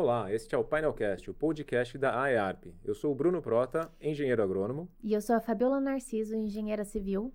Olá, 0.00 0.32
este 0.32 0.54
é 0.54 0.58
o 0.58 0.64
Painelcast, 0.64 1.30
o 1.30 1.34
podcast 1.34 1.98
da 1.98 2.18
AEARP. 2.22 2.72
Eu 2.82 2.94
sou 2.94 3.12
o 3.12 3.14
Bruno 3.14 3.42
Prota, 3.42 3.92
engenheiro 4.00 4.42
agrônomo. 4.42 4.88
E 5.02 5.12
eu 5.12 5.20
sou 5.20 5.36
a 5.36 5.40
Fabiola 5.42 5.78
Narciso, 5.78 6.34
engenheira 6.34 6.86
civil. 6.86 7.30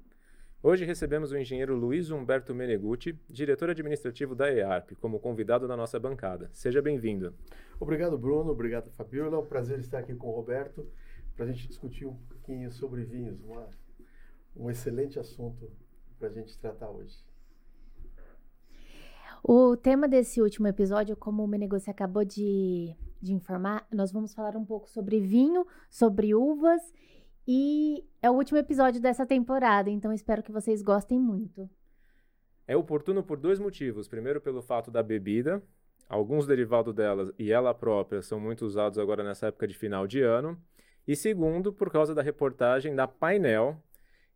Hoje 0.63 0.83
recebemos 0.83 1.31
o 1.31 1.37
engenheiro 1.37 1.75
Luiz 1.75 2.09
Humberto 2.09 2.55
Menegutti, 2.55 3.21
diretor 3.29 3.69
administrativo 3.69 4.33
da 4.33 4.51
EARP, 4.51 4.95
como 4.95 5.19
convidado 5.19 5.67
da 5.67 5.77
nossa 5.77 5.99
bancada. 5.99 6.49
Seja 6.53 6.81
bem-vindo. 6.81 7.35
Obrigado, 7.79 8.17
Bruno. 8.17 8.49
Obrigado, 8.49 8.89
Fabiola. 8.89 9.37
É 9.37 9.39
um 9.39 9.45
prazer 9.45 9.77
estar 9.77 9.99
aqui 9.99 10.15
com 10.15 10.29
o 10.29 10.35
Roberto 10.35 10.91
para 11.35 11.45
a 11.45 11.47
gente 11.47 11.67
discutir 11.67 12.07
um 12.07 12.15
pouquinho 12.15 12.71
sobre 12.71 13.03
vinhos. 13.03 13.39
Uma, 13.43 13.69
um 14.55 14.71
excelente 14.71 15.19
assunto 15.19 15.71
para 16.17 16.29
a 16.29 16.31
gente 16.31 16.57
tratar 16.57 16.89
hoje. 16.89 17.15
O 19.43 19.75
tema 19.77 20.07
desse 20.07 20.41
último 20.41 20.67
episódio, 20.67 21.15
como 21.15 21.43
o 21.43 21.47
Menegócio 21.47 21.91
acabou 21.91 22.25
de, 22.25 22.95
de 23.21 23.33
informar, 23.33 23.87
nós 23.91 24.11
vamos 24.11 24.33
falar 24.33 24.55
um 24.55 24.65
pouco 24.65 24.89
sobre 24.89 25.19
vinho, 25.19 25.65
sobre 25.89 26.33
uvas 26.33 26.81
e 27.47 28.03
é 28.21 28.29
o 28.29 28.33
último 28.33 28.57
episódio 28.57 28.99
dessa 28.99 29.25
temporada, 29.25 29.89
então 29.89 30.11
espero 30.11 30.41
que 30.41 30.51
vocês 30.51 30.81
gostem 30.81 31.19
muito. 31.19 31.69
É 32.67 32.75
oportuno 32.75 33.21
por 33.21 33.37
dois 33.37 33.59
motivos. 33.59 34.07
Primeiro, 34.07 34.41
pelo 34.41 34.63
fato 34.63 34.89
da 34.89 35.03
bebida, 35.03 35.61
alguns 36.09 36.47
derivados 36.47 36.95
dela 36.95 37.31
e 37.37 37.51
ela 37.51 37.73
própria 37.73 38.23
são 38.23 38.39
muito 38.39 38.65
usados 38.65 38.97
agora 38.97 39.23
nessa 39.23 39.47
época 39.47 39.67
de 39.67 39.75
final 39.75 40.07
de 40.07 40.21
ano. 40.21 40.59
E 41.07 41.15
segundo, 41.15 41.71
por 41.71 41.91
causa 41.91 42.15
da 42.15 42.23
reportagem 42.23 42.95
da 42.95 43.07
Painel, 43.07 43.77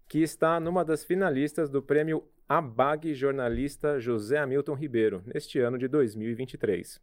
que 0.09 0.23
está 0.23 0.59
numa 0.59 0.83
das 0.83 1.03
finalistas 1.03 1.69
do 1.69 1.83
prêmio 1.83 2.23
ABAG 2.47 3.13
Jornalista 3.13 3.99
José 3.99 4.39
Hamilton 4.39 4.73
Ribeiro, 4.73 5.21
neste 5.23 5.59
ano 5.59 5.77
de 5.77 5.87
2023. 5.87 6.99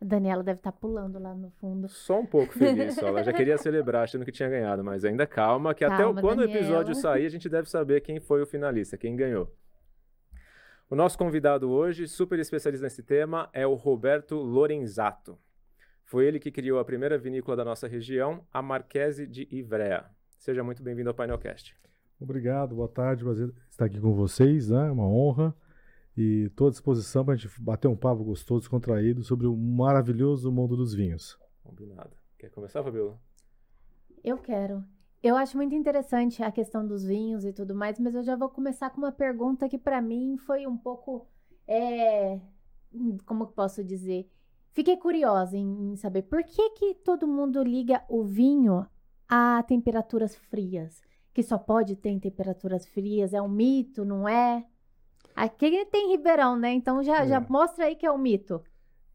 A 0.00 0.04
Daniela 0.04 0.42
deve 0.42 0.58
estar 0.58 0.72
tá 0.72 0.78
pulando 0.78 1.18
lá 1.18 1.34
no 1.34 1.50
fundo. 1.60 1.86
Só 1.90 2.20
um 2.20 2.26
pouco 2.26 2.54
feliz, 2.54 2.94
só. 2.96 3.08
Ela 3.08 3.22
já 3.22 3.34
queria 3.34 3.58
celebrar 3.58 4.04
achando 4.04 4.24
que 4.24 4.32
tinha 4.32 4.48
ganhado, 4.48 4.82
mas 4.82 5.04
ainda 5.04 5.26
calma, 5.26 5.74
que 5.74 5.86
calma, 5.86 5.94
até 5.94 6.06
o, 6.06 6.14
quando 6.22 6.38
Daniela. 6.38 6.58
o 6.58 6.64
episódio 6.64 6.94
sair, 6.94 7.26
a 7.26 7.28
gente 7.28 7.50
deve 7.50 7.68
saber 7.68 8.00
quem 8.00 8.18
foi 8.18 8.40
o 8.40 8.46
finalista, 8.46 8.96
quem 8.96 9.14
ganhou. 9.14 9.54
O 10.88 10.96
nosso 10.96 11.18
convidado 11.18 11.70
hoje, 11.70 12.08
super 12.08 12.38
especialista 12.38 12.86
nesse 12.86 13.02
tema, 13.02 13.50
é 13.52 13.66
o 13.66 13.74
Roberto 13.74 14.36
Lorenzato. 14.36 15.38
Foi 16.02 16.26
ele 16.26 16.40
que 16.40 16.50
criou 16.50 16.78
a 16.78 16.84
primeira 16.84 17.18
vinícola 17.18 17.58
da 17.58 17.64
nossa 17.64 17.86
região, 17.86 18.42
a 18.50 18.62
Marquese 18.62 19.26
de 19.26 19.46
Ivrea. 19.50 20.06
Seja 20.38 20.64
muito 20.64 20.82
bem-vindo 20.82 21.10
ao 21.10 21.14
Painelcast. 21.14 21.76
Obrigado, 22.22 22.76
boa 22.76 22.88
tarde, 22.88 23.24
prazer 23.24 23.52
estar 23.68 23.86
aqui 23.86 24.00
com 24.00 24.14
vocês, 24.14 24.68
né? 24.68 24.88
Uma 24.92 25.06
honra. 25.06 25.52
E 26.16 26.44
estou 26.44 26.68
à 26.68 26.70
disposição 26.70 27.24
para 27.24 27.34
a 27.34 27.36
gente 27.36 27.60
bater 27.60 27.88
um 27.88 27.96
papo 27.96 28.22
gostoso, 28.22 28.60
descontraído 28.60 29.24
sobre 29.24 29.46
o 29.48 29.56
maravilhoso 29.56 30.52
mundo 30.52 30.76
dos 30.76 30.94
vinhos. 30.94 31.36
Combinado. 31.64 32.16
Quer 32.38 32.50
começar, 32.50 32.82
Fabiola? 32.82 33.18
Eu 34.22 34.38
quero. 34.38 34.84
Eu 35.20 35.36
acho 35.36 35.56
muito 35.56 35.74
interessante 35.74 36.44
a 36.44 36.52
questão 36.52 36.86
dos 36.86 37.02
vinhos 37.04 37.44
e 37.44 37.52
tudo 37.52 37.74
mais, 37.74 37.98
mas 37.98 38.14
eu 38.14 38.22
já 38.22 38.36
vou 38.36 38.48
começar 38.48 38.90
com 38.90 38.98
uma 38.98 39.12
pergunta 39.12 39.68
que 39.68 39.78
para 39.78 40.00
mim 40.00 40.36
foi 40.36 40.64
um 40.64 40.76
pouco. 40.76 41.26
É... 41.66 42.40
Como 43.26 43.48
posso 43.48 43.82
dizer? 43.82 44.30
Fiquei 44.72 44.96
curiosa 44.96 45.56
em 45.56 45.96
saber 45.96 46.22
por 46.22 46.44
que, 46.44 46.70
que 46.70 46.94
todo 46.94 47.26
mundo 47.26 47.64
liga 47.64 48.04
o 48.08 48.22
vinho 48.22 48.86
a 49.28 49.62
temperaturas 49.64 50.36
frias 50.36 51.02
que 51.32 51.42
só 51.42 51.58
pode 51.58 51.96
ter 51.96 52.10
em 52.10 52.18
temperaturas 52.18 52.86
frias? 52.86 53.32
É 53.32 53.40
um 53.40 53.48
mito, 53.48 54.04
não 54.04 54.28
é? 54.28 54.64
Aqui 55.34 55.84
tem 55.86 56.10
Ribeirão, 56.10 56.58
né? 56.58 56.72
Então 56.72 57.02
já, 57.02 57.24
é. 57.24 57.28
já 57.28 57.40
mostra 57.40 57.86
aí 57.86 57.96
que 57.96 58.06
é 58.06 58.12
um 58.12 58.18
mito. 58.18 58.62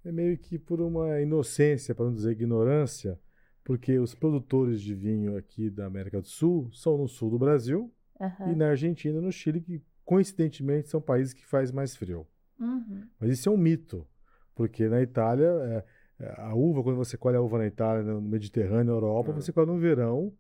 É 0.04 0.12
meio 0.12 0.38
que 0.38 0.58
por 0.58 0.82
uma 0.82 1.22
inocência, 1.22 1.94
para 1.94 2.06
não 2.06 2.14
dizer 2.14 2.32
ignorância, 2.32 3.20
porque 3.64 4.00
os 4.00 4.16
produtores 4.16 4.82
de 4.82 4.96
vinho 4.96 5.38
aqui 5.38 5.70
da 5.70 5.86
América 5.86 6.22
do 6.22 6.28
Sul 6.28 6.72
são 6.72 6.98
no 6.98 7.08
sul 7.08 7.30
do 7.30 7.38
Brasil 7.38 7.92
uhum. 8.20 8.52
e 8.52 8.56
na 8.56 8.70
Argentina 8.70 9.20
e 9.20 9.22
no 9.22 9.32
Chile, 9.32 9.62
que 9.62 9.82
coincidentemente 10.06 10.88
são 10.88 11.02
países 11.02 11.34
que 11.34 11.46
faz 11.46 11.72
mais 11.72 11.96
frio. 11.96 12.26
Uhum. 12.60 13.04
Mas 13.20 13.32
isso 13.32 13.50
é 13.50 13.52
um 13.52 13.58
mito, 13.58 14.08
porque 14.56 14.88
na 14.88 15.02
Itália, 15.02 15.46
é, 16.20 16.24
é 16.24 16.42
a 16.42 16.56
uva, 16.56 16.82
quando 16.82 16.96
você 16.96 17.18
colhe 17.18 17.36
a 17.36 17.42
uva 17.42 17.58
na 17.58 17.68
Itália, 17.68 18.02
no 18.04 18.22
Mediterrâneo, 18.22 18.86
na 18.86 18.94
Europa, 18.94 19.32
uhum. 19.32 19.36
você 19.42 19.52
colhe 19.52 19.68
no 19.68 19.78
verão 19.78 20.34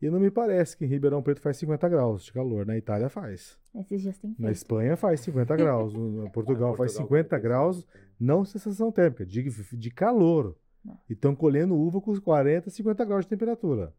e 0.00 0.08
não 0.08 0.18
me 0.18 0.30
parece 0.30 0.76
que 0.76 0.84
em 0.84 0.88
Ribeirão 0.88 1.22
Preto 1.22 1.40
faz 1.40 1.56
50 1.58 1.88
graus 1.88 2.24
de 2.24 2.32
calor. 2.32 2.64
Na 2.64 2.76
Itália 2.76 3.08
faz. 3.08 3.58
Esses 3.74 4.00
dias 4.00 4.18
tem 4.18 4.34
Na 4.38 4.50
Espanha 4.50 4.96
faz 4.96 5.20
50 5.20 5.56
graus. 5.56 5.92
No 5.92 6.30
Portugal, 6.32 6.74
faz 6.74 6.92
50 6.92 7.38
graus, 7.38 7.86
não 8.18 8.44
sensação 8.44 8.90
térmica, 8.90 9.26
de, 9.26 9.42
de 9.42 9.90
calor. 9.90 10.56
Não. 10.82 10.98
E 11.08 11.12
estão 11.12 11.34
colhendo 11.34 11.74
uva 11.74 12.00
com 12.00 12.18
40, 12.18 12.70
50 12.70 13.04
graus 13.04 13.24
de 13.26 13.28
temperatura. 13.28 13.94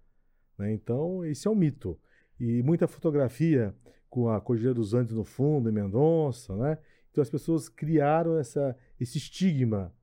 Né? 0.57 0.73
Então, 0.73 1.23
isso 1.23 1.47
é 1.47 1.51
um 1.51 1.56
mito. 1.56 2.00
E 2.40 2.63
muita 2.63 2.88
fotografia 2.88 3.75
com 4.09 4.28
a 4.28 4.41
Cordilheira 4.41 4.73
dos 4.73 4.94
Andes 4.94 5.13
no 5.13 5.23
fundo, 5.23 5.69
em 5.69 5.72
Mendonça, 5.72 6.56
né? 6.56 6.78
Então 7.11 7.22
as 7.22 7.29
pessoas 7.29 7.69
criaram 7.69 8.38
essa, 8.38 8.75
esse 9.00 9.17
estigma. 9.17 9.94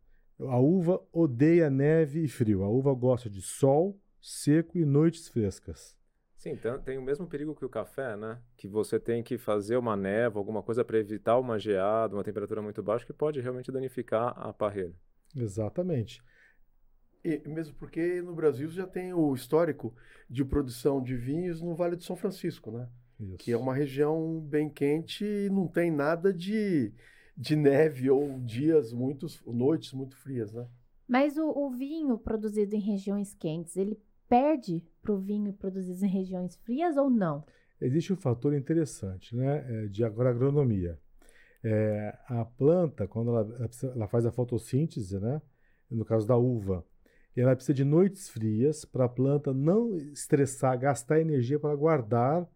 A 0.40 0.58
uva 0.58 1.00
odeia 1.12 1.68
neve 1.68 2.22
e 2.22 2.28
frio. 2.28 2.62
A 2.62 2.68
uva 2.68 2.94
gosta 2.94 3.28
de 3.28 3.42
sol, 3.42 3.98
seco 4.20 4.76
e 4.76 4.84
noites 4.84 5.28
frescas. 5.28 5.96
Sim, 6.38 6.50
então 6.50 6.78
tem 6.80 6.96
o 6.96 7.02
mesmo 7.02 7.26
perigo 7.26 7.54
que 7.54 7.64
o 7.64 7.68
café, 7.68 8.16
né? 8.16 8.40
Que 8.56 8.68
você 8.68 8.98
tem 9.00 9.24
que 9.24 9.36
fazer 9.36 9.76
uma 9.76 9.96
névoa, 9.96 10.40
alguma 10.40 10.62
coisa 10.62 10.84
para 10.84 10.98
evitar 10.98 11.36
uma 11.36 11.58
geada, 11.58 12.14
uma 12.14 12.22
temperatura 12.22 12.62
muito 12.62 12.80
baixa 12.80 13.04
que 13.04 13.12
pode 13.12 13.40
realmente 13.40 13.72
danificar 13.72 14.32
a 14.38 14.52
parreira. 14.52 14.94
Exatamente. 15.34 16.22
E 17.24 17.42
mesmo 17.48 17.74
porque 17.74 18.22
no 18.22 18.34
Brasil 18.34 18.70
já 18.70 18.86
tem 18.86 19.12
o 19.12 19.34
histórico 19.34 19.92
de 20.30 20.44
produção 20.44 21.02
de 21.02 21.16
vinhos 21.16 21.60
no 21.60 21.74
Vale 21.74 21.96
do 21.96 22.04
São 22.04 22.14
Francisco, 22.14 22.70
né? 22.70 22.88
Isso. 23.18 23.36
Que 23.38 23.50
é 23.50 23.56
uma 23.56 23.74
região 23.74 24.40
bem 24.40 24.70
quente 24.70 25.24
e 25.24 25.50
não 25.50 25.66
tem 25.66 25.90
nada 25.90 26.32
de, 26.32 26.92
de 27.36 27.56
neve 27.56 28.08
ou 28.08 28.38
dias 28.38 28.92
muito, 28.92 29.26
noites 29.44 29.92
muito 29.92 30.16
frias, 30.16 30.52
né? 30.52 30.68
Mas 31.08 31.36
o, 31.36 31.48
o 31.48 31.70
vinho 31.70 32.16
produzido 32.16 32.76
em 32.76 32.80
regiões 32.80 33.34
quentes, 33.34 33.76
ele 33.76 33.98
perde 34.28 34.84
para 35.02 35.12
o 35.12 35.18
vinho 35.18 35.52
produzido 35.52 36.04
em 36.04 36.08
regiões 36.08 36.56
frias 36.56 36.96
ou 36.96 37.08
não? 37.08 37.44
Existe 37.80 38.12
um 38.12 38.16
fator 38.16 38.54
interessante 38.54 39.36
né, 39.36 39.64
é, 39.68 39.86
de 39.86 40.04
agronomia. 40.04 40.98
É, 41.62 42.16
a 42.26 42.44
planta, 42.44 43.06
quando 43.06 43.30
ela, 43.30 43.70
ela, 43.94 44.08
faz 44.08 44.26
a 44.26 44.32
fotossíntese, 44.32 45.18
né, 45.18 45.40
no 45.90 46.04
caso 46.04 46.26
da 46.26 46.36
uva, 46.36 46.84
ela 47.36 47.54
precisa 47.54 47.74
de 47.74 47.84
noites 47.84 48.28
frias 48.28 48.84
para 48.84 49.04
a 49.04 49.08
planta 49.08 49.52
não 49.52 49.96
estressar, 49.96 50.78
gastar 50.78 51.20
energia 51.20 51.58
para 51.58 51.74
guardar, 51.74 52.48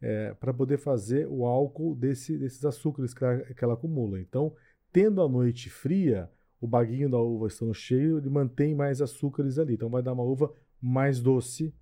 é, 0.00 0.34
para 0.34 0.52
poder 0.52 0.78
fazer 0.78 1.26
o 1.26 1.46
álcool 1.46 1.94
desse, 1.94 2.36
desses 2.36 2.64
açúcares 2.64 3.14
que 3.14 3.24
ela, 3.24 3.38
que 3.38 3.64
ela 3.64 3.74
acumula. 3.74 4.20
Então, 4.20 4.54
tendo 4.92 5.22
a 5.22 5.28
noite 5.28 5.70
fria, 5.70 6.30
o 6.60 6.66
baguinho 6.66 7.08
da 7.08 7.18
uva 7.18 7.46
estando 7.46 7.72
cheio, 7.74 8.18
ele 8.18 8.28
mantém 8.28 8.74
mais 8.74 9.00
açúcares 9.00 9.58
ali. 9.58 9.74
Então, 9.74 9.88
vai 9.88 10.02
dar 10.02 10.12
uma 10.12 10.22
uva 10.22 10.52
mais 10.86 11.20
doce. 11.20 11.74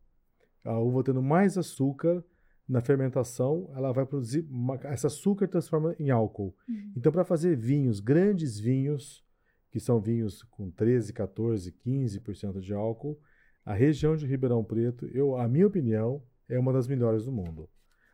A 0.65 0.79
uva 0.79 1.05
tendo 1.05 1.23
mais 1.23 1.59
açúcar 1.59 2.25
na 2.67 2.81
fermentação, 2.81 3.71
ela 3.75 3.93
vai 3.93 4.07
produzir. 4.07 4.47
Esse 4.93 5.07
açúcar 5.07 5.47
transforma 5.47 5.95
em 5.99 6.11
álcool. 6.11 6.57
Uhum. 6.67 6.93
Então, 6.97 7.13
para 7.13 7.25
fazer 7.25 7.57
vinhos, 7.57 8.01
grandes 8.01 8.59
vinhos, 8.59 9.23
que 9.71 9.79
são 9.79 10.01
vinhos 10.01 10.43
com 10.45 10.71
13, 10.71 11.13
14, 11.13 11.73
15% 11.85 12.61
de 12.61 12.73
álcool, 12.73 13.21
a 13.65 13.75
região 13.75 14.17
de 14.17 14.27
Ribeirão 14.27 14.65
Preto, 14.65 15.07
eu, 15.13 15.37
a 15.37 15.47
minha 15.47 15.67
opinião, 15.67 16.23
é 16.49 16.59
uma 16.59 16.73
das 16.73 16.87
melhores 16.89 17.25
do 17.25 17.33
mundo. 17.33 17.69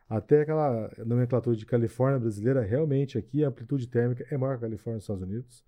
Até 0.09 0.41
aquela 0.41 0.91
nomenclatura 1.05 1.55
de 1.55 1.65
Califórnia 1.65 2.19
brasileira, 2.19 2.61
realmente 2.61 3.17
aqui 3.17 3.45
a 3.45 3.47
amplitude 3.47 3.87
térmica 3.87 4.25
é 4.29 4.37
maior 4.37 4.57
que 4.57 4.65
a 4.65 4.67
Califórnia 4.67 4.95
nos 4.95 5.03
Estados 5.03 5.23
Unidos, 5.23 5.63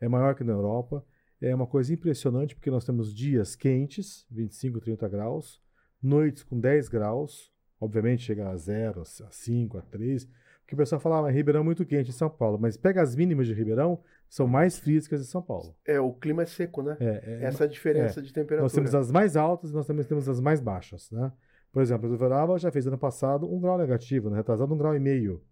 é 0.00 0.08
maior 0.08 0.34
que 0.34 0.44
na 0.44 0.52
Europa. 0.52 1.02
É 1.40 1.54
uma 1.54 1.66
coisa 1.66 1.92
impressionante 1.92 2.54
porque 2.54 2.70
nós 2.70 2.84
temos 2.84 3.14
dias 3.14 3.54
quentes, 3.54 4.26
25, 4.30 4.80
30 4.80 5.08
graus, 5.08 5.60
noites 6.02 6.42
com 6.42 6.58
10 6.58 6.88
graus, 6.88 7.52
obviamente 7.80 8.22
chega 8.22 8.48
a 8.48 8.56
0, 8.56 9.02
a 9.02 9.30
5, 9.30 9.78
a 9.78 9.82
3, 9.82 10.26
porque 10.60 10.74
o 10.74 10.78
pessoal 10.78 11.00
fala, 11.00 11.18
ah, 11.18 11.22
mas 11.22 11.34
Ribeirão 11.34 11.60
é 11.60 11.64
muito 11.64 11.84
quente 11.84 12.10
em 12.10 12.12
São 12.12 12.28
Paulo, 12.28 12.58
mas 12.58 12.76
pega 12.76 13.00
as 13.00 13.14
mínimas 13.14 13.46
de 13.46 13.54
Ribeirão, 13.54 14.00
são 14.28 14.46
mais 14.46 14.78
frias 14.78 15.06
que 15.06 15.14
as 15.14 15.20
de 15.20 15.28
São 15.28 15.40
Paulo. 15.40 15.76
É, 15.84 16.00
o 16.00 16.12
clima 16.12 16.42
é 16.42 16.46
seco, 16.46 16.82
né? 16.82 16.96
É, 16.98 17.22
é, 17.24 17.44
Essa 17.44 17.64
é 17.64 17.66
a 17.66 17.70
diferença 17.70 18.18
é, 18.18 18.22
de 18.22 18.32
temperatura. 18.32 18.62
Nós 18.62 18.72
temos 18.72 18.94
as 18.94 19.12
mais 19.12 19.36
altas 19.36 19.70
e 19.70 19.72
nós 19.72 19.86
também 19.86 20.04
temos 20.04 20.28
as 20.28 20.40
mais 20.40 20.60
baixas, 20.60 21.10
né? 21.10 21.30
Por 21.70 21.82
exemplo, 21.82 22.10
o 22.10 22.16
Verava 22.16 22.58
já 22.58 22.72
fez 22.72 22.86
ano 22.86 22.98
passado 22.98 23.46
um 23.52 23.60
grau 23.60 23.76
negativo, 23.76 24.30
né? 24.30 24.38
retrasado 24.38 24.72
um 24.72 24.78
grau 24.78 24.96
e 24.96 24.98
meio. 24.98 25.42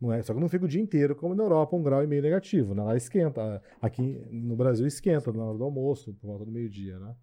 Não 0.00 0.12
é? 0.12 0.22
Só 0.22 0.34
que 0.34 0.40
não 0.40 0.48
fica 0.48 0.64
o 0.64 0.68
dia 0.68 0.80
inteiro, 0.80 1.16
como 1.16 1.34
na 1.34 1.42
Europa, 1.42 1.74
um 1.74 1.82
grau 1.82 2.02
e 2.04 2.06
meio 2.06 2.22
negativo. 2.22 2.74
Né? 2.74 2.82
Lá 2.82 2.96
esquenta. 2.96 3.62
Aqui 3.80 4.26
no 4.30 4.54
Brasil 4.54 4.86
esquenta 4.86 5.32
na 5.32 5.44
hora 5.44 5.58
do 5.58 5.64
almoço, 5.64 6.12
por 6.14 6.26
volta 6.26 6.44
do 6.44 6.52
meio-dia. 6.52 6.98
Né? 6.98 7.14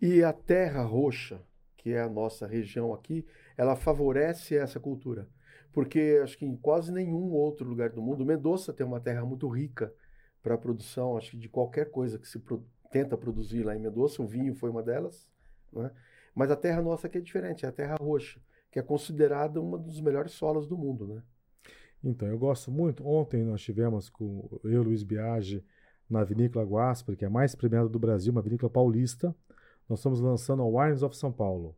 E 0.00 0.22
a 0.22 0.32
terra 0.32 0.82
roxa, 0.82 1.40
que 1.76 1.90
é 1.90 2.00
a 2.00 2.08
nossa 2.08 2.46
região 2.46 2.92
aqui, 2.94 3.26
ela 3.56 3.76
favorece 3.76 4.56
essa 4.56 4.80
cultura. 4.80 5.28
Porque 5.72 6.20
acho 6.22 6.38
que 6.38 6.46
em 6.46 6.56
quase 6.56 6.90
nenhum 6.90 7.30
outro 7.32 7.68
lugar 7.68 7.90
do 7.90 8.00
mundo, 8.00 8.24
Mendoza 8.24 8.72
tem 8.72 8.86
uma 8.86 9.00
terra 9.00 9.24
muito 9.26 9.46
rica 9.46 9.92
para 10.42 10.54
a 10.54 10.58
produção, 10.58 11.16
acho 11.16 11.32
que 11.32 11.36
de 11.36 11.48
qualquer 11.48 11.90
coisa 11.90 12.18
que 12.18 12.26
se 12.26 12.38
pro, 12.38 12.64
tenta 12.90 13.16
produzir 13.16 13.62
lá 13.62 13.76
em 13.76 13.80
Mendoza, 13.80 14.22
o 14.22 14.26
vinho 14.26 14.54
foi 14.54 14.70
uma 14.70 14.82
delas, 14.82 15.28
né? 15.72 15.90
Mas 16.34 16.50
a 16.50 16.56
terra 16.56 16.80
nossa 16.80 17.06
aqui 17.06 17.18
é 17.18 17.20
diferente, 17.20 17.66
é 17.66 17.68
a 17.68 17.72
terra 17.72 17.96
roxa, 17.96 18.40
que 18.70 18.78
é 18.78 18.82
considerada 18.82 19.60
uma 19.60 19.78
dos 19.78 20.00
melhores 20.00 20.32
solos 20.32 20.66
do 20.66 20.76
mundo, 20.76 21.06
né? 21.06 21.22
Então, 22.02 22.28
eu 22.28 22.38
gosto 22.38 22.70
muito. 22.70 23.06
Ontem 23.06 23.44
nós 23.44 23.62
tivemos 23.62 24.08
com 24.08 24.48
eu, 24.64 24.82
Luiz 24.82 25.02
Biagi, 25.02 25.64
na 26.08 26.22
Vinícola 26.22 26.64
Guasper, 26.64 27.16
que 27.16 27.24
é 27.24 27.28
a 27.28 27.30
mais 27.30 27.54
premiada 27.54 27.88
do 27.88 27.98
Brasil, 27.98 28.30
uma 28.32 28.42
vinícola 28.42 28.70
paulista. 28.70 29.34
Nós 29.88 29.98
estamos 29.98 30.20
lançando 30.20 30.62
a 30.62 30.66
Wines 30.66 31.02
of 31.02 31.16
São 31.16 31.32
Paulo, 31.32 31.76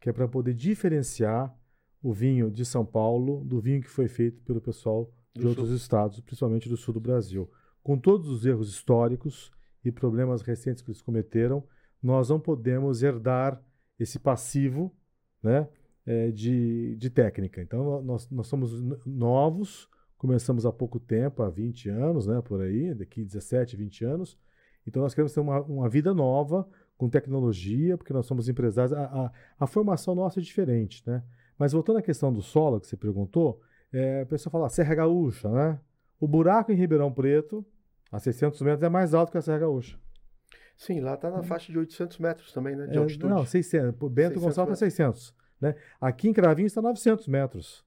que 0.00 0.08
é 0.08 0.12
para 0.12 0.26
poder 0.26 0.54
diferenciar 0.54 1.56
o 2.02 2.12
vinho 2.12 2.50
de 2.50 2.64
São 2.64 2.84
Paulo 2.84 3.44
do 3.44 3.60
vinho 3.60 3.80
que 3.80 3.88
foi 3.88 4.08
feito 4.08 4.42
pelo 4.42 4.60
pessoal 4.60 5.12
de 5.34 5.42
do 5.42 5.48
outros 5.48 5.68
sul. 5.68 5.76
estados, 5.76 6.20
principalmente 6.20 6.68
do 6.68 6.76
sul 6.76 6.94
do 6.94 7.00
Brasil. 7.00 7.50
Com 7.82 7.98
todos 7.98 8.28
os 8.28 8.44
erros 8.44 8.68
históricos 8.70 9.50
e 9.84 9.90
problemas 9.90 10.42
recentes 10.42 10.82
que 10.82 10.90
eles 10.90 11.02
cometeram, 11.02 11.64
nós 12.02 12.28
não 12.28 12.38
podemos 12.38 13.02
herdar 13.02 13.60
esse 13.98 14.18
passivo 14.18 14.94
né, 15.42 15.68
é, 16.08 16.30
de, 16.30 16.96
de 16.96 17.10
técnica. 17.10 17.60
Então, 17.60 18.00
nós, 18.02 18.30
nós 18.30 18.46
somos 18.46 18.82
novos, 19.04 19.86
começamos 20.16 20.64
há 20.64 20.72
pouco 20.72 20.98
tempo, 20.98 21.42
há 21.42 21.50
20 21.50 21.90
anos, 21.90 22.26
né, 22.26 22.40
por 22.40 22.62
aí, 22.62 22.94
daqui 22.94 23.22
17, 23.22 23.76
20 23.76 24.04
anos. 24.06 24.38
Então, 24.86 25.02
nós 25.02 25.12
queremos 25.12 25.34
ter 25.34 25.40
uma, 25.40 25.60
uma 25.60 25.86
vida 25.86 26.14
nova, 26.14 26.66
com 26.96 27.10
tecnologia, 27.10 27.98
porque 27.98 28.12
nós 28.12 28.24
somos 28.24 28.48
empresários. 28.48 28.92
A, 28.94 29.04
a, 29.04 29.32
a, 29.60 29.66
formação 29.66 30.14
nossa 30.14 30.40
é 30.40 30.42
diferente, 30.42 31.02
né? 31.06 31.22
Mas 31.58 31.72
voltando 31.72 31.98
à 31.98 32.02
questão 32.02 32.32
do 32.32 32.40
solo 32.40 32.80
que 32.80 32.86
você 32.86 32.96
perguntou, 32.96 33.60
é, 33.92 34.22
a 34.22 34.26
pessoa 34.26 34.50
fala 34.50 34.68
Serra 34.68 34.94
Gaúcha, 34.94 35.48
né? 35.48 35.78
O 36.18 36.26
buraco 36.26 36.72
em 36.72 36.74
Ribeirão 36.74 37.12
Preto, 37.12 37.64
a 38.10 38.18
600 38.18 38.62
metros, 38.62 38.82
é 38.82 38.88
mais 38.88 39.14
alto 39.14 39.30
que 39.30 39.38
a 39.38 39.42
Serra 39.42 39.58
Gaúcha. 39.58 39.96
Sim, 40.76 41.00
lá 41.00 41.14
está 41.14 41.30
na 41.30 41.42
faixa 41.42 41.70
de 41.70 41.78
800 41.78 42.18
metros 42.18 42.52
também, 42.52 42.74
né? 42.74 42.86
De 42.86 42.96
é, 42.96 43.00
altitude. 43.00 43.32
Não, 43.32 43.44
600. 43.44 43.92
Bento 44.10 44.34
600 44.34 44.42
Gonçalves 44.42 44.74
está 44.74 44.86
600. 44.86 45.34
Né? 45.60 45.74
Aqui 46.00 46.28
em 46.28 46.32
Cravinhos 46.32 46.72
está 46.72 46.82
900 46.82 47.26
metros. 47.28 47.84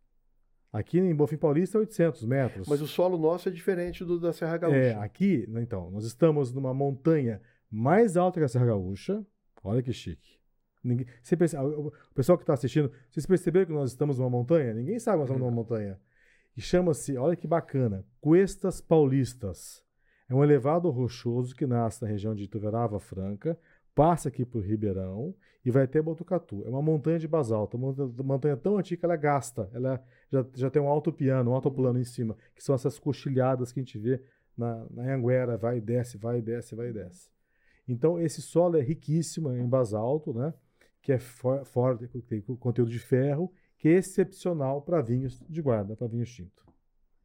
Aqui 0.71 0.99
em 0.99 1.13
Bofim 1.13 1.37
Paulista, 1.37 1.77
800 1.77 2.23
metros. 2.25 2.67
Mas 2.67 2.81
o 2.81 2.87
solo 2.87 3.17
nosso 3.17 3.49
é 3.49 3.51
diferente 3.51 4.05
do 4.05 4.19
da 4.19 4.31
Serra 4.31 4.57
Gaúcha. 4.57 4.77
É, 4.77 4.93
aqui, 4.95 5.45
então, 5.49 5.91
nós 5.91 6.05
estamos 6.05 6.53
numa 6.53 6.73
montanha 6.73 7.41
mais 7.69 8.15
alta 8.15 8.39
que 8.39 8.45
a 8.45 8.47
Serra 8.47 8.67
Gaúcha. 8.67 9.25
Olha 9.63 9.83
que 9.83 9.91
chique. 9.91 10.39
Ninguém, 10.83 11.05
perce, 11.37 11.57
o 11.57 11.91
pessoal 12.15 12.37
que 12.37 12.43
está 12.43 12.53
assistindo, 12.53 12.91
vocês 13.09 13.25
perceberam 13.25 13.67
que 13.67 13.73
nós 13.73 13.91
estamos 13.91 14.17
numa 14.17 14.29
montanha? 14.29 14.73
Ninguém 14.73 14.97
sabe 14.97 15.17
que 15.17 15.19
nós 15.19 15.29
estamos 15.29 15.45
numa 15.45 15.55
montanha. 15.55 15.99
E 16.55 16.61
chama-se, 16.61 17.17
olha 17.17 17.35
que 17.35 17.47
bacana, 17.47 18.05
Cuestas 18.19 18.81
Paulistas. 18.81 19.83
É 20.27 20.33
um 20.33 20.43
elevado 20.43 20.89
rochoso 20.89 21.53
que 21.55 21.65
nasce 21.65 22.01
na 22.01 22.07
região 22.07 22.33
de 22.33 22.43
Ituverava 22.43 22.99
Franca, 22.99 23.59
passa 23.93 24.29
aqui 24.29 24.45
por 24.45 24.63
Ribeirão 24.63 25.35
e 25.63 25.71
vai 25.71 25.83
até 25.83 26.01
Botucatu. 26.01 26.63
É 26.65 26.69
uma 26.69 26.81
montanha 26.81 27.19
de 27.19 27.27
basalto, 27.27 27.77
uma 27.77 27.93
montanha 28.23 28.57
tão 28.57 28.77
antiga 28.77 28.99
que 28.99 29.05
ela 29.05 29.15
gasta, 29.15 29.69
ela 29.73 30.03
já, 30.31 30.45
já 30.55 30.69
tem 30.69 30.81
um 30.81 30.87
alto 30.87 31.11
piano, 31.11 31.51
um 31.51 31.53
alto 31.53 31.71
plano 31.71 31.99
em 31.99 32.03
cima, 32.03 32.35
que 32.55 32.63
são 32.63 32.73
essas 32.73 32.97
coxilhadas 32.97 33.71
que 33.71 33.79
a 33.79 33.83
gente 33.83 33.97
vê 33.97 34.23
na, 34.57 34.85
na 34.89 35.13
Anguera, 35.13 35.57
vai 35.57 35.77
e 35.77 35.81
desce, 35.81 36.17
vai 36.17 36.39
e 36.39 36.41
desce, 36.41 36.75
vai 36.75 36.89
e 36.89 36.93
desce. 36.93 37.29
Então 37.87 38.19
esse 38.19 38.41
solo 38.41 38.77
é 38.77 38.81
riquíssimo 38.81 39.51
em 39.51 39.67
basalto, 39.67 40.33
né? 40.33 40.53
que 41.01 41.11
é 41.11 41.19
forte, 41.19 42.07
tem 42.21 42.41
conteúdo 42.41 42.91
de 42.91 42.99
ferro, 42.99 43.51
que 43.77 43.89
é 43.89 43.93
excepcional 43.93 44.81
para 44.81 45.01
vinhos 45.01 45.43
de 45.49 45.61
guarda, 45.61 45.95
para 45.95 46.07
vinhos 46.07 46.31
tinto. 46.31 46.63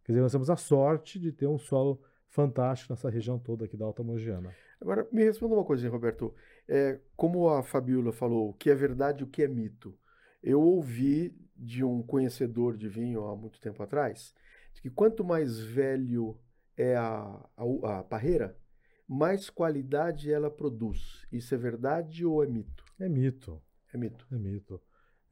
Quer 0.03 0.13
dizer, 0.13 0.23
nós 0.23 0.33
temos 0.33 0.49
a 0.49 0.57
sorte 0.57 1.19
de 1.19 1.31
ter 1.31 1.47
um 1.47 1.59
solo 1.59 2.01
fantástico 2.29 2.93
nessa 2.93 3.11
região 3.11 3.39
toda 3.39 3.67
aqui 3.67 3.77
da 3.77 3.85
Alta 3.85 4.03
Mogiana. 4.03 4.55
Agora, 4.81 5.07
me 5.13 5.25
responda 5.25 5.55
uma 5.55 5.65
coisa, 5.65 5.89
Roberto. 5.89 6.35
É, 6.69 6.99
como 7.17 7.49
a 7.49 7.63
Fabiola 7.63 8.13
falou, 8.13 8.51
o 8.51 8.55
que 8.55 8.71
é 8.71 8.75
verdade 8.75 9.23
e 9.23 9.25
o 9.25 9.29
que 9.29 9.43
é 9.43 9.49
mito? 9.49 9.97
Eu 10.43 10.61
ouvi 10.61 11.35
de 11.57 11.85
um 11.85 12.03
conhecedor 12.03 12.77
de 12.77 12.89
vinho 12.89 13.25
há 13.27 13.37
muito 13.37 13.61
tempo 13.61 13.83
atrás 13.83 14.35
que 14.87 14.91
quanto 14.91 15.25
mais 15.25 15.59
velho 15.59 16.39
é 16.77 16.95
a, 16.95 17.49
a, 17.57 17.99
a 17.99 18.05
parreira, 18.05 18.57
mais 19.09 19.51
qualidade 19.51 20.31
ela 20.31 20.51
produz. 20.51 21.27
Isso 21.33 21.55
é 21.55 21.59
verdade 21.59 22.25
ou 22.25 22.45
é 22.45 22.47
mito? 22.47 22.85
É 23.01 23.09
mito. 23.09 23.61
É 23.93 23.99
mito. 23.99 24.27
É 24.31 24.37
mito. 24.37 24.81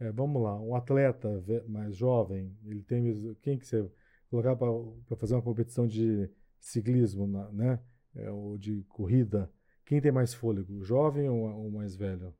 É, 0.00 0.10
vamos 0.10 0.42
lá, 0.42 0.60
um 0.60 0.75
atleta 0.75 1.42
mais 1.69 1.96
jovem, 1.96 2.52
ele 2.64 2.82
tem 2.82 3.37
quem 3.40 3.56
que 3.56 3.64
você 3.64 3.88
colocar 4.28 4.56
para 4.56 5.16
fazer 5.16 5.34
uma 5.34 5.42
competição 5.42 5.87
de 5.87 6.28
ciclismo, 6.58 7.28
né, 7.52 7.78
é, 8.16 8.28
ou 8.28 8.58
de 8.58 8.82
corrida, 8.88 9.48
quem 9.84 10.00
tem 10.00 10.12
mais 10.12 10.32
fôlego, 10.34 10.75
o 10.75 10.84
jovem 10.84 11.28
ou 11.28 11.66
o 11.66 11.70
mais 11.70 11.94
velho? 11.94 12.34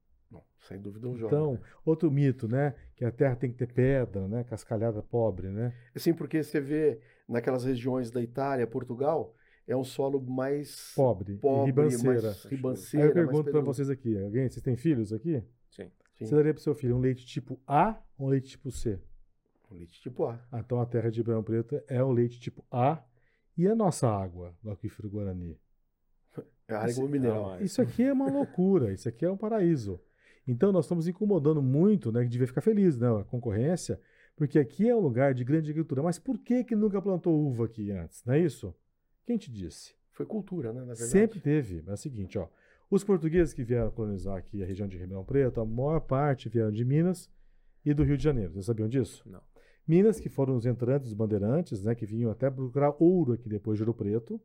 Sem 0.61 0.81
dúvida 0.81 1.09
o 1.09 1.17
jovem. 1.17 1.39
Então, 1.39 1.53
né? 1.53 1.61
outro 1.85 2.11
mito, 2.11 2.49
né, 2.49 2.75
que 2.97 3.05
a 3.05 3.11
terra 3.11 3.37
tem 3.37 3.51
que 3.51 3.57
ter 3.57 3.71
pedra, 3.71 4.27
né, 4.27 4.45
cascalhada 4.45 5.03
pobre, 5.03 5.49
né? 5.49 5.75
Sim, 5.95 6.15
porque 6.15 6.43
você 6.43 6.61
vê 6.61 7.01
naquelas 7.29 7.65
regiões 7.65 8.11
da 8.11 8.23
Itália, 8.23 8.67
Portugal, 8.67 9.35
é 9.67 9.77
um 9.77 9.85
solo 9.85 10.21
mais 10.21 10.93
pobre, 10.95 11.37
pobre 11.37 11.67
ribanceira. 11.67 12.23
Mais 12.23 12.45
ribanceira. 12.45 13.05
Aí 13.05 13.11
eu 13.11 13.15
pergunto 13.15 13.51
para 13.51 13.61
vocês 13.61 13.91
aqui, 13.91 14.19
alguém, 14.19 14.49
vocês 14.49 14.63
têm 14.63 14.77
filhos 14.77 15.13
aqui? 15.13 15.43
Sim. 15.71 15.91
Sim. 16.15 16.27
Você 16.27 16.35
daria 16.35 16.55
para 16.55 16.61
o 16.61 16.63
seu 16.63 16.75
filho 16.75 16.97
um 16.97 17.01
leite 17.01 17.27
tipo 17.27 17.61
A 17.67 18.01
ou 18.17 18.27
um 18.27 18.31
leite 18.31 18.49
tipo 18.51 18.71
C? 18.71 18.99
Um 19.71 19.75
leite 19.75 20.01
tipo 20.01 20.25
A. 20.25 20.41
Ah, 20.51 20.61
então 20.61 20.81
a 20.81 20.87
terra 20.87 21.11
de 21.11 21.21
Ribeirão 21.21 21.43
Preto 21.43 21.83
é 21.89 22.03
o 22.03 22.11
leite 22.11 22.41
tipo 22.41 22.65
A 22.71 23.03
e 23.57 23.67
a 23.67 23.75
nossa 23.75 24.09
água 24.09 24.55
do 24.63 24.71
aquífero 24.71 25.11
Guarani. 25.11 25.59
É 26.69 26.75
água 26.75 26.91
isso, 26.91 27.09
mineral. 27.09 27.61
Isso 27.61 27.83
aqui 27.83 28.03
é 28.03 28.13
uma 28.13 28.31
loucura, 28.31 28.93
isso 28.93 29.09
aqui 29.09 29.25
é 29.25 29.31
um 29.31 29.37
paraíso. 29.37 30.01
Então 30.47 30.73
nós 30.73 30.85
estamos 30.85 31.07
incomodando 31.09 31.63
muito, 31.63 32.13
né, 32.13 32.23
que 32.23 32.29
devia 32.29 32.47
ficar 32.47 32.61
feliz, 32.61 32.99
né, 32.99 33.09
a 33.09 33.25
concorrência, 33.25 34.01
porque 34.37 34.59
aqui 34.59 34.89
é 34.89 34.95
um 34.95 35.01
lugar 35.01 35.33
de 35.35 35.45
grande 35.45 35.71
agricultura. 35.71 36.03
Mas 36.03 36.19
por 36.19 36.39
que 36.39 36.65
que 36.65 36.75
nunca 36.77 37.01
plantou 37.01 37.35
uva 37.47 37.65
aqui 37.67 37.91
antes? 37.91 38.25
Não 38.25 38.35
é 38.35 38.41
isso? 38.41 38.75
Quem 39.27 39.37
te 39.37 39.51
disse? 39.51 39.95
Foi 40.11 40.27
cultura, 40.27 40.73
né, 40.73 40.81
na 40.81 40.87
verdade. 40.87 41.11
Sempre 41.11 41.41
teve. 41.41 41.83
É 41.87 41.93
o 41.93 41.97
seguinte, 41.97 42.39
ó. 42.39 42.49
Os 42.91 43.03
portugueses 43.03 43.55
que 43.55 43.65
vieram 43.65 43.91
colonizar 43.91 44.37
aqui 44.37 44.63
a 44.63 44.67
região 44.67 44.87
de 44.87 44.97
Ribeirão 44.97 45.25
Preto, 45.25 45.61
a 45.61 45.65
maior 45.65 46.01
parte 46.01 46.49
vieram 46.49 46.71
de 46.71 46.85
Minas 46.85 47.31
e 47.85 47.93
do 47.93 48.05
Rio 48.05 48.17
de 48.17 48.23
Janeiro. 48.23 48.53
Vocês 48.53 48.67
sabiam 48.67 48.89
disso? 48.89 49.23
Não. 49.29 49.43
Minas, 49.87 50.21
que 50.21 50.29
foram 50.29 50.57
os 50.57 50.65
entrantes, 50.65 51.09
os 51.09 51.15
bandeirantes, 51.15 51.83
né, 51.83 51.95
que 51.95 52.07
vinham 52.07 52.31
até 52.31 52.51
procurar 52.51 52.95
ouro 52.99 53.33
aqui 53.33 53.49
depois 53.49 53.77
de 53.77 53.83
Ouro 53.83 53.95
Preto. 53.95 54.41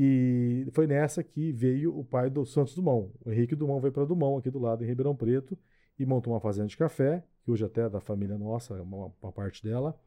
E 0.00 0.64
foi 0.70 0.86
nessa 0.86 1.24
que 1.24 1.50
veio 1.50 1.98
o 1.98 2.04
pai 2.04 2.30
do 2.30 2.46
Santos 2.46 2.72
Dumont. 2.72 3.12
O 3.24 3.32
Henrique 3.32 3.56
Dumont 3.56 3.82
veio 3.82 3.92
para 3.92 4.04
Dumont, 4.04 4.38
aqui 4.38 4.48
do 4.48 4.60
lado, 4.60 4.84
em 4.84 4.86
Ribeirão 4.86 5.12
Preto, 5.12 5.58
e 5.98 6.06
montou 6.06 6.32
uma 6.32 6.38
fazenda 6.38 6.68
de 6.68 6.76
café, 6.76 7.24
que 7.42 7.50
hoje 7.50 7.64
até 7.64 7.80
é 7.80 7.88
da 7.88 7.98
família 7.98 8.38
nossa, 8.38 8.80
uma, 8.80 9.12
uma 9.20 9.32
parte 9.32 9.60
dela. 9.60 9.98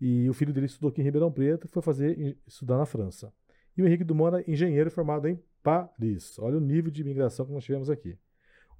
E 0.00 0.30
o 0.30 0.32
filho 0.32 0.52
dele 0.52 0.66
estudou 0.66 0.90
aqui 0.90 1.00
em 1.00 1.04
Ribeirão 1.04 1.32
Preto 1.32 1.66
e 1.66 1.68
foi 1.68 1.82
fazer 1.82 2.38
estudar 2.46 2.78
na 2.78 2.86
França. 2.86 3.32
E 3.76 3.82
o 3.82 3.86
Henrique 3.86 4.04
Dumont 4.04 4.36
era 4.36 4.48
engenheiro 4.48 4.92
formado 4.92 5.26
em 5.26 5.36
Paris. 5.60 6.38
Olha 6.38 6.58
o 6.58 6.60
nível 6.60 6.92
de 6.92 7.00
imigração 7.00 7.44
que 7.44 7.50
nós 7.50 7.64
tivemos 7.64 7.90
aqui. 7.90 8.16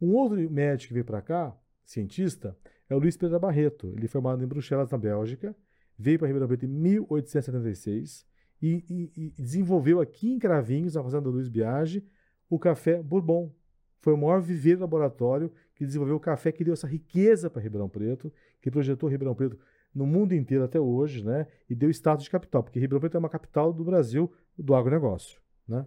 Um 0.00 0.14
outro 0.14 0.38
médico 0.49 0.88
que 0.88 0.95
veio 0.95 1.04
para 1.04 1.21
cá, 1.21 1.57
cientista, 1.85 2.57
é 2.88 2.95
o 2.95 3.00
Luiz 3.00 3.16
Pedro 3.16 3.40
Barreto. 3.40 3.92
Ele 3.97 4.04
é 4.04 4.09
formado 4.09 4.45
em 4.45 4.47
Bruxelas, 4.47 4.88
na 4.92 4.99
Bélgica, 4.99 5.57
veio 5.99 6.21
para 6.21 6.28
Ribeirão 6.28 6.47
Preto 6.47 6.66
em 6.66 6.69
1876 6.69 8.31
e, 8.62 8.85
e, 8.88 9.12
e, 9.16 9.42
desenvolveu 9.42 10.00
aqui 10.00 10.33
em 10.33 10.38
Cravinhos, 10.38 10.95
na 10.95 11.02
fazenda 11.02 11.28
Luiz 11.28 11.49
Biagi, 11.49 12.07
o 12.49 12.59
café 12.59 13.02
Bourbon. 13.02 13.52
Foi 14.00 14.14
o 14.14 14.16
maior 14.16 14.40
viveiro 14.40 14.81
laboratório 14.81 15.52
que 15.75 15.85
desenvolveu 15.85 16.16
o 16.16 16.21
café 16.21 16.52
que 16.52 16.62
deu 16.62 16.73
essa 16.73 16.87
riqueza 16.87 17.50
para 17.50 17.61
Ribeirão 17.61 17.88
Preto, 17.88 18.33
que 18.61 18.71
projetou 18.71 19.09
Ribeirão 19.09 19.35
Preto 19.35 19.59
no 19.92 20.07
mundo 20.07 20.33
inteiro 20.33 20.64
até 20.64 20.81
hoje, 20.81 21.25
né? 21.25 21.47
E 21.69 21.75
deu 21.75 21.90
status 21.90 22.25
de 22.25 22.31
capital, 22.31 22.62
porque 22.62 22.78
Ribeirão 22.78 23.00
Preto 23.00 23.16
é 23.16 23.19
uma 23.19 23.28
capital 23.28 23.73
do 23.73 23.85
Brasil 23.85 24.33
do 24.57 24.75
agronegócio, 24.75 25.40
né? 25.66 25.85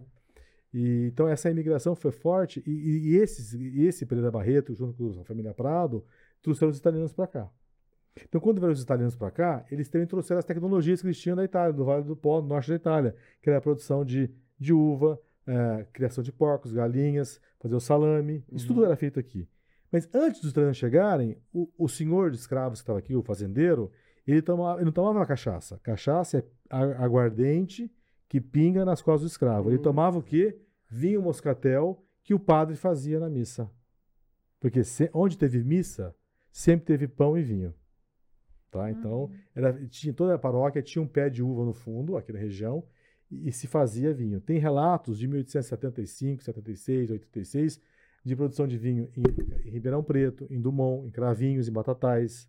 E, 0.72 1.08
então 1.12 1.26
essa 1.26 1.50
imigração 1.50 1.94
foi 1.94 2.10
forte 2.10 2.62
e, 2.66 2.70
e, 3.10 3.16
esses, 3.16 3.54
e 3.54 3.84
esse 3.84 4.04
Pereira 4.04 4.30
Barreto, 4.30 4.74
junto 4.74 4.94
com 4.94 5.20
a 5.20 5.24
família 5.24 5.54
Prado, 5.54 6.04
trouxeram 6.42 6.70
os 6.70 6.78
italianos 6.78 7.12
para 7.12 7.26
cá. 7.26 7.50
Então, 8.24 8.40
quando 8.40 8.58
vieram 8.58 8.72
os 8.72 8.82
italianos 8.82 9.14
para 9.14 9.30
cá, 9.30 9.64
eles 9.70 9.88
também 9.88 10.06
trouxeram 10.06 10.38
as 10.38 10.44
tecnologias 10.44 11.00
que 11.00 11.06
eles 11.06 11.20
tinham 11.20 11.36
da 11.36 11.44
Itália, 11.44 11.72
do 11.72 11.84
Vale 11.84 12.04
do 12.04 12.16
Pó, 12.16 12.40
do 12.40 12.48
norte 12.48 12.70
da 12.70 12.76
Itália, 12.76 13.14
que 13.42 13.50
era 13.50 13.58
a 13.58 13.62
produção 13.62 14.04
de, 14.04 14.30
de 14.58 14.72
uva, 14.72 15.20
é, 15.46 15.86
criação 15.92 16.24
de 16.24 16.32
porcos, 16.32 16.72
galinhas, 16.72 17.40
fazer 17.60 17.74
o 17.74 17.80
salame, 17.80 18.44
uhum. 18.48 18.56
isso 18.56 18.66
tudo 18.66 18.84
era 18.84 18.96
feito 18.96 19.20
aqui. 19.20 19.48
Mas 19.92 20.08
antes 20.14 20.40
dos 20.40 20.50
italianos 20.50 20.76
chegarem, 20.76 21.38
o, 21.52 21.68
o 21.78 21.88
senhor 21.88 22.30
de 22.30 22.36
escravos 22.36 22.80
que 22.80 22.82
estava 22.82 22.98
aqui, 22.98 23.14
o 23.14 23.22
fazendeiro, 23.22 23.90
ele, 24.26 24.42
tomava, 24.42 24.78
ele 24.78 24.86
não 24.86 24.92
tomava 24.92 25.24
cachaça. 25.24 25.78
Cachaça 25.82 26.38
é 26.38 26.44
aguardente 26.98 27.90
que 28.28 28.40
pinga 28.40 28.84
nas 28.84 29.00
costas 29.00 29.22
do 29.22 29.32
escravo. 29.32 29.70
Ele 29.70 29.78
hum. 29.78 29.82
tomava 29.82 30.18
o 30.18 30.22
quê? 30.22 30.58
Vinho 30.90 31.22
moscatel 31.22 32.02
que 32.24 32.34
o 32.34 32.40
padre 32.40 32.74
fazia 32.76 33.20
na 33.20 33.30
missa. 33.30 33.70
Porque 34.58 34.82
se, 34.82 35.08
onde 35.14 35.38
teve 35.38 35.62
missa, 35.62 36.14
sempre 36.50 36.86
teve 36.86 37.06
pão 37.06 37.38
e 37.38 37.42
vinho. 37.42 37.72
Tá? 38.76 38.90
Então, 38.90 39.30
era, 39.54 39.72
tinha, 39.86 40.12
toda 40.12 40.34
a 40.34 40.38
paróquia 40.38 40.82
tinha 40.82 41.02
um 41.02 41.08
pé 41.08 41.30
de 41.30 41.42
uva 41.42 41.64
no 41.64 41.72
fundo, 41.72 42.16
aqui 42.16 42.32
na 42.32 42.38
região, 42.38 42.84
e, 43.30 43.48
e 43.48 43.52
se 43.52 43.66
fazia 43.66 44.12
vinho. 44.12 44.40
Tem 44.40 44.58
relatos 44.58 45.18
de 45.18 45.26
1875, 45.26 46.42
76, 46.42 47.10
86 47.10 47.80
de 48.24 48.34
produção 48.34 48.66
de 48.66 48.76
vinho 48.76 49.08
em, 49.16 49.68
em 49.68 49.70
Ribeirão 49.70 50.02
Preto, 50.02 50.48
em 50.50 50.60
Dumont, 50.60 51.06
em 51.06 51.10
Cravinhos, 51.12 51.68
em 51.68 51.72
Batatais. 51.72 52.48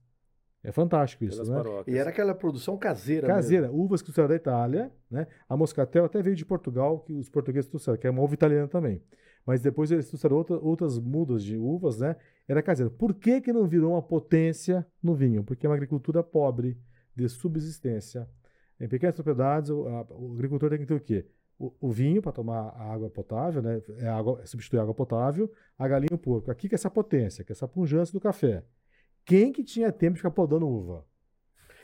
É 0.64 0.72
fantástico 0.72 1.24
isso, 1.24 1.44
né? 1.44 1.56
Paróquias. 1.56 1.96
E 1.96 2.00
era 2.00 2.10
aquela 2.10 2.34
produção 2.34 2.76
caseira 2.78 3.28
Caseira. 3.28 3.68
Mesmo. 3.68 3.84
Uvas 3.84 4.02
que 4.02 4.08
trouxeram 4.08 4.28
da 4.28 4.36
Itália, 4.36 4.92
né? 5.10 5.28
A 5.48 5.56
Moscatel 5.56 6.04
até 6.04 6.22
veio 6.22 6.36
de 6.36 6.44
Portugal, 6.44 7.00
que 7.02 7.14
os 7.14 7.30
portugueses 7.30 7.70
trouxeram, 7.70 7.98
que 7.98 8.08
é 8.08 8.10
uma 8.10 8.24
uva 8.24 8.34
italiana 8.34 8.68
também. 8.68 9.02
Mas 9.46 9.62
depois 9.62 9.92
eles 9.92 10.08
trouxeram 10.08 10.36
outra, 10.36 10.58
outras 10.58 11.00
mudas 11.00 11.44
de 11.44 11.56
uvas, 11.56 12.00
né? 12.00 12.16
Era 12.48 12.64
caseira. 12.64 12.90
Por 12.90 13.14
que 13.14 13.42
que 13.42 13.52
não 13.52 13.68
virou 13.68 13.92
uma 13.92 14.02
potência 14.02 14.86
no 15.04 15.14
vinho? 15.14 15.44
Porque 15.44 15.66
é 15.66 15.70
uma 15.70 15.76
agricultura 15.76 16.24
pobre, 16.24 16.78
de 17.16 17.28
subsistência. 17.28 18.28
Em 18.80 18.88
pequenas 18.88 19.16
propriedades, 19.16 19.70
o, 19.70 19.88
a, 19.88 20.06
o 20.12 20.34
agricultor 20.34 20.70
tem 20.70 20.80
que 20.80 20.86
ter 20.86 20.94
o 20.94 21.00
quê? 21.00 21.26
O, 21.60 21.74
o 21.82 21.92
vinho 21.92 22.22
para 22.22 22.32
tomar 22.32 22.70
a 22.70 22.94
água 22.94 23.10
potável, 23.10 23.62
né? 23.62 23.82
É 23.98 24.08
água, 24.08 24.46
substituir 24.46 24.80
a 24.80 24.84
água 24.84 24.94
potável, 24.94 25.52
a 25.78 25.88
galinha 25.88 26.10
e 26.12 26.16
o 26.16 26.18
porco. 26.18 26.52
Aqui 26.52 26.70
que 26.70 26.76
é 26.76 26.78
essa 26.78 26.90
potência, 26.90 27.44
que 27.44 27.52
é 27.52 27.54
essa 27.54 27.68
punjância 27.68 28.14
do 28.14 28.22
café. 28.22 28.64
Quem 29.26 29.52
que 29.52 29.64
tinha 29.64 29.92
tempo 29.92 30.14
de 30.14 30.20
ficar 30.20 30.32
podando 30.32 30.68
uva? 30.68 31.04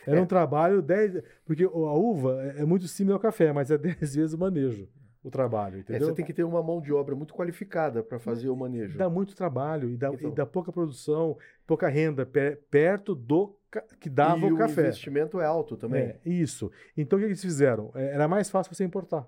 Era 0.05 0.19
é. 0.19 0.21
um 0.21 0.25
trabalho 0.25 0.81
10. 0.81 1.23
Porque 1.43 1.63
a 1.63 1.67
uva 1.67 2.41
é, 2.43 2.61
é 2.61 2.65
muito 2.65 2.87
similar 2.87 3.15
ao 3.15 3.21
café, 3.21 3.51
mas 3.51 3.71
é 3.71 3.77
10 3.79 4.15
vezes 4.15 4.33
o 4.33 4.37
manejo 4.37 4.87
o 5.23 5.31
trabalho, 5.31 5.79
entendeu? 5.79 6.07
É, 6.07 6.11
você 6.11 6.15
tem 6.15 6.25
que 6.25 6.33
ter 6.33 6.43
uma 6.43 6.61
mão 6.61 6.81
de 6.81 6.91
obra 6.91 7.15
muito 7.15 7.33
qualificada 7.33 8.03
para 8.03 8.19
fazer 8.19 8.49
o 8.49 8.55
manejo. 8.55 8.97
Dá 8.97 9.09
muito 9.09 9.35
trabalho 9.35 9.89
e 9.89 9.95
dá, 9.95 10.09
então. 10.09 10.29
e 10.29 10.35
dá 10.35 10.45
pouca 10.45 10.71
produção, 10.71 11.37
pouca 11.65 11.87
renda 11.87 12.29
perto 12.69 13.15
do 13.15 13.57
que 13.99 14.09
dava 14.09 14.45
e 14.45 14.51
o 14.51 14.57
café. 14.57 14.81
o 14.81 14.85
investimento 14.85 15.39
é 15.39 15.45
alto 15.45 15.77
também. 15.77 16.03
É, 16.03 16.19
isso. 16.25 16.69
Então 16.95 17.17
o 17.17 17.21
que 17.21 17.25
eles 17.25 17.41
fizeram? 17.41 17.91
É, 17.95 18.13
era 18.13 18.27
mais 18.27 18.49
fácil 18.49 18.75
você 18.75 18.83
importar. 18.83 19.25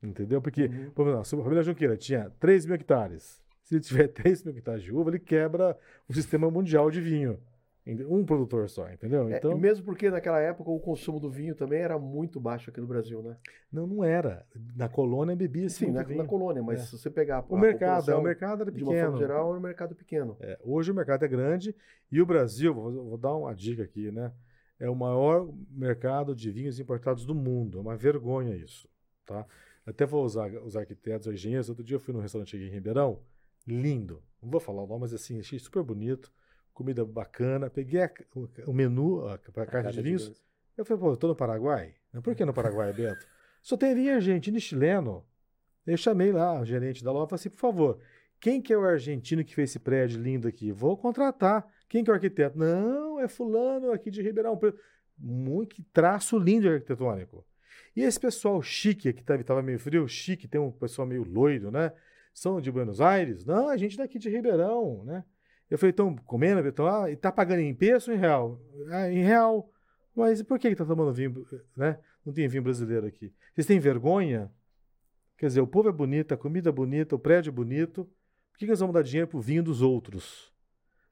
Entendeu? 0.00 0.40
Porque, 0.40 0.66
uhum. 0.66 0.90
por 0.90 1.08
exemplo, 1.08 1.40
a 1.40 1.44
família 1.44 1.62
Junqueira 1.64 1.96
tinha 1.96 2.30
3 2.38 2.66
mil 2.66 2.76
hectares. 2.76 3.42
Se 3.64 3.74
ele 3.74 3.82
tiver 3.82 4.06
3 4.14 4.44
mil 4.44 4.56
hectares 4.56 4.82
de 4.84 4.94
uva, 4.94 5.10
ele 5.10 5.18
quebra 5.18 5.76
o 6.08 6.14
sistema 6.14 6.48
mundial 6.48 6.90
de 6.90 7.00
vinho. 7.00 7.40
Um 8.06 8.24
produtor 8.24 8.68
só, 8.68 8.90
entendeu? 8.90 9.30
Então, 9.30 9.52
é, 9.52 9.54
mesmo 9.54 9.82
porque 9.82 10.10
naquela 10.10 10.38
época 10.38 10.70
o 10.70 10.78
consumo 10.78 11.18
do 11.18 11.30
vinho 11.30 11.54
também 11.54 11.80
era 11.80 11.98
muito 11.98 12.38
baixo 12.38 12.68
aqui 12.68 12.80
no 12.80 12.86
Brasil, 12.86 13.22
né? 13.22 13.36
Não, 13.72 13.86
não 13.86 14.04
era. 14.04 14.44
Na 14.76 14.90
colônia 14.90 15.34
bebia 15.34 15.70
sim. 15.70 15.90
na, 15.90 16.02
na, 16.04 16.24
colônia, 16.26 16.62
mas 16.62 16.80
é. 16.80 16.84
se 16.84 16.98
você 16.98 17.08
pegar 17.08 17.46
o 17.48 17.56
mercado, 17.56 18.10
é, 18.10 18.14
o 18.14 18.22
mercado 18.22 18.62
era 18.62 18.70
pequeno. 18.70 18.90
De 18.90 18.96
uma 18.96 19.04
forma 19.04 19.18
geral, 19.18 19.48
era 19.48 19.58
um 19.58 19.62
mercado 19.62 19.94
pequeno. 19.94 20.36
É, 20.40 20.58
hoje 20.62 20.92
o 20.92 20.94
mercado 20.94 21.24
é 21.24 21.28
grande 21.28 21.74
e 22.12 22.20
o 22.20 22.26
Brasil, 22.26 22.74
vou, 22.74 22.92
vou, 22.92 23.16
dar 23.16 23.34
uma 23.34 23.54
dica 23.54 23.84
aqui, 23.84 24.10
né? 24.10 24.32
É 24.78 24.90
o 24.90 24.94
maior 24.94 25.48
mercado 25.70 26.34
de 26.34 26.50
vinhos 26.50 26.78
importados 26.78 27.24
do 27.24 27.34
mundo. 27.34 27.78
É 27.78 27.80
uma 27.80 27.96
vergonha 27.96 28.54
isso, 28.54 28.86
tá? 29.24 29.46
Até 29.86 30.04
vou 30.04 30.22
usar 30.24 30.50
os 30.62 30.76
arquitetos, 30.76 31.26
os 31.26 31.32
engenheiros. 31.32 31.70
Outro 31.70 31.82
dia 31.82 31.96
eu 31.96 32.00
fui 32.00 32.12
num 32.12 32.20
restaurante 32.20 32.54
aqui 32.54 32.66
em 32.66 32.70
Ribeirão, 32.70 33.20
lindo. 33.66 34.22
Não 34.42 34.50
vou 34.50 34.60
falar 34.60 34.82
o 34.82 34.86
nome, 34.86 35.00
mas 35.00 35.14
assim, 35.14 35.40
achei 35.40 35.58
super 35.58 35.82
bonito 35.82 36.30
comida 36.78 37.04
bacana. 37.04 37.68
Peguei 37.68 38.04
a, 38.04 38.10
o, 38.36 38.48
o, 38.68 38.72
menu 38.72 39.22
para 39.52 39.64
a 39.64 39.66
carta 39.66 39.90
de 39.90 40.00
vinhos. 40.00 40.30
De 40.30 40.36
eu 40.76 40.84
falei, 40.84 41.00
pô, 41.00 41.10
eu 41.10 41.16
tô 41.16 41.26
no 41.26 41.34
Paraguai? 41.34 41.94
Por 42.22 42.36
que 42.36 42.44
no 42.44 42.54
Paraguai, 42.54 42.92
Beto? 42.92 43.26
Só 43.60 43.76
tem 43.76 43.96
vinho 43.96 44.14
argentino 44.14 44.56
e 44.56 44.60
chileno. 44.60 45.26
Eu 45.84 45.96
chamei 45.96 46.30
lá 46.30 46.60
o 46.60 46.64
gerente 46.64 47.02
da 47.02 47.10
loja 47.10 47.26
e 47.26 47.28
falei 47.30 47.40
assim, 47.40 47.50
por 47.50 47.58
favor, 47.58 47.98
quem 48.38 48.62
que 48.62 48.72
é 48.72 48.78
o 48.78 48.84
argentino 48.84 49.44
que 49.44 49.54
fez 49.54 49.70
esse 49.70 49.80
prédio 49.80 50.22
lindo 50.22 50.46
aqui? 50.46 50.70
Vou 50.70 50.96
contratar. 50.96 51.66
Quem 51.88 52.04
que 52.04 52.10
é 52.10 52.12
o 52.12 52.14
arquiteto? 52.14 52.56
Não, 52.56 53.18
é 53.18 53.26
fulano 53.26 53.90
aqui 53.90 54.10
de 54.10 54.22
Ribeirão 54.22 54.56
Preto. 54.56 54.78
Muito 55.18 55.82
traço 55.92 56.38
lindo 56.38 56.68
arquitetônico. 56.68 57.44
E 57.96 58.02
esse 58.02 58.20
pessoal 58.20 58.62
chique, 58.62 59.12
que 59.12 59.32
estava 59.32 59.62
meio 59.62 59.80
frio, 59.80 60.06
chique, 60.06 60.46
tem 60.46 60.60
um 60.60 60.70
pessoal 60.70 61.08
meio 61.08 61.24
loiro, 61.24 61.72
né? 61.72 61.92
São 62.32 62.60
de 62.60 62.70
Buenos 62.70 63.00
Aires? 63.00 63.44
Não, 63.44 63.68
a 63.68 63.76
gente 63.76 63.96
daqui 63.96 64.16
de 64.16 64.30
Ribeirão, 64.30 65.02
né? 65.04 65.24
Eu 65.70 65.78
falei, 65.78 65.90
então, 65.90 66.16
comendo, 66.16 66.66
então, 66.66 66.86
ah, 66.86 67.10
e 67.10 67.16
tá 67.16 67.30
pagando 67.30 67.60
em 67.60 67.74
peso 67.74 68.10
ou 68.10 68.16
em 68.16 68.20
real? 68.20 68.60
Ah, 68.90 69.10
em 69.10 69.22
real. 69.22 69.70
Mas 70.14 70.42
por 70.42 70.58
que, 70.58 70.70
que 70.70 70.76
tá 70.76 70.84
tomando 70.84 71.12
vinho, 71.12 71.46
né? 71.76 71.98
Não 72.24 72.32
tem 72.32 72.48
vinho 72.48 72.62
brasileiro 72.62 73.06
aqui. 73.06 73.32
Vocês 73.54 73.66
têm 73.66 73.78
vergonha? 73.78 74.50
Quer 75.36 75.46
dizer, 75.46 75.60
o 75.60 75.66
povo 75.66 75.88
é 75.88 75.92
bonito, 75.92 76.32
a 76.32 76.36
comida 76.36 76.70
é 76.70 76.72
bonita, 76.72 77.14
o 77.14 77.18
prédio 77.18 77.50
é 77.50 77.52
bonito. 77.52 78.04
Por 78.50 78.58
que, 78.58 78.64
que 78.64 78.70
nós 78.70 78.80
vamos 78.80 78.94
dar 78.94 79.02
dinheiro 79.02 79.28
pro 79.28 79.40
vinho 79.40 79.62
dos 79.62 79.82
outros? 79.82 80.52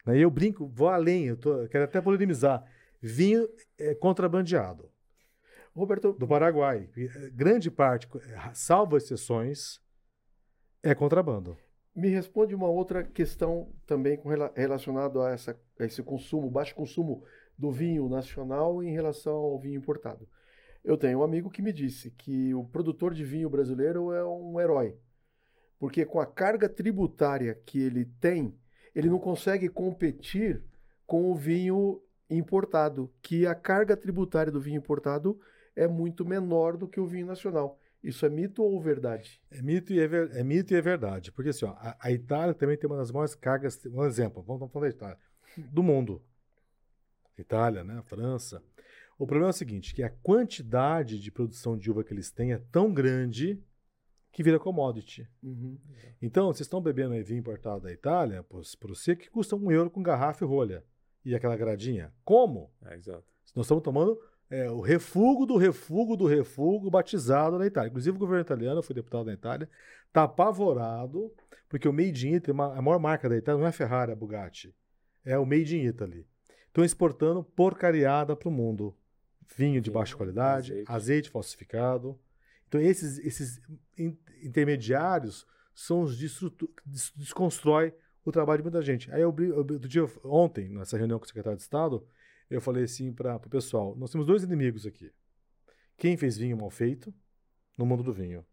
Né? 0.04 0.18
E 0.18 0.22
eu 0.22 0.30
brinco, 0.30 0.66
vou 0.66 0.88
além, 0.88 1.26
eu, 1.26 1.36
tô, 1.36 1.68
quero 1.68 1.84
até 1.84 2.00
polemizar. 2.00 2.64
Vinho 3.00 3.48
é 3.78 3.94
contrabandeado. 3.94 4.90
Roberto. 5.74 6.14
Do 6.14 6.26
Paraguai. 6.26 6.88
Eh, 6.96 7.30
grande 7.32 7.70
parte, 7.70 8.08
salvo 8.54 8.96
exceções, 8.96 9.78
é 10.82 10.94
contrabando. 10.94 11.56
Me 11.96 12.10
responde 12.10 12.54
uma 12.54 12.68
outra 12.68 13.02
questão 13.02 13.72
também 13.86 14.18
com, 14.18 14.28
relacionado 14.54 15.22
a, 15.22 15.30
essa, 15.30 15.58
a 15.80 15.84
esse 15.86 16.02
consumo, 16.02 16.50
baixo 16.50 16.74
consumo 16.74 17.24
do 17.56 17.72
vinho 17.72 18.06
nacional 18.06 18.82
em 18.82 18.92
relação 18.92 19.34
ao 19.34 19.58
vinho 19.58 19.78
importado. 19.78 20.28
Eu 20.84 20.98
tenho 20.98 21.20
um 21.20 21.22
amigo 21.22 21.48
que 21.48 21.62
me 21.62 21.72
disse 21.72 22.10
que 22.10 22.52
o 22.52 22.64
produtor 22.64 23.14
de 23.14 23.24
vinho 23.24 23.48
brasileiro 23.48 24.12
é 24.12 24.22
um 24.22 24.60
herói, 24.60 24.94
porque 25.78 26.04
com 26.04 26.20
a 26.20 26.26
carga 26.26 26.68
tributária 26.68 27.58
que 27.64 27.80
ele 27.80 28.04
tem, 28.20 28.54
ele 28.94 29.08
não 29.08 29.18
consegue 29.18 29.66
competir 29.66 30.62
com 31.06 31.32
o 31.32 31.34
vinho 31.34 32.02
importado, 32.28 33.10
que 33.22 33.46
a 33.46 33.54
carga 33.54 33.96
tributária 33.96 34.52
do 34.52 34.60
vinho 34.60 34.78
importado 34.78 35.40
é 35.74 35.88
muito 35.88 36.26
menor 36.26 36.76
do 36.76 36.86
que 36.86 37.00
o 37.00 37.06
vinho 37.06 37.26
nacional. 37.26 37.80
Isso 38.06 38.24
é 38.24 38.30
mito 38.30 38.62
ou 38.62 38.80
verdade? 38.80 39.42
É 39.50 39.60
mito 39.60 39.92
e 39.92 39.98
é, 39.98 40.06
ver, 40.06 40.30
é 40.30 40.44
mito 40.44 40.72
e 40.72 40.76
é 40.76 40.80
verdade. 40.80 41.32
Porque 41.32 41.50
assim, 41.50 41.64
ó, 41.64 41.70
a, 41.72 41.96
a, 42.00 42.12
Itália 42.12 42.54
também 42.54 42.76
tem 42.76 42.88
uma 42.88 42.96
das 42.96 43.10
maiores 43.10 43.34
cargas. 43.34 43.84
Um 43.86 44.04
exemplo, 44.04 44.44
vamos 44.44 44.70
falar 44.70 44.84
da 44.86 44.94
Itália. 44.94 45.18
Do 45.72 45.82
mundo. 45.82 46.22
Itália, 47.36 47.82
né? 47.82 48.00
França. 48.06 48.62
O 49.18 49.26
problema 49.26 49.48
é 49.48 49.50
o 49.50 49.52
seguinte: 49.52 49.92
que 49.92 50.04
a 50.04 50.10
quantidade 50.22 51.18
de 51.18 51.32
produção 51.32 51.76
de 51.76 51.90
uva 51.90 52.04
que 52.04 52.14
eles 52.14 52.30
têm 52.30 52.52
é 52.52 52.58
tão 52.70 52.94
grande 52.94 53.60
que 54.30 54.40
vira 54.40 54.60
commodity. 54.60 55.28
Uhum. 55.42 55.76
Então, 56.22 56.46
vocês 56.46 56.66
estão 56.66 56.80
bebendo 56.80 57.14
aí 57.14 57.24
vinho 57.24 57.40
importado 57.40 57.80
da 57.80 57.92
Itália, 57.92 58.44
por, 58.44 58.62
por 58.78 58.90
você, 58.90 59.16
que 59.16 59.28
custa 59.28 59.56
um 59.56 59.72
euro 59.72 59.90
com 59.90 60.00
garrafa 60.00 60.44
e 60.44 60.46
rolha. 60.46 60.84
E 61.24 61.34
aquela 61.34 61.56
gradinha. 61.56 62.12
Como? 62.24 62.70
É, 62.84 62.94
exato. 62.94 63.24
Nós 63.52 63.66
estamos 63.66 63.82
tomando 63.82 64.16
é, 64.50 64.70
o 64.70 64.80
refúgio 64.80 65.46
do 65.46 65.56
refúgio 65.56 66.16
do 66.16 66.26
refúgio 66.26 66.90
batizado 66.90 67.58
na 67.58 67.66
Itália. 67.66 67.88
Inclusive 67.88 68.16
o 68.16 68.20
governo 68.20 68.42
italiano, 68.42 68.78
eu 68.78 68.82
fui 68.82 68.94
deputado 68.94 69.26
na 69.26 69.32
Itália, 69.32 69.68
está 70.06 70.24
apavorado, 70.24 71.32
porque 71.68 71.88
o 71.88 71.92
Made 71.92 72.28
in 72.28 72.34
Italy, 72.34 72.58
a 72.58 72.82
maior 72.82 72.98
marca 72.98 73.28
da 73.28 73.36
Itália 73.36 73.58
não 73.58 73.66
é 73.66 73.70
a 73.70 73.72
Ferrari, 73.72 74.10
é 74.10 74.14
a 74.14 74.16
Bugatti, 74.16 74.74
é 75.24 75.38
o 75.38 75.44
Made 75.44 75.76
in 75.76 75.84
Italy. 75.86 76.26
Estão 76.66 76.84
exportando 76.84 77.42
porcariada 77.42 78.36
para 78.36 78.48
o 78.48 78.52
mundo. 78.52 78.94
Vinho 79.56 79.80
de 79.80 79.90
baixa 79.90 80.16
qualidade, 80.16 80.72
azeite. 80.72 80.92
azeite 80.92 81.30
falsificado. 81.30 82.18
Então 82.68 82.80
esses, 82.80 83.18
esses 83.18 83.60
intermediários 84.42 85.46
são 85.74 86.02
os 86.02 86.16
que 86.16 86.26
desconstrói 87.16 87.94
o 88.24 88.32
trabalho 88.32 88.58
de 88.58 88.64
muita 88.64 88.82
gente. 88.82 89.10
Aí 89.12 89.22
eu, 89.22 89.28
outro 89.28 89.88
dia, 89.88 90.04
ontem, 90.24 90.68
nessa 90.68 90.98
reunião 90.98 91.18
com 91.18 91.24
o 91.24 91.28
secretário 91.28 91.56
de 91.56 91.62
Estado, 91.62 92.04
eu 92.50 92.60
falei 92.60 92.84
assim 92.84 93.12
para 93.12 93.36
o 93.36 93.50
pessoal: 93.50 93.94
nós 93.96 94.10
temos 94.10 94.26
dois 94.26 94.42
inimigos 94.42 94.86
aqui. 94.86 95.12
Quem 95.96 96.16
fez 96.16 96.36
vinho 96.36 96.56
mal 96.56 96.70
feito, 96.70 97.12
no 97.76 97.86
mundo 97.86 98.02
do 98.02 98.12
vinho, 98.12 98.44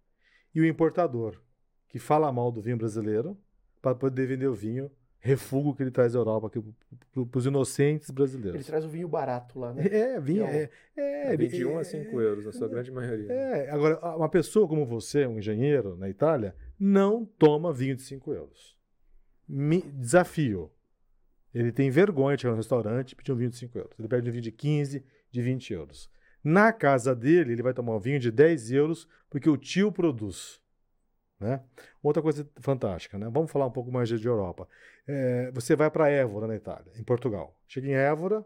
e 0.53 0.61
o 0.61 0.65
importador, 0.65 1.41
que 1.89 1.99
fala 1.99 2.31
mal 2.31 2.51
do 2.51 2.61
vinho 2.61 2.77
brasileiro 2.77 3.37
para 3.81 3.95
poder 3.95 4.27
vender 4.27 4.47
o 4.47 4.53
vinho 4.53 4.89
refúgio 5.23 5.73
que 5.73 5.81
ele 5.81 5.89
traz 5.89 6.11
da 6.11 6.19
Europa 6.19 6.49
para 6.49 7.39
os 7.39 7.45
inocentes 7.45 8.11
brasileiros. 8.11 8.55
Ele 8.55 8.63
traz 8.63 8.83
o 8.83 8.89
vinho 8.89 9.07
barato 9.07 9.57
lá, 9.57 9.73
né? 9.73 9.87
É, 9.87 10.19
vinho. 10.19 10.43
É, 10.43 10.69
é, 10.97 11.33
é, 11.33 11.37
de 11.37 11.65
1 11.65 11.77
a 11.77 11.83
5 11.83 12.21
euros, 12.21 12.45
na 12.45 12.51
sua 12.51 12.67
grande 12.67 12.91
maioria. 12.91 13.31
É, 13.31 13.69
agora, 13.69 14.17
uma 14.17 14.27
pessoa 14.27 14.67
como 14.67 14.85
você, 14.85 15.25
um 15.25 15.37
engenheiro 15.37 15.95
na 15.95 16.09
Itália, 16.09 16.53
não 16.77 17.23
toma 17.23 17.71
vinho 17.71 17.95
de 17.95 18.01
5 18.01 18.33
euros. 18.33 18.77
Me, 19.47 19.81
desafio. 19.81 20.69
Ele 21.53 21.71
tem 21.71 21.89
vergonha 21.89 22.35
de 22.35 22.41
chegar 22.41 22.51
no 22.51 22.57
restaurante 22.57 23.11
e 23.11 23.15
pedir 23.15 23.31
um 23.31 23.35
vinho 23.35 23.49
de 23.49 23.57
5 23.57 23.77
euros. 23.77 23.99
Ele 23.99 24.07
pede 24.07 24.27
um 24.27 24.31
vinho 24.31 24.43
de 24.43 24.51
15, 24.51 25.05
de 25.31 25.41
20 25.41 25.73
euros. 25.73 26.09
Na 26.43 26.73
casa 26.73 27.15
dele, 27.15 27.53
ele 27.53 27.61
vai 27.61 27.73
tomar 27.73 27.95
um 27.95 27.99
vinho 27.99 28.19
de 28.19 28.31
10 28.31 28.71
euros 28.71 29.07
porque 29.29 29.49
o 29.49 29.55
tio 29.55 29.91
produz. 29.91 30.59
Né? 31.39 31.61
Outra 32.01 32.21
coisa 32.21 32.49
fantástica, 32.59 33.17
né? 33.17 33.29
vamos 33.29 33.51
falar 33.51 33.65
um 33.65 33.71
pouco 33.71 33.91
mais 33.91 34.07
de 34.07 34.27
Europa. 34.27 34.67
É, 35.07 35.51
você 35.51 35.75
vai 35.75 35.91
para 35.91 36.09
Évora, 36.09 36.47
na 36.47 36.55
Itália, 36.55 36.91
em 36.95 37.03
Portugal. 37.03 37.57
Chega 37.67 37.87
em 37.87 37.93
Évora, 37.93 38.45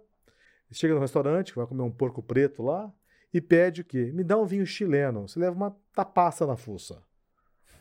chega 0.72 0.94
no 0.94 1.00
restaurante, 1.00 1.56
vai 1.56 1.66
comer 1.66 1.84
um 1.84 1.92
porco 1.92 2.22
preto 2.22 2.64
lá 2.64 2.92
e 3.34 3.40
pede 3.40 3.82
o 3.82 3.86
quê? 3.86 4.12
Me 4.14 4.24
dá 4.24 4.38
um 4.38 4.46
vinho 4.46 4.66
chileno. 4.66 5.28
Você 5.28 5.40
leva 5.40 5.56
uma 5.56 5.76
tapaça 5.94 6.46
na 6.46 6.56
fuça. 6.56 7.02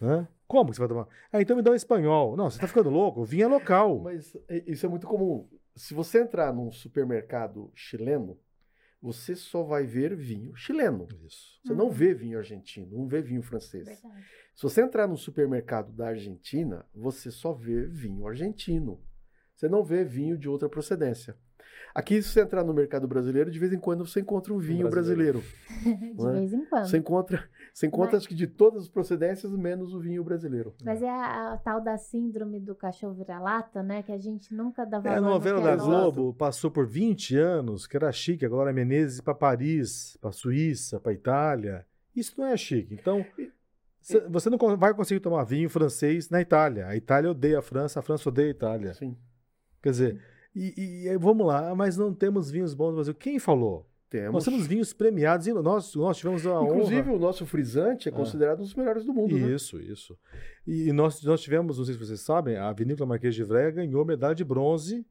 Né? 0.00 0.28
Como 0.46 0.70
que 0.70 0.76
você 0.76 0.80
vai 0.80 0.88
tomar? 0.88 1.08
Ah, 1.32 1.40
então 1.42 1.56
me 1.56 1.62
dá 1.62 1.70
um 1.70 1.74
espanhol. 1.74 2.36
Não, 2.36 2.50
você 2.50 2.60
tá 2.60 2.68
ficando 2.68 2.90
louco? 2.90 3.22
O 3.22 3.24
vinho 3.24 3.44
é 3.44 3.48
local. 3.48 4.00
Mas 4.00 4.36
isso 4.66 4.86
é 4.86 4.88
muito 4.88 5.06
comum. 5.06 5.48
Se 5.74 5.92
você 5.92 6.20
entrar 6.20 6.52
num 6.52 6.70
supermercado 6.70 7.70
chileno, 7.74 8.38
você 9.02 9.34
só 9.34 9.62
vai 9.62 9.84
ver 9.84 10.14
vinho 10.16 10.54
chileno. 10.54 11.06
Isso. 11.26 11.60
Você 11.62 11.72
uhum. 11.72 11.78
não 11.78 11.90
vê 11.90 12.14
vinho 12.14 12.38
argentino, 12.38 12.96
não 12.96 13.06
vê 13.06 13.20
vinho 13.20 13.42
francês. 13.42 13.86
Verdade. 13.86 14.24
Se 14.54 14.62
você 14.62 14.80
entrar 14.80 15.06
no 15.06 15.16
supermercado 15.16 15.92
da 15.92 16.08
Argentina, 16.08 16.86
você 16.94 17.30
só 17.30 17.52
vê 17.52 17.84
vinho 17.86 18.26
argentino. 18.26 19.00
Você 19.54 19.68
não 19.68 19.84
vê 19.84 20.02
vinho 20.04 20.38
de 20.38 20.48
outra 20.48 20.68
procedência. 20.68 21.36
Aqui, 21.94 22.22
se 22.22 22.28
você 22.28 22.40
entrar 22.40 22.62
no 22.62 22.74
mercado 22.74 23.06
brasileiro, 23.08 23.50
de 23.50 23.58
vez 23.58 23.72
em 23.72 23.78
quando 23.78 24.06
você 24.06 24.20
encontra 24.20 24.52
um 24.52 24.58
vinho 24.58 24.88
brasileiro. 24.88 25.42
brasileiro. 25.82 26.14
de 26.16 26.26
é? 26.26 26.32
vez 26.32 26.52
em 26.52 26.64
quando. 26.66 26.86
Você 26.86 26.98
encontra, 26.98 27.50
você 27.76 27.88
encontra 27.88 28.12
Mas... 28.12 28.22
acho 28.22 28.28
que 28.28 28.34
de 28.34 28.46
todas 28.46 28.84
as 28.84 28.88
procedências, 28.88 29.52
menos 29.52 29.92
o 29.92 30.00
vinho 30.00 30.24
brasileiro. 30.24 30.74
Mas 30.82 31.02
é 31.02 31.10
a, 31.10 31.52
a 31.52 31.56
tal 31.58 31.78
da 31.78 31.98
síndrome 31.98 32.58
do 32.58 32.74
cachorro 32.74 33.12
vira-lata, 33.12 33.82
né? 33.82 34.02
Que 34.02 34.12
a 34.12 34.16
gente 34.16 34.54
nunca 34.54 34.86
dá 34.86 34.98
valor. 34.98 35.14
É, 35.14 35.18
a 35.18 35.20
novela 35.20 35.60
da 35.60 35.76
Globo 35.76 36.32
passou 36.32 36.70
por 36.70 36.86
20 36.86 37.36
anos, 37.36 37.86
que 37.86 37.94
era 37.94 38.10
chique, 38.10 38.46
agora 38.46 38.70
é 38.70 38.72
Menezes 38.72 39.20
para 39.20 39.34
Paris, 39.34 40.16
para 40.22 40.32
Suíça, 40.32 40.98
para 40.98 41.12
Itália. 41.12 41.84
Isso 42.14 42.32
não 42.38 42.46
é 42.46 42.56
chique. 42.56 42.94
Então, 42.94 43.22
você 44.30 44.48
não 44.48 44.56
vai 44.78 44.94
conseguir 44.94 45.20
tomar 45.20 45.44
vinho 45.44 45.68
francês 45.68 46.30
na 46.30 46.40
Itália. 46.40 46.86
A 46.86 46.96
Itália 46.96 47.30
odeia 47.30 47.58
a 47.58 47.62
França, 47.62 48.00
a 48.00 48.02
França 48.02 48.30
odeia 48.30 48.48
a 48.48 48.52
Itália. 48.52 48.94
Sim. 48.94 49.14
Quer 49.82 49.90
dizer, 49.90 50.24
e, 50.54 51.04
e, 51.10 51.18
vamos 51.18 51.46
lá, 51.46 51.74
mas 51.74 51.98
não 51.98 52.14
temos 52.14 52.50
vinhos 52.50 52.72
bons 52.72 52.88
no 52.88 52.94
Brasil. 52.94 53.14
Quem 53.14 53.38
falou? 53.38 53.86
Temos. 54.08 54.32
Nós 54.32 54.44
temos 54.44 54.66
vinhos 54.66 54.92
premiados 54.92 55.46
e 55.46 55.52
nós, 55.52 55.94
nós 55.94 56.16
tivemos 56.16 56.46
a 56.46 56.62
Inclusive, 56.62 57.00
honra... 57.08 57.12
o 57.12 57.18
nosso 57.18 57.44
frisante 57.44 58.08
é 58.08 58.12
ah. 58.12 58.14
considerado 58.14 58.60
um 58.60 58.62
dos 58.62 58.74
melhores 58.74 59.04
do 59.04 59.12
mundo. 59.12 59.36
Isso, 59.36 59.76
né? 59.78 59.84
isso. 59.84 60.16
E 60.66 60.92
nós, 60.92 61.22
nós 61.22 61.40
tivemos, 61.40 61.78
não 61.78 61.84
sei 61.84 61.94
se 61.94 62.00
vocês 62.00 62.20
sabem, 62.20 62.56
a 62.56 62.72
Vinícola 62.72 63.08
Marquês 63.08 63.34
de 63.34 63.42
Vré 63.42 63.70
ganhou 63.72 64.04
medalha 64.04 64.34
de 64.34 64.44
bronze 64.44 65.04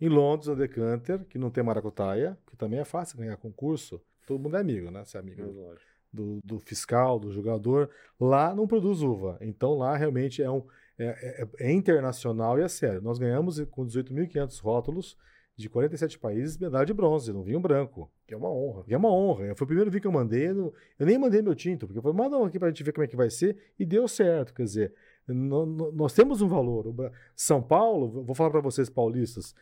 em 0.00 0.08
Londres, 0.08 0.48
no 0.48 0.56
Decanter, 0.56 1.24
que 1.26 1.38
não 1.38 1.50
tem 1.50 1.62
maracutaia, 1.62 2.36
que 2.48 2.56
também 2.56 2.80
é 2.80 2.84
fácil 2.84 3.18
ganhar 3.18 3.36
concurso. 3.36 4.02
Todo 4.26 4.40
mundo 4.40 4.56
é 4.56 4.60
amigo, 4.60 4.90
né? 4.90 5.04
Você 5.04 5.16
é 5.16 5.20
amigo 5.20 5.42
é, 5.42 5.74
do, 6.12 6.40
do 6.44 6.58
fiscal, 6.58 7.20
do 7.20 7.30
jogador. 7.30 7.88
Lá 8.18 8.52
não 8.52 8.66
produz 8.66 9.02
uva. 9.02 9.38
Então 9.40 9.74
lá 9.78 9.96
realmente 9.96 10.42
é 10.42 10.50
um 10.50 10.64
é, 10.98 11.04
é, 11.42 11.48
é, 11.68 11.72
internacional 11.72 12.58
e 12.58 12.62
é 12.62 12.68
sério. 12.68 13.00
Nós 13.00 13.18
ganhamos 13.18 13.60
com 13.70 13.86
18.500 13.86 14.60
rótulos 14.60 15.16
de 15.62 15.70
47 15.70 16.18
países 16.18 16.58
medalha 16.58 16.84
de 16.84 16.92
bronze, 16.92 17.32
no 17.32 17.42
vinho 17.42 17.60
branco. 17.60 18.10
Que 18.26 18.34
é 18.34 18.36
uma 18.36 18.50
honra. 18.50 18.84
Que 18.84 18.94
é 18.94 18.96
uma 18.96 19.10
honra. 19.10 19.54
Foi 19.54 19.64
o 19.64 19.66
primeiro 19.66 19.90
vinho 19.90 20.00
que 20.00 20.06
eu 20.06 20.12
mandei. 20.12 20.48
Eu 20.48 20.74
nem 21.00 21.16
mandei 21.16 21.40
meu 21.40 21.54
tinto, 21.54 21.86
porque 21.86 21.98
eu 21.98 22.02
falei, 22.02 22.18
manda 22.18 22.36
um 22.36 22.44
aqui 22.44 22.58
para 22.58 22.68
a 22.68 22.70
gente 22.70 22.82
ver 22.82 22.92
como 22.92 23.04
é 23.04 23.06
que 23.06 23.16
vai 23.16 23.30
ser. 23.30 23.56
E 23.78 23.86
deu 23.86 24.06
certo. 24.06 24.52
Quer 24.52 24.64
dizer, 24.64 24.94
nós 25.26 26.12
temos 26.12 26.42
um 26.42 26.48
valor. 26.48 26.94
São 27.34 27.62
Paulo, 27.62 28.24
vou 28.24 28.34
falar 28.34 28.50
para 28.50 28.60
vocês 28.60 28.90
paulistas, 28.90 29.54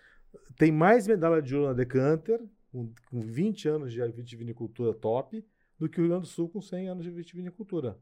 tem 0.57 0.73
mais 0.73 1.07
medalha 1.07 1.43
de 1.43 1.55
ouro 1.55 1.69
na 1.69 1.73
Decanter, 1.75 2.41
com 2.71 2.93
20 3.13 3.69
anos 3.69 3.93
de 3.93 4.01
vitivinicultura 4.09 4.95
top, 4.95 5.45
do 5.79 5.89
que 5.89 5.99
o 5.99 6.03
Rio 6.03 6.11
Grande 6.11 6.29
do 6.29 6.29
Sul 6.29 6.49
com 6.49 6.61
100 6.61 6.89
anos 6.89 7.05
de 7.05 7.11
vitivinicultura. 7.11 7.99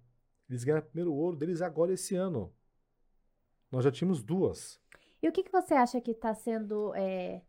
Eles 0.49 0.65
ganharam 0.65 0.85
o 0.85 0.89
primeiro 0.89 1.13
ouro 1.13 1.37
deles 1.37 1.63
agora 1.63 1.93
esse 1.93 2.15
ano. 2.15 2.53
Nós 3.71 3.85
já 3.85 3.91
tínhamos 3.91 4.23
duas. 4.23 4.81
E 5.23 5.29
o 5.29 5.33
que, 5.33 5.43
que 5.43 5.53
você 5.53 5.75
acha 5.75 6.01
que 6.01 6.13
está 6.13 6.35
sendo 6.35 6.95
é, 6.95 7.43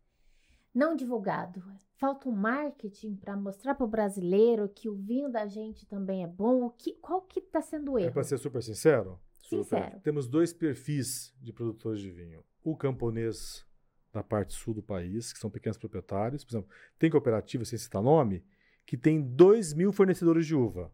não 0.74 0.94
divulgado? 0.94 1.62
Falta 1.96 2.28
um 2.28 2.32
marketing 2.32 3.16
para 3.16 3.36
mostrar 3.36 3.74
para 3.74 3.84
o 3.84 3.88
brasileiro 3.88 4.68
que 4.68 4.88
o 4.88 4.94
vinho 4.94 5.30
da 5.30 5.46
gente 5.46 5.86
também 5.86 6.24
é 6.24 6.26
bom? 6.26 6.64
O 6.64 6.70
que, 6.70 6.94
qual 6.94 7.20
que 7.22 7.40
está 7.40 7.60
sendo 7.60 7.92
o 7.92 7.98
é 7.98 8.04
erro? 8.04 8.12
Para 8.14 8.24
ser 8.24 8.38
super 8.38 8.62
sincero? 8.62 9.20
Sincero. 9.42 9.84
Super. 9.84 10.00
Temos 10.00 10.26
dois 10.26 10.52
perfis 10.52 11.34
de 11.40 11.52
produtores 11.52 12.00
de 12.00 12.10
vinho. 12.10 12.42
O 12.64 12.76
camponês 12.76 13.66
da 14.12 14.22
parte 14.22 14.54
sul 14.54 14.74
do 14.74 14.82
país, 14.82 15.32
que 15.32 15.38
são 15.38 15.50
pequenos 15.50 15.78
proprietários. 15.78 16.44
Por 16.44 16.52
exemplo, 16.52 16.70
tem 16.98 17.10
cooperativa, 17.10 17.64
sem 17.64 17.78
citar 17.78 18.02
nome, 18.02 18.44
que 18.86 18.96
tem 18.96 19.20
2 19.20 19.74
mil 19.74 19.92
fornecedores 19.92 20.46
de 20.46 20.54
uva. 20.54 20.92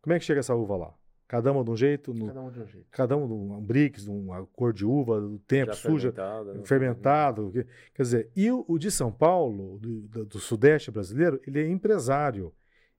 Como 0.00 0.12
é 0.12 0.18
que 0.18 0.24
chega 0.24 0.40
essa 0.40 0.54
uva 0.54 0.76
lá? 0.76 0.94
Cada 1.26 1.50
uma 1.52 1.64
de 1.64 1.70
um 1.70 1.76
jeito. 1.76 2.12
No, 2.12 2.26
cada 2.26 2.42
um 2.42 2.50
de 2.50 2.60
um 2.60 2.66
jeito. 2.66 2.86
Cada 2.90 3.16
um 3.16 3.26
de 3.26 3.32
um, 3.32 3.54
um 3.54 3.60
brix, 3.60 4.06
uma 4.06 4.46
cor 4.46 4.72
de 4.72 4.84
uva, 4.84 5.20
do 5.20 5.38
tempo, 5.38 5.72
Já 5.72 5.78
suja, 5.78 6.12
fermentado. 6.12 6.54
Né? 6.54 6.64
fermentado 6.64 7.52
quer 7.94 8.02
dizer, 8.02 8.30
e 8.36 8.50
o, 8.50 8.64
o 8.68 8.78
de 8.78 8.90
São 8.90 9.10
Paulo, 9.10 9.78
do, 9.78 10.02
do, 10.02 10.24
do, 10.26 10.38
Sudeste 10.38 10.90
brasileiro, 10.90 11.40
ele 11.46 11.60
é 11.60 11.68
empresário. 11.68 12.52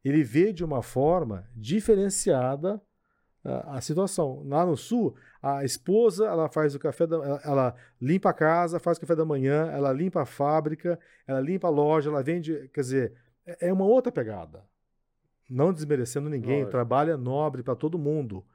Ele 0.04 0.24
vê 0.24 0.52
de 0.52 0.64
uma 0.64 0.82
forma 0.82 1.48
diferenciada 1.56 2.82
a, 3.44 3.78
a 3.78 3.82
situação. 3.82 4.44
Lá 4.46 4.66
no 4.66 4.76
Sul, 4.76 5.16
a 5.42 5.64
esposa 5.64 6.26
ela 6.26 6.50
faz 6.50 6.74
o 6.74 6.80
café, 6.80 7.06
da, 7.06 7.18
ela, 7.18 7.42
ela, 7.46 7.76
limpa 8.02 8.32
a 8.32 8.34
casa, 8.34 8.80
faz 8.80 8.98
o 8.98 9.02
café 9.02 9.16
da 9.16 9.26
manhã, 9.26 9.70
ela 9.72 9.94
limpa 9.94 10.24
a 10.24 10.26
fábrica, 10.26 11.00
ela 11.28 11.40
limpa 11.40 11.68
a 11.68 11.72
loja, 11.72 12.10
ela 12.10 12.24
vende. 12.24 12.70
Quer 12.74 12.82
dizer, 12.82 13.14
é, 13.46 13.68
é 13.68 13.74
uma 13.74 13.86
outra 13.86 14.12
pegada 14.12 14.64
não 15.50 15.74
desmerecendo 15.74 16.30
ninguém, 16.30 16.60
Lógico. 16.60 16.72
trabalho 16.72 17.12
é 17.12 17.18
nobre 17.18 17.64
para 17.64 17.76
todo 17.76 17.98
mundo. 17.98 18.46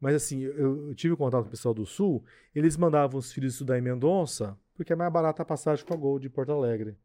Mas 0.00 0.14
assim, 0.14 0.40
eu, 0.40 0.88
eu, 0.88 0.94
tive 0.94 1.16
contato 1.16 1.42
com 1.42 1.48
o 1.48 1.50
pessoal 1.50 1.74
do 1.74 1.86
Sul, 1.86 2.24
eles 2.54 2.76
mandavam 2.76 3.18
os 3.18 3.32
filhos 3.32 3.54
estudar 3.54 3.78
em 3.78 3.82
Mendonça, 3.82 4.58
porque 4.74 4.92
é 4.92 4.96
mais 4.96 5.12
barata 5.12 5.42
a 5.42 5.46
passagem 5.46 5.84
com 5.84 5.94
a 5.94 5.96
Gol 5.96 6.18
de 6.18 6.28
Porto 6.28 6.52
Alegre. 6.52 6.96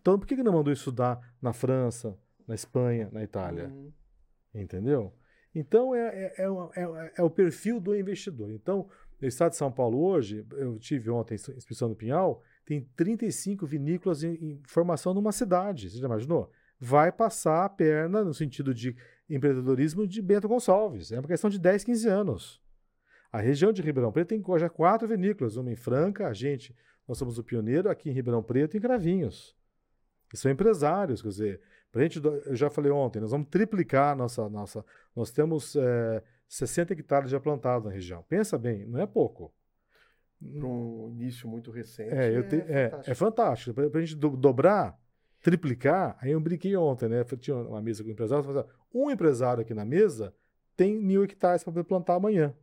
Então, 0.00 0.18
por 0.18 0.26
que, 0.26 0.34
que 0.34 0.42
não 0.42 0.54
mandou 0.54 0.72
estudar 0.72 1.20
na 1.42 1.52
França, 1.52 2.18
na 2.46 2.54
Espanha, 2.54 3.10
na 3.12 3.22
Itália? 3.22 3.68
Uhum. 3.68 3.92
Entendeu? 4.54 5.14
Então, 5.54 5.94
é, 5.94 6.08
é, 6.08 6.34
é, 6.38 6.82
é, 6.82 7.12
é 7.18 7.22
o 7.22 7.28
perfil 7.28 7.78
do 7.78 7.94
investidor. 7.94 8.50
Então, 8.50 8.88
no 9.20 9.28
estado 9.28 9.50
de 9.50 9.56
São 9.56 9.70
Paulo 9.70 10.02
hoje, 10.02 10.46
eu 10.52 10.78
tive 10.78 11.10
ontem 11.10 11.34
inspeção 11.34 11.88
no 11.88 11.94
Pinhal, 11.94 12.42
tem 12.64 12.88
35 12.96 13.66
vinícolas 13.66 14.22
em, 14.22 14.32
em 14.34 14.62
formação 14.66 15.12
numa 15.12 15.32
cidade. 15.32 15.90
Você 15.90 15.98
já 15.98 16.06
imaginou? 16.06 16.50
Vai 16.80 17.12
passar 17.12 17.66
a 17.66 17.68
perna 17.68 18.24
no 18.24 18.32
sentido 18.32 18.72
de 18.72 18.96
empreendedorismo 19.28 20.06
de 20.06 20.22
Bento 20.22 20.48
Gonçalves. 20.48 21.12
É 21.12 21.20
uma 21.20 21.28
questão 21.28 21.50
de 21.50 21.58
10, 21.58 21.84
15 21.84 22.08
anos. 22.08 22.60
A 23.30 23.38
região 23.38 23.72
de 23.72 23.82
Ribeirão 23.82 24.10
Preto 24.10 24.28
tem 24.28 24.42
já 24.58 24.68
quatro 24.68 25.06
vinícolas, 25.06 25.56
uma 25.56 25.70
em 25.70 25.76
Franca, 25.76 26.26
a 26.26 26.32
gente, 26.32 26.74
nós 27.06 27.18
somos 27.18 27.38
o 27.38 27.44
pioneiro 27.44 27.88
aqui 27.88 28.10
em 28.10 28.12
Ribeirão 28.12 28.42
Preto 28.42 28.74
e 28.74 28.78
em 28.78 28.80
Cravinhos. 28.80 29.54
E 30.32 30.36
são 30.36 30.50
empresários, 30.50 31.22
quer 31.22 31.28
dizer, 31.28 31.60
pra 31.92 32.02
gente, 32.02 32.20
eu 32.24 32.56
já 32.56 32.70
falei 32.70 32.90
ontem, 32.90 33.20
nós 33.20 33.30
vamos 33.30 33.48
triplicar 33.48 34.16
nossa, 34.16 34.48
nossa, 34.48 34.84
nós 35.14 35.30
temos 35.30 35.76
é, 35.76 36.22
60 36.48 36.94
hectares 36.94 37.30
já 37.30 37.38
plantados 37.38 37.84
na 37.84 37.92
região. 37.92 38.24
Pensa 38.28 38.58
bem, 38.58 38.84
não 38.86 39.00
é 39.00 39.06
pouco. 39.06 39.52
Para 40.40 40.66
um 40.66 41.10
início 41.12 41.46
muito 41.46 41.70
recente. 41.70 42.12
É, 42.12 42.34
é, 42.34 42.42
te, 42.42 42.56
é, 42.56 42.88
fantástico. 42.88 43.10
é 43.10 43.14
fantástico. 43.14 43.74
Para 43.90 44.00
a 44.00 44.04
gente 44.04 44.16
do, 44.16 44.36
dobrar, 44.36 44.98
triplicar, 45.42 46.16
aí 46.20 46.32
eu 46.32 46.40
brinquei 46.40 46.76
ontem, 46.76 47.08
né? 47.08 47.24
Tinha 47.38 47.56
uma 47.56 47.80
mesa 47.80 48.02
com 48.02 48.10
um 48.10 48.12
empresário, 48.12 48.58
assim, 48.58 48.68
um 48.92 49.10
empresário 49.10 49.62
aqui 49.62 49.74
na 49.74 49.84
mesa 49.84 50.34
tem 50.76 50.98
mil 50.98 51.22
hectares 51.22 51.62
para 51.62 51.84
plantar 51.84 52.14
amanhã. 52.14 52.54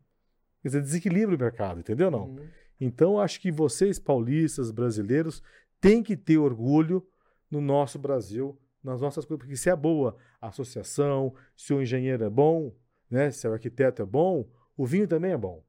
Quer 0.63 0.69
dizer, 0.69 0.81
desequilibra 0.81 1.35
o 1.35 1.39
mercado, 1.39 1.79
entendeu 1.79 2.09
não? 2.09 2.29
Uhum. 2.29 2.47
Então, 2.81 3.19
acho 3.19 3.39
que 3.39 3.51
vocês, 3.51 3.99
paulistas, 3.99 4.71
brasileiros, 4.71 5.43
têm 5.79 6.01
que 6.01 6.17
ter 6.17 6.39
orgulho 6.39 7.07
no 7.49 7.61
nosso 7.61 7.99
Brasil, 7.99 8.59
nas 8.83 8.99
nossas 8.99 9.23
coisas, 9.23 9.39
porque 9.39 9.55
se 9.55 9.69
é 9.69 9.75
boa 9.75 10.17
a 10.41 10.47
associação, 10.47 11.33
se 11.55 11.73
o 11.73 11.81
engenheiro 11.81 12.23
é 12.23 12.29
bom, 12.29 12.75
né? 13.09 13.29
se 13.29 13.47
o 13.47 13.53
arquiteto 13.53 14.01
é 14.01 14.05
bom, 14.05 14.49
o 14.75 14.83
vinho 14.83 15.07
também 15.07 15.31
é 15.31 15.37
bom. 15.37 15.63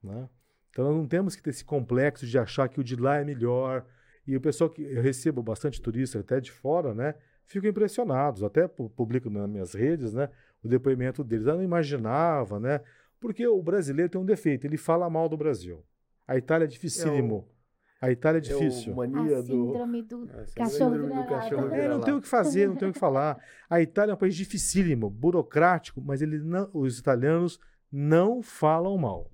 Né? 0.00 0.28
Então, 0.70 0.84
nós 0.84 0.96
não 0.96 1.08
temos 1.08 1.34
que 1.34 1.42
ter 1.42 1.50
esse 1.50 1.64
complexo 1.64 2.24
de 2.24 2.38
achar 2.38 2.68
que 2.68 2.80
o 2.80 2.84
de 2.84 2.94
lá 2.94 3.16
é 3.16 3.24
melhor, 3.24 3.84
e 4.26 4.36
o 4.36 4.40
pessoal 4.40 4.70
que 4.70 4.82
eu 4.82 5.02
recebo 5.02 5.42
bastante 5.42 5.80
turista 5.80 6.20
até 6.20 6.40
de 6.40 6.52
fora, 6.52 6.94
né? 6.94 7.14
Ficam 7.44 7.68
impressionados, 7.68 8.42
até 8.42 8.68
publico 8.68 9.28
nas 9.28 9.48
minhas 9.48 9.74
redes, 9.74 10.14
né? 10.14 10.28
O 10.62 10.68
depoimento 10.68 11.24
deles. 11.24 11.46
Eu 11.46 11.56
não 11.56 11.62
imaginava, 11.62 12.60
né? 12.60 12.80
Porque 13.18 13.46
o 13.46 13.62
brasileiro 13.62 14.10
tem 14.10 14.20
um 14.20 14.24
defeito, 14.24 14.66
ele 14.66 14.76
fala 14.76 15.08
mal 15.10 15.28
do 15.28 15.36
Brasil. 15.36 15.84
A 16.26 16.36
Itália 16.36 16.64
é 16.64 16.68
dificílimo. 16.68 17.34
É 17.34 17.38
o... 17.38 17.62
A 18.02 18.10
Itália 18.10 18.38
é 18.38 18.40
difícil. 18.40 18.92
É 18.92 18.96
mania 18.96 19.38
a 19.38 19.42
síndrome 19.42 20.02
do, 20.02 20.26
do 20.26 20.54
cachorro 20.56 20.90
virado. 20.90 21.74
É, 21.74 21.88
não 21.88 22.00
tem 22.00 22.14
o 22.14 22.20
que 22.20 22.26
fazer, 22.26 22.68
não 22.68 22.74
tem 22.74 22.88
o 22.88 22.92
que 22.92 22.98
falar. 22.98 23.40
A 23.70 23.80
Itália 23.80 24.10
é 24.10 24.14
um 24.14 24.18
país 24.18 24.34
dificílimo, 24.34 25.08
burocrático, 25.08 26.00
mas 26.00 26.20
ele 26.20 26.38
não, 26.38 26.68
os 26.74 26.98
italianos 26.98 27.60
não 27.92 28.42
falam 28.42 28.98
mal. 28.98 29.30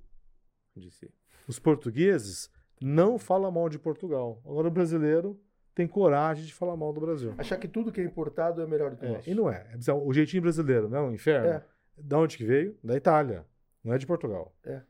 Os 1.46 1.58
portugueses 1.58 2.50
não 2.80 3.18
fala 3.18 3.50
mal 3.50 3.68
de 3.68 3.78
Portugal. 3.78 4.40
Agora 4.44 4.68
o 4.68 4.70
brasileiro 4.70 5.40
tem 5.74 5.86
coragem 5.86 6.44
de 6.44 6.52
falar 6.52 6.76
mal 6.76 6.92
do 6.92 7.00
Brasil. 7.00 7.34
Achar 7.38 7.56
que 7.56 7.68
tudo 7.68 7.92
que 7.92 8.00
é 8.00 8.04
importado 8.04 8.60
é 8.60 8.66
melhor 8.66 8.90
do 8.90 8.96
que 8.96 9.06
é, 9.06 9.12
nosso. 9.12 9.30
E 9.30 9.34
não 9.34 9.50
é. 9.50 9.66
é 9.86 9.92
o 9.92 10.12
jeitinho 10.12 10.42
brasileiro, 10.42 10.88
não 10.88 10.98
é 10.98 11.02
um 11.02 11.12
inferno? 11.12 11.48
É. 11.48 11.64
Da 11.96 12.18
onde 12.18 12.36
que 12.36 12.44
veio? 12.44 12.76
Da 12.82 12.96
Itália. 12.96 13.44
Não 13.84 13.94
é 13.94 13.98
de 13.98 14.06
Portugal. 14.06 14.54
É. 14.64 14.82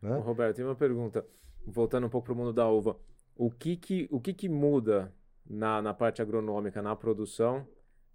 Né? 0.00 0.16
Roberto, 0.18 0.56
tem 0.56 0.64
uma 0.64 0.74
pergunta. 0.74 1.26
Voltando 1.66 2.06
um 2.06 2.10
pouco 2.10 2.26
para 2.26 2.32
o 2.32 2.36
mundo 2.36 2.52
da 2.52 2.68
uva. 2.68 2.96
O 3.36 3.50
que 3.50 3.76
que, 3.76 4.08
o 4.10 4.20
que, 4.20 4.32
que 4.32 4.48
muda 4.48 5.12
na, 5.48 5.82
na 5.82 5.92
parte 5.92 6.22
agronômica, 6.22 6.80
na 6.80 6.94
produção, 6.94 7.66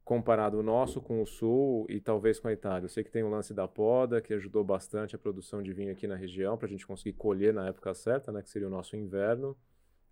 comparado 0.05 0.59
o 0.59 0.63
nosso 0.63 1.01
com 1.01 1.19
o 1.19 1.25
sul 1.25 1.87
e 1.89 1.99
talvez 1.99 2.39
com 2.39 2.47
a 2.47 2.53
Itália. 2.53 2.85
Eu 2.85 2.89
sei 2.89 3.03
que 3.03 3.09
tem 3.09 3.23
o 3.23 3.29
lance 3.29 3.55
da 3.55 3.67
poda, 3.67 4.21
que 4.21 4.35
ajudou 4.35 4.63
bastante 4.63 5.15
a 5.15 5.19
produção 5.19 5.63
de 5.63 5.73
vinho 5.73 5.91
aqui 5.91 6.05
na 6.05 6.15
região, 6.15 6.55
para 6.55 6.67
a 6.67 6.69
gente 6.69 6.85
conseguir 6.85 7.13
colher 7.13 7.51
na 7.51 7.67
época 7.67 7.91
certa, 7.95 8.31
né, 8.31 8.43
que 8.43 8.49
seria 8.49 8.67
o 8.67 8.71
nosso 8.71 8.95
inverno. 8.95 9.57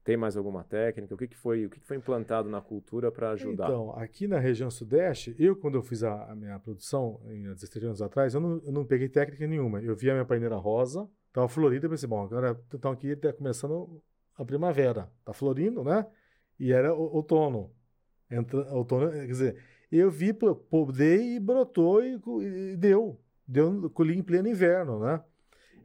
Tem 0.03 0.17
mais 0.17 0.35
alguma 0.35 0.63
técnica? 0.63 1.13
O 1.13 1.17
que, 1.17 1.27
que 1.27 1.37
foi 1.37 1.67
o 1.67 1.69
que, 1.69 1.79
que 1.79 1.85
foi 1.85 1.95
implantado 1.95 2.49
na 2.49 2.59
cultura 2.59 3.11
para 3.11 3.29
ajudar? 3.31 3.65
Então, 3.65 3.91
aqui 3.91 4.27
na 4.27 4.39
região 4.39 4.69
sudeste, 4.69 5.33
eu 5.37 5.55
quando 5.55 5.75
eu 5.75 5.83
fiz 5.83 6.03
a, 6.03 6.31
a 6.31 6.35
minha 6.35 6.59
produção, 6.59 7.21
em 7.27 7.43
16 7.43 7.85
anos 7.85 8.01
atrás, 8.01 8.33
eu 8.33 8.41
não, 8.41 8.61
eu 8.65 8.71
não 8.73 8.83
peguei 8.83 9.07
técnica 9.07 9.45
nenhuma. 9.45 9.79
Eu 9.79 9.95
vi 9.95 10.09
a 10.09 10.13
minha 10.13 10.25
paineira 10.25 10.57
rosa, 10.57 11.07
estava 11.27 11.47
florida, 11.47 11.87
pensei, 11.87 12.09
bom, 12.09 12.23
agora 12.23 12.59
então 12.73 12.91
aqui 12.91 13.09
está 13.09 13.31
começando 13.31 14.01
a 14.35 14.43
primavera, 14.43 15.09
está 15.19 15.31
florindo, 15.31 15.83
né? 15.83 16.05
E 16.59 16.73
era 16.73 16.93
outono. 16.93 17.71
Entra, 18.29 18.73
outono, 18.73 19.11
quer 19.11 19.27
dizer, 19.27 19.63
eu 19.97 20.09
vi, 20.09 20.33
podei 20.33 21.35
e 21.35 21.39
brotou 21.39 22.03
e, 22.03 22.19
e 22.41 22.77
deu. 22.77 23.19
Deu, 23.47 23.89
colhi 23.89 24.17
em 24.17 24.23
pleno 24.23 24.47
inverno, 24.47 24.99
né? 24.99 25.21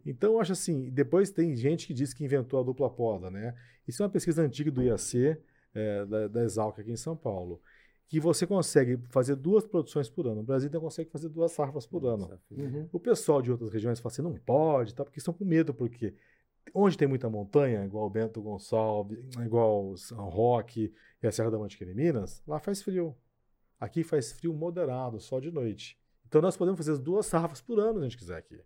Então, 0.07 0.35
eu 0.35 0.41
acho 0.41 0.53
assim, 0.53 0.89
depois 0.91 1.31
tem 1.31 1.55
gente 1.55 1.87
que 1.87 1.93
diz 1.93 2.15
que 2.15 2.25
inventou 2.25 2.61
a 2.61 2.63
dupla 2.63 2.89
poda, 2.89 3.31
né? 3.31 3.55
Isso 3.87 4.03
é 4.03 4.07
uma 4.07 4.11
pesquisa 4.11 4.43
antiga 4.43 4.71
do 4.71 4.83
IAC, 4.83 5.37
é, 5.75 6.07
da, 6.07 6.29
da 6.29 6.45
Exalc 6.45 6.79
aqui 6.79 6.91
em 6.91 6.97
São 6.97 7.17
Paulo, 7.17 7.61
que 8.07 8.19
você 8.19 8.47
consegue 8.47 8.99
fazer 9.11 9.37
duas 9.37 9.67
produções 9.67 10.09
por 10.09 10.27
ano. 10.27 10.41
O 10.41 10.45
Brasil 10.45 10.71
não 10.73 10.81
consegue 10.81 11.11
fazer 11.11 11.29
duas 11.29 11.53
safras 11.53 11.87
por 11.87 12.07
ano. 12.07 12.39
Uhum. 12.51 12.89
O 12.91 12.99
pessoal 12.99 13.43
de 13.43 13.51
outras 13.51 13.71
regiões 13.71 14.01
fala 14.01 14.13
assim, 14.13 14.23
não 14.23 14.35
pode, 14.35 14.95
tá? 14.95 15.05
porque 15.05 15.19
estão 15.19 15.35
com 15.35 15.45
medo, 15.45 15.75
porque 15.75 16.15
onde 16.75 16.97
tem 16.97 17.07
muita 17.07 17.29
montanha, 17.29 17.85
igual 17.85 18.09
Bento 18.09 18.41
Gonçalves, 18.41 19.19
igual 19.45 19.97
São 19.97 20.29
Roque 20.29 20.93
e 21.23 21.27
a 21.27 21.33
Serra 21.33 21.51
da 21.51 21.59
Mantiqueira 21.59 21.93
em 21.93 21.97
Minas, 21.97 22.43
lá 22.47 22.59
faz 22.59 22.83
frio. 22.83 23.15
Aqui 23.79 24.03
faz 24.03 24.33
frio 24.33 24.53
moderado, 24.53 25.21
só 25.21 25.39
de 25.41 25.51
noite. 25.51 25.99
Então 26.27 26.43
nós 26.43 26.57
podemos 26.57 26.79
fazer 26.79 26.93
as 26.93 26.99
duas 26.99 27.27
safras 27.27 27.61
por 27.61 27.79
ano, 27.79 27.99
se 27.99 28.07
a 28.07 28.09
gente 28.09 28.19
quiser 28.19 28.37
aqui. 28.37 28.61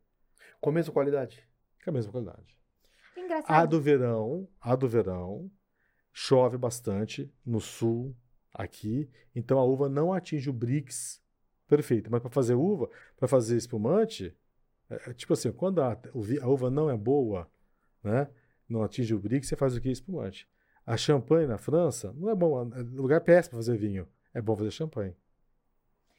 Com 0.60 0.70
a 0.70 0.72
mesma 0.72 0.92
qualidade? 0.92 1.46
Com 1.84 1.90
a 1.90 1.92
mesma 1.92 2.12
qualidade. 2.12 2.58
Engraçado. 3.16 3.50
A 3.50 3.66
do 3.66 3.80
verão, 3.80 4.48
a 4.60 4.74
do 4.74 4.88
verão, 4.88 5.50
chove 6.12 6.56
bastante 6.56 7.32
no 7.44 7.60
sul, 7.60 8.16
aqui, 8.52 9.10
então 9.34 9.58
a 9.58 9.64
uva 9.64 9.88
não 9.88 10.12
atinge 10.12 10.50
o 10.50 10.52
Brix 10.52 11.22
perfeito. 11.66 12.10
Mas 12.10 12.20
para 12.20 12.30
fazer 12.30 12.54
uva, 12.54 12.88
para 13.16 13.26
fazer 13.26 13.56
espumante, 13.56 14.36
é, 14.90 15.10
é, 15.10 15.14
tipo 15.14 15.32
assim, 15.32 15.50
quando 15.52 15.80
a, 15.80 15.92
a, 15.92 16.48
uva 16.48 16.70
não 16.70 16.90
é 16.90 16.96
boa, 16.96 17.50
né, 18.02 18.28
não 18.68 18.82
atinge 18.82 19.14
o 19.14 19.18
Brix, 19.18 19.48
você 19.48 19.56
faz 19.56 19.76
o 19.76 19.80
que? 19.80 19.90
Espumante. 19.90 20.48
A 20.84 20.96
champanhe 20.96 21.46
na 21.46 21.58
França 21.58 22.12
não 22.12 22.28
é 22.28 22.34
bom, 22.34 22.70
é 22.74 22.82
lugar 22.82 23.20
péssimo 23.20 23.52
para 23.52 23.58
fazer 23.58 23.76
vinho. 23.76 24.06
É 24.34 24.40
bom 24.40 24.56
fazer 24.56 24.70
champanhe. 24.70 25.14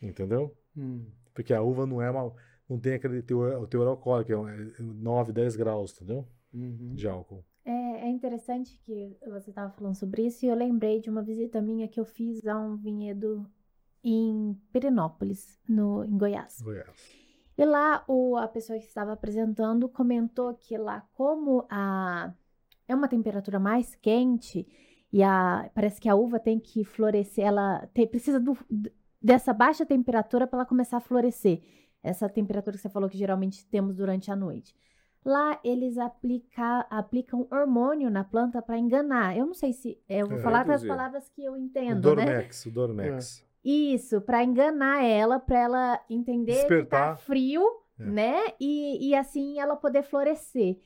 Entendeu? 0.01 0.55
Hum. 0.75 1.05
Porque 1.33 1.53
a 1.53 1.61
uva 1.61 1.85
não 1.85 2.01
é 2.01 2.09
uma, 2.11 2.33
não 2.69 2.79
tem 2.79 2.93
aquele 2.93 3.21
teor, 3.21 3.61
o 3.61 3.67
teor 3.67 3.87
alcoólico, 3.87 4.31
é 4.47 4.81
9, 4.81 5.31
10 5.31 5.55
graus, 5.55 5.93
entendeu? 5.93 6.27
Uhum. 6.53 6.93
De 6.93 7.07
álcool. 7.07 7.43
É, 7.65 7.71
é, 7.71 8.09
interessante 8.09 8.77
que 8.83 9.17
você 9.25 9.49
estava 9.49 9.71
falando 9.71 9.95
sobre 9.95 10.25
isso 10.25 10.45
e 10.45 10.49
eu 10.49 10.55
lembrei 10.55 10.99
de 10.99 11.09
uma 11.09 11.23
visita 11.23 11.61
minha 11.61 11.87
que 11.87 11.99
eu 11.99 12.05
fiz 12.05 12.45
a 12.45 12.59
um 12.59 12.75
vinhedo 12.75 13.49
em 14.03 14.59
Pirenópolis, 14.71 15.59
no, 15.67 16.03
em 16.03 16.17
Goiás. 16.17 16.61
Goiás. 16.61 17.23
E 17.57 17.65
lá 17.65 18.03
o, 18.07 18.35
a 18.35 18.47
pessoa 18.47 18.77
que 18.77 18.85
estava 18.85 19.13
apresentando 19.13 19.87
comentou 19.87 20.53
que 20.55 20.77
lá, 20.77 21.07
como 21.13 21.65
a, 21.69 22.33
é 22.87 22.93
uma 22.93 23.07
temperatura 23.07 23.59
mais 23.59 23.95
quente 23.95 24.67
e 25.13 25.21
a, 25.21 25.69
parece 25.75 26.01
que 26.01 26.09
a 26.09 26.15
uva 26.15 26.39
tem 26.39 26.59
que 26.59 26.83
florescer, 26.83 27.45
ela 27.45 27.87
tem, 27.93 28.07
precisa 28.07 28.39
do, 28.39 28.57
dessa 29.21 29.53
baixa 29.53 29.85
temperatura 29.85 30.47
para 30.47 30.57
ela 30.59 30.65
começar 30.65 30.97
a 30.97 31.01
florescer 31.01 31.61
essa 32.01 32.27
temperatura 32.27 32.75
que 32.75 32.81
você 32.81 32.89
falou 32.89 33.07
que 33.07 33.17
geralmente 33.17 33.63
temos 33.67 33.95
durante 33.95 34.31
a 34.31 34.35
noite. 34.35 34.75
Lá 35.23 35.59
eles 35.63 35.99
aplica, 35.99 36.79
aplicam 36.89 37.47
hormônio 37.51 38.09
na 38.09 38.23
planta 38.23 38.59
para 38.59 38.77
enganar. 38.77 39.37
Eu 39.37 39.45
não 39.45 39.53
sei 39.53 39.71
se. 39.71 39.97
Eu 40.09 40.27
vou 40.27 40.39
é, 40.39 40.41
falar 40.41 40.65
com 40.65 40.71
as 40.71 40.83
palavras 40.83 41.29
que 41.29 41.45
eu 41.45 41.55
entendo, 41.55 42.09
o 42.09 42.15
né? 42.15 42.25
Dormex, 42.25 42.65
o 42.65 42.71
Dormex. 42.71 43.39
É. 43.39 43.69
Isso, 43.69 44.19
para 44.19 44.43
enganar 44.43 45.05
ela, 45.05 45.39
para 45.39 45.59
ela 45.59 45.99
entender 46.09 46.53
Despertar. 46.53 47.15
que 47.15 47.21
tá 47.21 47.25
frio, 47.25 47.63
é. 47.99 48.03
né? 48.03 48.41
E, 48.59 49.09
e 49.09 49.15
assim 49.15 49.59
ela 49.59 49.75
poder 49.77 50.01
florescer. 50.01 50.81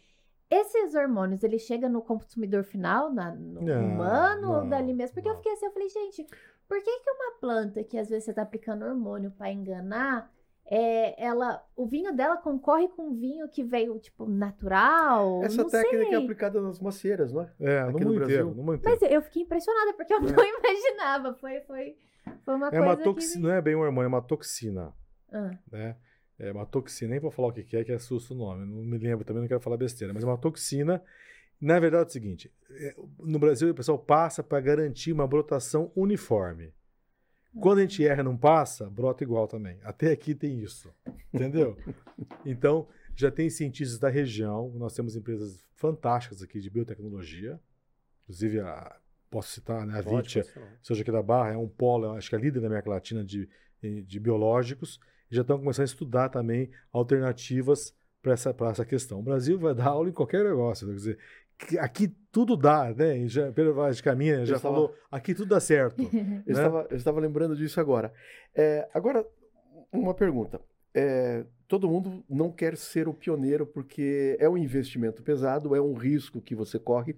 Esses 0.49 0.95
hormônios, 0.95 1.43
ele 1.43 1.59
chega 1.59 1.89
no 1.89 2.01
consumidor 2.01 2.63
final, 2.63 3.11
na, 3.11 3.35
no 3.35 3.61
não, 3.61 3.85
humano, 3.85 4.41
não, 4.41 4.59
ou 4.59 4.69
dali 4.69 4.93
mesmo? 4.93 5.15
Porque 5.15 5.27
não. 5.27 5.35
eu 5.35 5.37
fiquei 5.41 5.53
assim, 5.53 5.65
eu 5.65 5.71
falei, 5.71 5.89
gente, 5.89 6.25
por 6.67 6.81
que, 6.81 6.99
que 6.99 7.11
uma 7.11 7.39
planta 7.39 7.83
que 7.83 7.97
às 7.97 8.09
vezes 8.09 8.25
você 8.25 8.33
tá 8.33 8.43
aplicando 8.43 8.85
hormônio 8.85 9.31
para 9.31 9.51
enganar, 9.51 10.31
é, 10.69 11.21
ela, 11.21 11.63
o 11.75 11.85
vinho 11.85 12.13
dela 12.13 12.37
concorre 12.37 12.89
com 12.89 13.09
um 13.09 13.15
vinho 13.15 13.47
que 13.47 13.63
veio, 13.63 13.97
tipo, 13.99 14.25
natural. 14.25 15.41
Essa 15.43 15.65
técnica 15.65 16.03
é 16.03 16.09
sei. 16.09 16.13
é 16.13 16.17
aplicada 16.17 16.61
nas 16.61 16.79
macieiras, 16.79 17.31
não 17.31 17.41
é? 17.41 17.51
É, 17.59 17.79
Aqui 17.79 18.03
no, 18.03 18.11
no 18.11 18.15
Brasil. 18.15 18.49
Inteiro, 18.49 18.81
Mas 18.83 19.01
eu 19.01 19.21
fiquei 19.21 19.43
impressionada, 19.43 19.93
porque 19.93 20.13
eu 20.13 20.17
é. 20.17 20.21
não 20.21 20.27
imaginava. 20.59 21.33
Foi, 21.35 21.61
foi, 21.61 21.95
foi 22.43 22.55
uma 22.55 22.67
é 22.67 22.71
coisa. 22.71 22.85
Uma 22.85 22.97
toxina, 22.97 23.33
que... 23.33 23.39
Não 23.39 23.51
é 23.51 23.61
bem 23.61 23.75
um 23.75 23.79
hormônio, 23.79 24.05
é 24.05 24.09
uma 24.09 24.21
toxina. 24.21 24.93
Ah. 25.31 25.51
Né? 25.71 25.95
É 26.39 26.51
uma 26.51 26.65
toxina, 26.65 27.11
nem 27.11 27.19
vou 27.19 27.31
falar 27.31 27.47
o 27.47 27.51
que 27.51 27.75
é, 27.75 27.83
que 27.83 27.91
assusta 27.91 28.33
o 28.33 28.37
nome. 28.37 28.65
Não 28.65 28.83
me 28.83 28.97
lembro, 28.97 29.25
também 29.25 29.41
não 29.41 29.47
quero 29.47 29.59
falar 29.59 29.77
besteira, 29.77 30.13
mas 30.13 30.23
é 30.23 30.27
uma 30.27 30.37
toxina. 30.37 31.01
Na 31.59 31.79
verdade 31.79 32.03
é 32.03 32.07
o 32.07 32.11
seguinte: 32.11 32.51
é, 32.69 32.95
no 33.19 33.39
Brasil 33.39 33.69
o 33.69 33.73
pessoal 33.73 33.97
passa 33.97 34.43
para 34.43 34.61
garantir 34.61 35.11
uma 35.11 35.27
brotação 35.27 35.91
uniforme. 35.95 36.71
Quando 37.59 37.79
a 37.79 37.81
gente 37.81 38.05
erra 38.05 38.21
e 38.21 38.23
não 38.23 38.37
passa, 38.37 38.87
brota 38.87 39.23
igual 39.23 39.47
também. 39.47 39.79
Até 39.83 40.11
aqui 40.11 40.35
tem 40.35 40.61
isso. 40.61 40.93
Entendeu? 41.33 41.75
então, 42.45 42.87
já 43.15 43.31
tem 43.31 43.49
cientistas 43.49 43.97
da 43.97 44.09
região, 44.09 44.71
nós 44.75 44.93
temos 44.93 45.15
empresas 45.15 45.65
fantásticas 45.75 46.43
aqui 46.43 46.59
de 46.59 46.69
biotecnologia, 46.69 47.59
inclusive 48.23 48.59
a, 48.59 48.95
posso 49.29 49.51
citar, 49.51 49.85
né, 49.85 49.99
a 49.99 50.01
Vitia, 50.01 50.43
seja 50.81 51.01
aqui 51.01 51.11
da 51.11 51.21
Barra, 51.21 51.53
é 51.53 51.57
um 51.57 51.67
polo, 51.67 52.11
acho 52.11 52.29
que 52.29 52.35
é 52.35 52.39
líder 52.39 52.59
da 52.59 52.67
América 52.67 52.89
Latina 52.89 53.23
de, 53.23 53.49
de 53.81 54.19
biológicos, 54.19 54.99
e 55.29 55.35
já 55.35 55.41
estão 55.41 55.59
começando 55.59 55.83
a 55.83 55.85
estudar 55.85 56.29
também 56.29 56.69
alternativas 56.91 57.93
para 58.21 58.33
essa, 58.33 58.55
essa 58.69 58.85
questão. 58.85 59.19
O 59.19 59.23
Brasil 59.23 59.59
vai 59.59 59.73
dar 59.73 59.87
aula 59.87 60.09
em 60.09 60.13
qualquer 60.13 60.43
negócio, 60.43 60.87
quer 60.87 60.93
dizer, 60.93 61.17
aqui 61.79 62.07
tudo 62.31 62.55
dá, 62.55 62.93
né? 62.93 63.27
Já, 63.27 63.51
Pedro 63.51 63.73
Vaz 63.73 63.97
de 63.97 64.03
Caminha 64.03 64.45
já 64.45 64.57
estava, 64.57 64.75
falou, 64.75 64.95
aqui 65.11 65.33
tudo 65.33 65.49
dá 65.49 65.59
certo. 65.59 66.01
eu, 66.13 66.13
né? 66.13 66.43
estava, 66.47 66.87
eu 66.89 66.97
estava 66.97 67.19
lembrando 67.19 67.55
disso 67.55 67.79
agora. 67.79 68.13
É, 68.55 68.87
agora, 68.93 69.25
uma 69.91 70.13
pergunta. 70.13 70.61
É, 70.93 71.45
todo 71.67 71.89
mundo 71.89 72.23
não 72.29 72.51
quer 72.51 72.75
ser 72.77 73.07
o 73.07 73.13
pioneiro 73.13 73.65
porque 73.65 74.35
é 74.39 74.49
um 74.49 74.57
investimento 74.57 75.21
pesado, 75.21 75.75
é 75.75 75.81
um 75.81 75.93
risco 75.93 76.41
que 76.41 76.55
você 76.55 76.79
corre, 76.79 77.15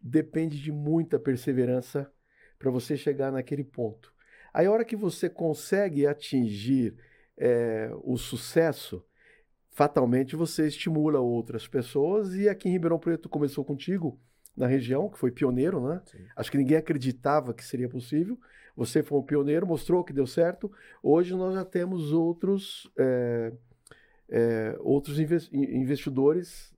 depende 0.00 0.60
de 0.60 0.72
muita 0.72 1.18
perseverança 1.18 2.10
para 2.58 2.70
você 2.70 2.96
chegar 2.96 3.30
naquele 3.30 3.64
ponto. 3.64 4.12
Aí, 4.52 4.66
a 4.66 4.72
hora 4.72 4.84
que 4.84 4.96
você 4.96 5.28
consegue 5.28 6.06
atingir 6.06 6.96
é, 7.36 7.90
o 8.02 8.16
sucesso, 8.16 9.04
fatalmente 9.70 10.34
você 10.34 10.66
estimula 10.66 11.20
outras 11.20 11.68
pessoas. 11.68 12.34
E 12.34 12.48
aqui 12.48 12.68
em 12.68 12.72
Ribeirão 12.72 12.98
Preto 12.98 13.28
começou 13.28 13.64
contigo, 13.64 14.18
na 14.56 14.66
região, 14.66 15.10
que 15.10 15.18
foi 15.18 15.30
pioneiro, 15.30 15.86
né? 15.86 16.00
Sim. 16.06 16.24
Acho 16.34 16.50
que 16.50 16.56
ninguém 16.56 16.78
acreditava 16.78 17.52
que 17.52 17.62
seria 17.62 17.88
possível. 17.88 18.38
Você 18.74 19.02
foi 19.02 19.18
um 19.18 19.22
pioneiro, 19.22 19.66
mostrou 19.66 20.02
que 20.02 20.14
deu 20.14 20.26
certo. 20.26 20.72
Hoje 21.02 21.34
nós 21.34 21.54
já 21.54 21.64
temos 21.64 22.12
outros, 22.12 22.90
é, 22.98 23.52
é, 24.30 24.76
outros 24.80 25.18
investidores 25.18 26.74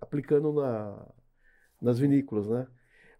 aplicando 0.00 0.52
na, 0.52 1.06
nas 1.80 1.98
vinícolas, 1.98 2.48
né? 2.48 2.66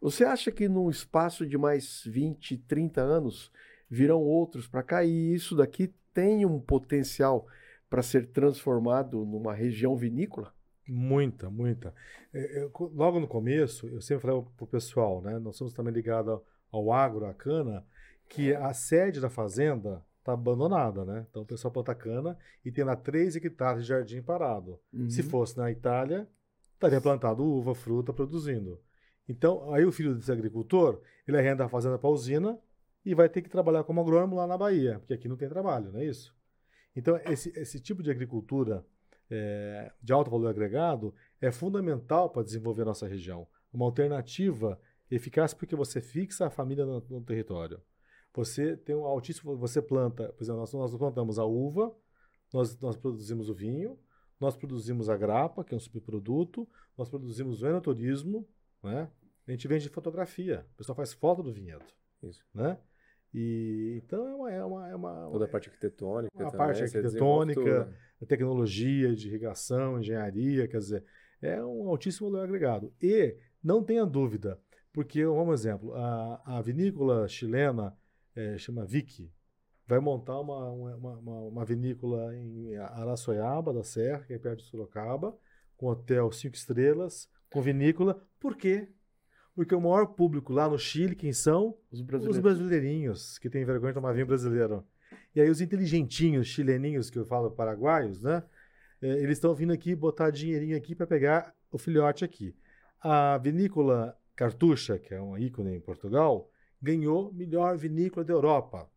Você 0.01 0.25
acha 0.25 0.51
que 0.51 0.69
num 0.69 0.91
espaço 0.91 1.47
de 1.47 1.57
mais 1.57 2.03
20, 2.05 2.59
30 2.59 3.01
anos 3.01 3.51
virão 3.89 4.21
outros 4.21 4.69
para 4.69 4.83
cá 4.83 5.05
e 5.05 5.35
isso 5.35 5.57
daqui 5.57 5.95
tem 6.13 6.45
um 6.45 6.61
potencial 6.61 7.47
para 7.89 8.03
ser 8.03 8.27
transformado 8.27 9.25
numa 9.25 9.55
região 9.55 9.97
vinícola? 9.97 10.53
Muita, 10.87 11.49
muita. 11.49 11.95
É, 12.33 12.63
eu, 12.63 12.71
logo 12.95 13.19
no 13.19 13.27
começo, 13.27 13.89
eu 13.89 14.01
sempre 14.01 14.23
falei 14.23 14.45
para 14.57 14.65
o 14.65 14.67
pessoal, 14.67 15.23
né? 15.23 15.39
Nós 15.39 15.57
somos 15.57 15.73
também 15.73 15.93
ligados 15.93 16.39
ao 16.71 16.93
agro, 16.93 17.25
à 17.27 17.33
cana, 17.33 17.85
que 18.29 18.55
a 18.55 18.75
sede 18.75 19.21
da 19.21 19.31
fazenda 19.31 20.05
está 20.19 20.33
abandonada, 20.33 21.05
né? 21.05 21.27
Então 21.31 21.43
o 21.43 21.47
pessoal 21.47 21.73
planta 21.73 21.95
cana 21.95 22.37
e 22.65 22.71
tem 22.71 22.85
lá 22.85 22.97
3 22.97 23.37
hectares 23.37 23.83
de 23.83 23.89
jardim 23.89 24.23
parado. 24.23 24.79
Uhum. 24.93 25.09
Se 25.09 25.23
fosse 25.23 25.57
na 25.57 25.71
Itália, 25.71 26.29
estaria 26.75 27.01
plantado 27.01 27.45
uva, 27.45 27.75
fruta, 27.75 28.13
produzindo. 28.13 28.81
Então, 29.29 29.73
aí 29.73 29.85
o 29.85 29.93
filho 29.93 30.15
desse 30.15 30.31
agricultor, 30.31 31.01
ele 31.27 31.39
arrenda 31.39 31.65
a 31.65 31.69
fazenda 31.69 31.99
para 31.99 32.09
a 32.09 32.13
usina 32.13 32.59
e 33.05 33.15
vai 33.15 33.29
ter 33.29 33.43
que 33.43 33.49
trabalhar 33.49 33.85
como 33.85 34.01
agrônomo 34.01 34.37
lá 34.37 34.47
na 34.47 34.57
Bahia, 34.57 34.99
porque 34.99 35.15
aqui 35.15 35.29
não 35.29 35.37
tem 35.37 35.49
trabalho, 35.49 35.93
não 35.93 36.01
é 36.01 36.05
isso? 36.05 36.35
Então, 36.95 37.19
esse, 37.27 37.51
esse 37.59 37.81
tipo 37.81 38.03
de 38.03 38.11
agricultura 38.11 38.85
é, 39.31 39.93
de 40.03 40.13
alto 40.13 40.31
valor 40.31 40.49
agregado 40.49 41.15
é 41.41 41.51
fundamental 41.51 42.31
para 42.31 42.43
desenvolver 42.43 42.83
a 42.83 42.87
nossa 42.87 43.07
região. 43.07 43.47
Uma 43.73 43.87
alternativa 43.87 44.81
eficaz 45.11 45.53
porque 45.53 45.75
você 45.75 46.01
fixa 46.01 46.47
a 46.47 46.51
família 46.51 46.85
no, 46.85 47.01
no 47.09 47.23
território. 47.23 47.81
Você 48.35 48.77
tem 48.77 48.95
um 48.95 49.05
altíssimo, 49.05 49.57
você 49.57 49.81
planta, 49.81 50.33
por 50.33 50.43
exemplo, 50.43 50.61
nós, 50.61 50.73
nós 50.73 50.97
plantamos 50.97 51.39
a 51.39 51.45
uva, 51.45 51.95
nós, 52.53 52.79
nós 52.81 52.97
produzimos 52.97 53.49
o 53.49 53.55
vinho, 53.55 53.99
nós 54.45 54.57
produzimos 54.57 55.09
a 55.09 55.17
grapa, 55.17 55.65
que 55.65 55.75
é 55.75 55.77
um 55.77 55.81
subproduto, 55.81 56.69
nós 56.97 57.09
produzimos 57.09 57.63
o 57.63 57.67
enoturismo, 57.67 58.47
né? 58.83 59.09
A 59.47 59.51
gente 59.51 59.67
vende 59.69 59.89
fotografia. 59.89 60.67
O 60.75 60.77
pessoal 60.77 60.97
faz 60.97 61.13
foto 61.13 61.43
do 61.43 61.53
vinhedo. 61.53 61.85
Isso. 62.23 62.43
Né? 62.55 62.79
E, 63.33 64.01
então 64.03 64.27
é 64.27 64.35
uma, 64.35 64.53
é 64.55 64.65
uma, 64.65 64.89
é 64.91 64.95
uma 64.95 65.31
Toda 65.31 65.45
a 65.45 65.49
parte 65.49 65.69
arquitetônica. 65.69 66.47
A 66.47 66.51
parte 66.51 66.83
arquitetônica, 66.83 67.93
a 68.23 68.27
tecnologia 68.27 69.15
de 69.15 69.29
irrigação, 69.29 69.99
engenharia, 69.99 70.69
quer 70.69 70.79
dizer, 70.79 71.05
é 71.43 71.63
um 71.63 71.89
altíssimo 71.89 72.31
valor 72.31 72.45
agregado. 72.45 72.93
E 73.03 73.37
não 73.63 73.83
tenha 73.83 74.07
dúvida, 74.07 74.59
porque, 74.93 75.27
um 75.27 75.53
exemplo, 75.53 75.93
a, 75.95 76.59
a 76.59 76.63
vinícola 76.63 77.27
chilena 77.29 77.97
é, 78.35 78.57
chama 78.57 78.87
Vicky, 78.87 79.31
vai 79.87 79.99
montar 79.99 80.41
uma, 80.41 80.71
uma, 80.71 80.97
uma, 80.97 81.41
uma, 81.41 81.65
vinícola 81.65 82.35
em 82.37 82.77
Araçoiaba 82.77 83.73
da 83.73 83.83
Serra, 83.83 84.25
que 84.27 84.33
é 84.33 84.39
perto 84.39 84.59
de 84.59 84.65
Sorocaba, 84.65 85.37
com 85.77 85.87
hotel 85.87 86.31
cinco 86.33 86.57
estrelas, 86.57 87.29
com 87.51 87.61
vinícola. 87.61 88.23
Por 88.41 88.57
quê? 88.57 88.89
Porque 89.55 89.75
o 89.75 89.81
maior 89.81 90.07
público 90.07 90.53
lá 90.53 90.69
no 90.69 90.79
Chile, 90.79 91.15
quem 91.15 91.33
são? 91.33 91.77
Os, 91.91 92.01
brasileiros. 92.01 92.37
os 92.37 92.43
brasileirinhos, 92.43 93.39
que 93.39 93.49
têm 93.49 93.65
vergonha 93.65 93.93
de 93.93 94.01
tomar 94.01 94.13
vinho 94.13 94.27
brasileiro. 94.27 94.85
E 95.35 95.41
aí 95.41 95.49
os 95.49 95.61
inteligentinhos 95.61 96.47
chileninhos, 96.47 97.11
que 97.11 97.19
eu 97.19 97.25
falo 97.25 97.51
paraguaios, 97.51 98.23
né? 98.23 98.43
É, 99.01 99.09
eles 99.23 99.37
estão 99.37 99.55
vindo 99.55 99.73
aqui 99.73 99.95
botar 99.95 100.31
dinheirinho 100.31 100.77
aqui 100.77 100.95
para 100.95 101.07
pegar 101.07 101.55
o 101.71 101.79
filhote 101.79 102.25
aqui. 102.25 102.57
A 103.01 103.39
vinícola 103.39 104.19
Cartucha, 104.35 104.99
que 104.99 105.15
é 105.15 105.21
uma 105.21 105.39
ícone 105.39 105.77
em 105.77 105.81
Portugal, 105.81 106.51
ganhou 106.81 107.33
melhor 107.33 107.77
vinícola 107.77 108.25
da 108.25 108.33
Europa. 108.33 108.89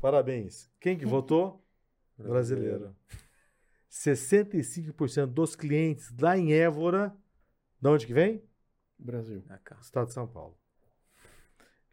Parabéns. 0.00 0.70
Quem 0.80 0.96
que 0.96 1.06
votou? 1.06 1.64
Brasileiro. 2.18 2.94
65% 3.90 5.26
dos 5.26 5.56
clientes 5.56 6.12
lá 6.18 6.36
em 6.36 6.52
Évora, 6.52 7.16
de 7.80 7.88
onde 7.88 8.06
que 8.06 8.12
vem? 8.12 8.42
Brasil. 8.98 9.42
Estado 9.80 10.08
de 10.08 10.12
São 10.12 10.26
Paulo. 10.26 10.58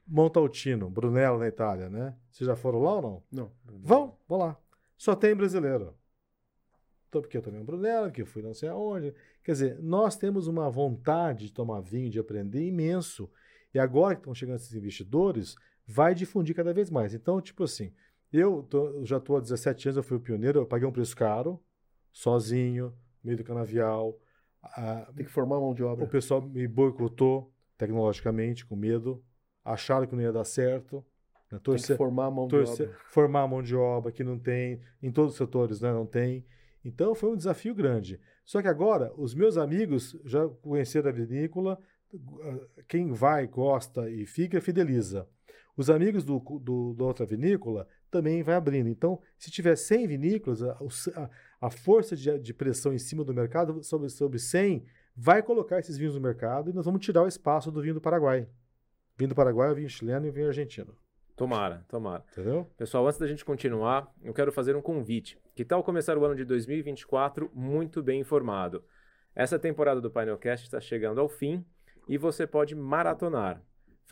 Montaltino, 0.06 0.90
Brunello 0.90 1.40
na 1.40 1.48
Itália, 1.48 1.90
né? 1.90 2.16
Vocês 2.30 2.46
já 2.46 2.56
foram 2.56 2.82
lá 2.82 2.96
ou 2.96 3.02
não? 3.02 3.24
Não. 3.32 3.52
Vão, 3.66 4.18
vão 4.28 4.40
lá. 4.40 4.58
Só 4.98 5.16
tem 5.16 5.36
brasileiro. 5.36 5.96
Então, 7.08 7.22
porque 7.22 7.38
eu 7.38 7.42
tomei 7.42 7.62
um 7.62 7.66
Brunello, 7.66 8.12
que 8.12 8.22
eu 8.22 8.26
fui 8.26 8.42
não 8.42 8.54
sei 8.54 8.70
aonde. 8.70 9.14
Quer 9.44 9.52
dizer, 9.52 9.80
nós 9.82 10.18
temos 10.18 10.48
uma 10.48 10.70
vontade 10.70 11.46
de 11.46 11.54
tomar 11.54 11.80
vinho, 11.82 12.10
de 12.10 12.20
aprender 12.20 12.66
imenso. 12.66 13.32
E 13.74 13.80
agora 13.80 14.16
que 14.16 14.22
estão 14.22 14.36
chegando 14.36 14.58
esses 14.58 14.74
investidores, 14.74 15.56
vai 15.86 16.16
difundir 16.16 16.56
cada 16.56 16.74
vez 16.74 16.90
mais. 16.90 17.14
Então, 17.14 17.40
tipo 17.42 17.64
assim, 17.64 17.92
eu, 18.32 18.64
tô, 18.64 19.04
já 19.06 19.18
estou 19.18 19.38
há 19.38 19.40
17 19.40 19.90
anos, 19.90 19.98
eu 19.98 20.04
fui 20.04 20.18
o 20.18 20.20
pioneiro, 20.20 20.60
eu 20.60 20.66
paguei 20.66 20.88
um 20.88 20.92
preço 20.92 21.16
caro, 21.16 21.60
sozinho, 22.12 22.88
no 23.24 23.28
meio 23.28 23.38
do 23.38 23.44
canavial. 23.44 24.18
A, 24.62 25.08
Tem 25.16 25.26
que 25.26 25.32
formar 25.32 25.60
mão 25.60 25.74
de 25.74 25.84
obra. 25.84 26.06
O 26.06 26.08
pessoal 26.08 26.42
me 26.42 26.68
boicotou 26.68 27.54
tecnologicamente, 27.78 28.66
com 28.66 28.76
medo, 28.76 29.24
acharam 29.64 30.08
que 30.08 30.16
não 30.16 30.22
ia 30.22 30.32
dar 30.32 30.46
certo. 30.46 31.06
Né? 31.52 31.60
Torcer, 31.60 31.88
tem 31.88 31.94
que 31.96 31.98
formar 31.98 32.26
a 32.26 32.32
mão 32.32 32.48
torcer, 32.48 32.88
de 32.88 32.94
obra. 32.94 33.06
Formar 33.10 33.42
a 33.42 33.48
mão 33.48 33.62
de 33.62 33.76
obra, 33.76 34.12
que 34.12 34.24
não 34.24 34.40
tem, 34.40 34.82
em 35.02 35.12
todos 35.12 35.34
os 35.34 35.38
setores 35.38 35.82
né? 35.82 35.92
não 35.92 36.06
tem. 36.06 36.46
Então 36.84 37.14
foi 37.14 37.30
um 37.32 37.36
desafio 37.36 37.76
grande. 37.76 38.20
Só 38.44 38.62
que 38.62 38.68
agora, 38.68 39.14
os 39.16 39.34
meus 39.34 39.58
amigos 39.58 40.20
já 40.26 40.48
conheceram 40.48 41.10
a 41.10 41.14
vinícola, 41.14 41.80
quem 42.88 43.12
vai, 43.12 43.48
gosta 43.48 44.10
e 44.10 44.26
fica, 44.26 44.60
fideliza. 44.62 45.28
Os 45.76 45.90
amigos 45.90 46.24
do, 46.24 46.40
do, 46.60 46.94
da 46.94 47.04
outra 47.04 47.26
vinícola 47.26 47.88
também 48.12 48.44
vai 48.44 48.56
abrindo. 48.56 48.88
Então, 48.90 49.20
se 49.38 49.50
tiver 49.50 49.76
100 49.76 50.08
vinícolas, 50.08 50.62
a, 50.62 50.78
a, 51.60 51.70
força 51.70 52.16
de, 52.16 52.38
de, 52.40 52.54
pressão 52.54 52.94
em 52.94 53.00
cima 53.00 53.24
do 53.24 53.34
mercado 53.34 53.82
sobre, 53.84 54.10
sobre 54.10 54.38
100 54.38 54.86
vai 55.16 55.42
colocar 55.42 55.80
esses 55.80 55.98
vinhos 55.98 56.14
no 56.14 56.22
mercado 56.22 56.70
e 56.70 56.74
nós 56.74 56.86
vamos 56.86 57.04
tirar 57.04 57.24
o 57.24 57.28
espaço 57.28 57.72
do 57.72 57.82
vinho 57.82 57.96
do 57.96 58.02
Paraguai. 58.02 58.48
Vinho 59.18 59.30
do 59.30 59.36
Paraguai, 59.36 59.72
o 59.72 59.76
vinho 59.76 59.90
chileno 59.90 60.28
e 60.28 60.30
o 60.30 60.34
vinho 60.34 60.48
argentino. 60.48 60.96
Tomara, 61.36 61.84
tomara. 61.88 62.24
Entendeu? 62.32 62.70
Pessoal, 62.78 63.08
antes 63.08 63.20
da 63.20 63.26
gente 63.26 63.44
continuar, 63.44 64.12
eu 64.22 64.34
quero 64.34 64.52
fazer 64.52 64.76
um 64.76 64.82
convite. 64.82 65.40
Que 65.56 65.66
tal 65.66 65.84
começar 65.84 66.16
o 66.18 66.24
ano 66.24 66.36
de 66.36 66.46
2024 66.46 67.52
muito 67.54 68.04
bem 68.04 68.22
informado? 68.22 68.84
Essa 69.36 69.58
temporada 69.58 70.00
do 70.00 70.12
Painelcast 70.12 70.66
está 70.68 70.80
chegando 70.80 71.20
ao 71.20 71.28
fim 71.28 71.66
e 72.08 72.18
você 72.20 72.46
pode 72.46 72.76
maratonar. 72.76 73.64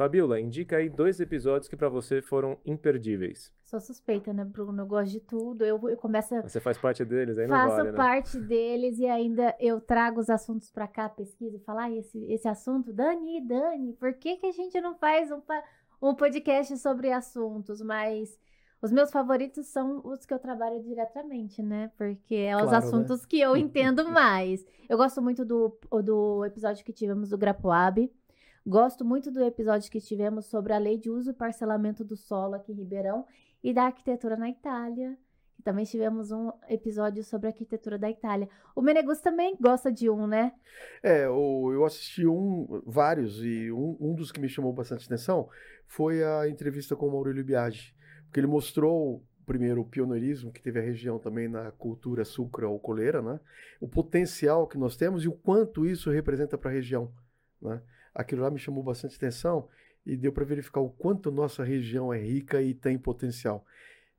Fabiola, 0.01 0.39
indica 0.39 0.77
aí 0.77 0.89
dois 0.89 1.19
episódios 1.19 1.67
que 1.67 1.75
para 1.75 1.87
você 1.87 2.23
foram 2.23 2.57
imperdíveis. 2.65 3.53
Sou 3.63 3.79
suspeita, 3.79 4.33
né, 4.33 4.43
Bruno? 4.43 4.81
Eu 4.81 4.87
gosto 4.87 5.11
de 5.11 5.19
tudo. 5.19 5.63
Eu, 5.63 5.79
eu 5.87 5.95
começo. 5.95 6.33
A... 6.33 6.41
Você 6.41 6.59
faz 6.59 6.75
parte 6.75 7.05
deles, 7.05 7.37
aí 7.37 7.45
não 7.45 7.55
Faço 7.55 7.75
vale, 7.75 7.91
né? 7.91 7.97
parte 7.97 8.39
deles 8.39 8.97
e 8.97 9.05
ainda 9.05 9.55
eu 9.59 9.79
trago 9.79 10.19
os 10.19 10.27
assuntos 10.27 10.71
para 10.71 10.87
cá, 10.87 11.07
pesquisa 11.07 11.55
e 11.55 11.59
falar 11.59 11.83
ah, 11.83 11.91
esse, 11.91 12.17
esse 12.33 12.47
assunto. 12.47 12.91
Dani, 12.91 13.45
Dani, 13.45 13.93
por 13.93 14.13
que, 14.13 14.37
que 14.37 14.47
a 14.47 14.51
gente 14.51 14.81
não 14.81 14.95
faz 14.95 15.31
um, 15.31 15.39
um 16.01 16.15
podcast 16.15 16.75
sobre 16.79 17.11
assuntos? 17.11 17.79
Mas 17.79 18.39
os 18.81 18.91
meus 18.91 19.11
favoritos 19.11 19.67
são 19.67 20.01
os 20.03 20.25
que 20.25 20.33
eu 20.33 20.39
trabalho 20.39 20.81
diretamente, 20.81 21.61
né? 21.61 21.91
Porque 21.95 22.33
é 22.33 22.55
os 22.55 22.63
claro, 22.63 22.71
né? 22.71 22.77
assuntos 22.77 23.21
né? 23.21 23.27
que 23.29 23.39
eu 23.39 23.55
entendo 23.55 24.03
mais. 24.09 24.65
Eu 24.89 24.97
gosto 24.97 25.21
muito 25.21 25.45
do, 25.45 25.77
do 26.03 26.43
episódio 26.43 26.83
que 26.83 26.91
tivemos 26.91 27.29
do 27.29 27.37
Grapoab. 27.37 28.11
Gosto 28.65 29.03
muito 29.03 29.31
do 29.31 29.43
episódio 29.43 29.91
que 29.91 29.99
tivemos 29.99 30.45
sobre 30.45 30.73
a 30.73 30.77
lei 30.77 30.97
de 30.97 31.09
uso 31.09 31.31
e 31.31 31.33
parcelamento 31.33 32.03
do 32.03 32.15
solo 32.15 32.55
aqui 32.55 32.71
em 32.71 32.75
Ribeirão 32.75 33.25
e 33.63 33.73
da 33.73 33.83
arquitetura 33.83 34.35
na 34.35 34.49
Itália. 34.49 35.17
Também 35.63 35.85
tivemos 35.85 36.31
um 36.31 36.51
episódio 36.69 37.23
sobre 37.23 37.47
a 37.47 37.51
arquitetura 37.51 37.97
da 37.97 38.09
Itália. 38.09 38.49
O 38.75 38.81
Menegus 38.81 39.19
também 39.19 39.55
gosta 39.59 39.91
de 39.91 40.09
um, 40.09 40.25
né? 40.25 40.53
É, 41.03 41.25
eu 41.25 41.85
assisti 41.85 42.25
um, 42.25 42.81
vários, 42.85 43.43
e 43.43 43.71
um, 43.71 43.95
um 43.99 44.15
dos 44.15 44.31
que 44.31 44.39
me 44.39 44.49
chamou 44.49 44.73
bastante 44.73 45.05
atenção 45.05 45.47
foi 45.85 46.23
a 46.23 46.47
entrevista 46.49 46.95
com 46.95 47.07
o 47.07 47.11
Maurílio 47.11 47.43
Biagi 47.43 47.93
porque 48.31 48.39
ele 48.39 48.47
mostrou 48.47 49.21
primeiro 49.45 49.81
o 49.81 49.85
pioneirismo 49.85 50.53
que 50.53 50.61
teve 50.61 50.79
a 50.79 50.81
região 50.81 51.19
também 51.19 51.49
na 51.49 51.69
cultura 51.71 52.23
sucro-alcooleira, 52.23 53.21
né? 53.21 53.41
O 53.81 53.89
potencial 53.89 54.65
que 54.65 54.77
nós 54.77 54.95
temos 54.95 55.25
e 55.25 55.27
o 55.27 55.33
quanto 55.33 55.85
isso 55.85 56.09
representa 56.09 56.57
para 56.57 56.71
a 56.71 56.73
região, 56.73 57.11
né? 57.61 57.81
Aquilo 58.13 58.41
lá 58.41 58.51
me 58.51 58.59
chamou 58.59 58.83
bastante 58.83 59.15
atenção 59.15 59.67
e 60.05 60.15
deu 60.17 60.31
para 60.31 60.45
verificar 60.45 60.81
o 60.81 60.89
quanto 60.89 61.31
nossa 61.31 61.63
região 61.63 62.13
é 62.13 62.19
rica 62.19 62.61
e 62.61 62.73
tem 62.73 62.97
potencial. 62.97 63.65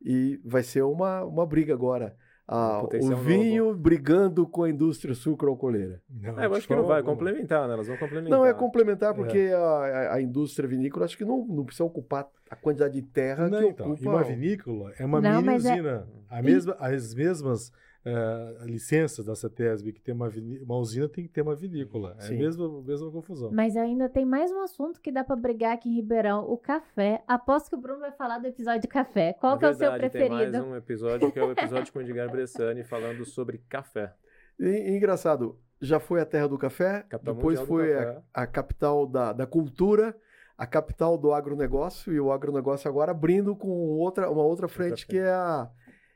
E 0.01 0.41
vai 0.45 0.63
ser 0.63 0.83
uma, 0.83 1.25
uma 1.25 1.47
briga 1.47 1.75
agora 1.75 2.17
ah, 2.47 2.83
o 2.83 3.17
vinho 3.17 3.67
novo. 3.67 3.79
brigando 3.79 4.47
com 4.47 4.65
a 4.65 4.71
indústria 4.71 5.15
sucro-alcooleira. 5.15 6.03
É, 6.37 6.47
eu 6.47 6.55
acho 6.55 6.67
que 6.67 6.75
não 6.75 6.87
vai 6.87 7.03
complementar, 7.03 7.69
né? 7.69 7.75
Elas 7.75 7.87
vão 7.87 7.97
complementar. 7.97 8.39
Não, 8.39 8.45
é 8.45 8.53
complementar 8.53 9.15
porque 9.15 9.39
é. 9.39 9.55
A, 9.55 10.15
a, 10.15 10.21
indústria 10.21 10.69
vinícola 10.69 11.05
acho 11.05 11.17
que 11.17 11.25
não, 11.25 11.47
não 11.47 11.65
precisa 11.65 11.85
ocupar 11.85 12.29
a 12.51 12.57
quantidade 12.57 12.95
de 12.95 13.03
terra 13.03 13.49
não, 13.49 13.59
que 13.59 13.67
então, 13.67 13.87
ocupa. 13.93 14.05
E 14.05 14.09
uma 14.09 14.23
vinícola 14.23 14.93
é 14.99 15.05
uma 15.05 15.21
não, 15.21 15.41
mini 15.41 15.57
usina. 15.57 16.07
É... 16.31 16.39
A 16.39 16.43
mesma, 16.43 16.77
as 16.79 17.15
mesmas 17.15 17.73
uh, 18.05 18.65
licenças 18.65 19.25
da 19.25 19.35
CETESB, 19.35 19.93
que 19.93 20.01
tem 20.01 20.15
uma, 20.15 20.31
uma 20.63 20.77
usina, 20.77 21.09
tem 21.09 21.25
que 21.25 21.31
ter 21.31 21.43
uma 21.43 21.55
vinícola. 21.55 22.17
É 22.21 22.27
a 22.27 22.31
mesma, 22.31 22.83
mesma 22.83 23.11
confusão. 23.11 23.51
Mas 23.53 23.77
ainda 23.77 24.09
tem 24.09 24.25
mais 24.25 24.51
um 24.51 24.61
assunto 24.61 25.01
que 25.01 25.11
dá 25.11 25.25
para 25.25 25.37
brigar 25.37 25.75
aqui 25.75 25.89
em 25.89 25.95
Ribeirão, 25.95 26.45
o 26.45 26.57
café. 26.57 27.23
Aposto 27.27 27.71
que 27.71 27.77
o 27.77 27.81
Bruno 27.81 28.01
vai 28.01 28.13
falar 28.13 28.39
do 28.39 28.47
episódio 28.47 28.83
de 28.83 28.89
café. 28.89 29.33
Qual 29.35 29.59
que 29.59 29.65
é 29.65 29.71
o 29.71 29.75
seu 29.75 29.93
preferido? 29.93 30.37
Tem 30.37 30.51
mais 30.51 30.65
um 30.65 30.77
episódio 30.77 31.33
que 31.33 31.39
é 31.39 31.45
o 31.45 31.53
episódio 31.53 31.93
com 31.93 31.99
o 31.99 32.03
Edgar 32.03 32.31
Bressani 32.31 32.85
falando 32.85 33.25
sobre 33.25 33.59
café. 33.69 34.15
E, 34.59 34.97
engraçado, 34.97 35.59
já 35.81 35.99
foi 35.99 36.21
a 36.21 36.27
terra 36.27 36.49
do 36.49 36.59
café, 36.59 37.05
capital 37.09 37.35
depois 37.35 37.61
foi 37.61 37.95
a, 37.95 38.23
a, 38.33 38.47
capital 38.47 39.07
da, 39.07 39.33
da 39.33 39.47
cultura, 39.47 40.17
a 40.57 40.67
capital 40.67 41.19
do 41.19 41.33
agronegócio, 41.33 42.13
e 42.13 42.21
o 42.21 42.31
agronegócio 42.31 42.89
agora 42.89 43.11
abrindo 43.11 43.57
com 43.57 43.69
outra, 43.69 44.31
uma 44.31 44.45
outra 44.45 44.69
frente 44.69 45.07
que 45.07 45.19
é 45.19 45.31
a 45.31 45.69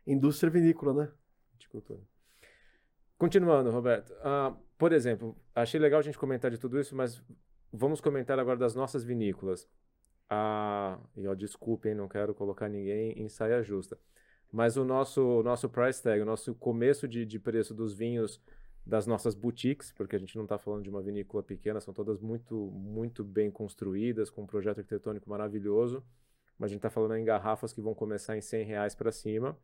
indústria 0.07 0.51
vinícola, 0.51 0.95
né? 0.95 1.09
Cultura. 1.69 2.01
Continuando, 3.19 3.71
Roberto. 3.71 4.11
Uh, 4.13 4.57
por 4.77 4.93
exemplo, 4.93 5.37
achei 5.55 5.81
legal 5.81 6.01
a 6.01 6.03
gente 6.03 6.19
comentar 6.19 6.51
de 6.51 6.59
tudo 6.59 6.79
isso, 6.79 6.95
mas 6.95 7.23
vamos 7.73 8.01
comentar 8.01 8.39
agora 8.39 8.59
das 8.59 8.75
nossas 8.75 9.05
vinícolas. 9.05 9.67
Ah, 10.29 10.99
e 11.17 11.27
ó, 11.27 11.35
desculpem, 11.35 11.95
não 11.95 12.09
quero 12.09 12.35
colocar 12.35 12.69
ninguém 12.69 13.13
em 13.13 13.29
saia 13.29 13.63
justa. 13.63 13.99
Mas 14.53 14.77
o 14.77 14.85
nosso, 14.85 15.23
o 15.23 15.43
nosso 15.43 15.69
price 15.69 16.03
tag, 16.03 16.21
o 16.21 16.27
nosso 16.27 16.55
começo 16.55 17.09
de, 17.09 17.25
de 17.25 17.39
preço 17.39 17.75
dos 17.75 17.95
vinhos 17.95 18.41
das 18.85 19.07
nossas 19.07 19.35
boutiques, 19.35 19.93
porque 19.93 20.15
a 20.15 20.19
gente 20.19 20.37
não 20.37 20.45
está 20.45 20.59
falando 20.59 20.85
de 20.85 20.91
uma 20.91 21.03
vinícola 21.03 21.43
pequena, 21.43 21.81
são 21.81 21.93
todas 21.93 22.21
muito, 22.21 22.55
muito 22.71 23.25
bem 23.25 23.51
construídas, 23.51 24.31
com 24.31 24.43
um 24.43 24.47
projeto 24.47 24.79
arquitetônico 24.79 25.29
maravilhoso, 25.29 26.05
mas 26.57 26.71
a 26.71 26.73
gente 26.73 26.79
está 26.79 26.91
falando 26.91 27.17
em 27.17 27.25
garrafas 27.25 27.73
que 27.73 27.81
vão 27.81 27.95
começar 27.95 28.37
em 28.37 28.41
100 28.41 28.65
reais 28.65 28.95
para 28.95 29.11
cima. 29.11 29.59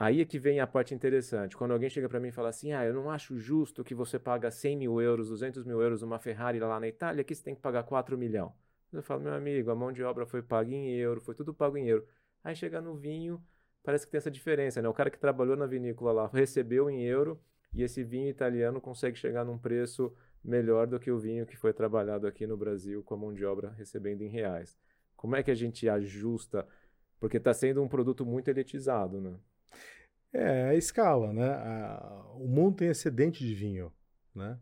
Aí 0.00 0.20
é 0.20 0.24
que 0.24 0.38
vem 0.38 0.60
a 0.60 0.66
parte 0.66 0.94
interessante. 0.94 1.56
Quando 1.56 1.72
alguém 1.72 1.90
chega 1.90 2.08
para 2.08 2.20
mim 2.20 2.28
e 2.28 2.32
fala 2.32 2.50
assim, 2.50 2.72
ah, 2.72 2.84
eu 2.84 2.94
não 2.94 3.10
acho 3.10 3.36
justo 3.36 3.82
que 3.82 3.94
você 3.96 4.16
paga 4.16 4.48
100 4.48 4.76
mil 4.76 5.00
euros, 5.00 5.28
200 5.28 5.64
mil 5.64 5.82
euros 5.82 6.02
uma 6.02 6.20
Ferrari 6.20 6.60
lá 6.60 6.78
na 6.78 6.86
Itália, 6.86 7.22
aqui 7.22 7.34
você 7.34 7.42
tem 7.42 7.54
que 7.54 7.60
pagar 7.60 7.82
4 7.82 8.16
milhões. 8.16 8.52
Eu 8.92 9.02
falo, 9.02 9.22
meu 9.22 9.34
amigo, 9.34 9.70
a 9.70 9.74
mão 9.74 9.92
de 9.92 10.02
obra 10.04 10.24
foi 10.24 10.40
paga 10.40 10.70
em 10.70 10.88
euro, 10.94 11.20
foi 11.20 11.34
tudo 11.34 11.52
pago 11.52 11.76
em 11.76 11.88
euro. 11.88 12.06
Aí 12.44 12.54
chega 12.54 12.80
no 12.80 12.94
vinho, 12.94 13.42
parece 13.82 14.06
que 14.06 14.12
tem 14.12 14.18
essa 14.18 14.30
diferença, 14.30 14.80
né? 14.80 14.88
O 14.88 14.94
cara 14.94 15.10
que 15.10 15.18
trabalhou 15.18 15.56
na 15.56 15.66
vinícola 15.66 16.12
lá 16.12 16.30
recebeu 16.32 16.88
em 16.88 17.02
euro 17.02 17.40
e 17.74 17.82
esse 17.82 18.04
vinho 18.04 18.28
italiano 18.28 18.80
consegue 18.80 19.18
chegar 19.18 19.44
num 19.44 19.58
preço 19.58 20.14
melhor 20.44 20.86
do 20.86 21.00
que 21.00 21.10
o 21.10 21.18
vinho 21.18 21.44
que 21.44 21.56
foi 21.56 21.72
trabalhado 21.72 22.26
aqui 22.26 22.46
no 22.46 22.56
Brasil 22.56 23.02
com 23.02 23.14
a 23.14 23.16
mão 23.18 23.34
de 23.34 23.44
obra 23.44 23.70
recebendo 23.70 24.22
em 24.22 24.28
reais. 24.28 24.76
Como 25.16 25.34
é 25.34 25.42
que 25.42 25.50
a 25.50 25.54
gente 25.56 25.88
ajusta? 25.88 26.66
Porque 27.18 27.38
está 27.38 27.52
sendo 27.52 27.82
um 27.82 27.88
produto 27.88 28.24
muito 28.24 28.48
elitizado, 28.48 29.20
né? 29.20 29.34
É, 30.38 30.68
a 30.68 30.74
escala, 30.76 31.32
né? 31.32 31.48
A, 31.48 32.24
o 32.36 32.46
mundo 32.46 32.76
tem 32.76 32.88
excedente 32.88 33.44
de 33.44 33.54
vinho, 33.54 33.92
né? 34.32 34.58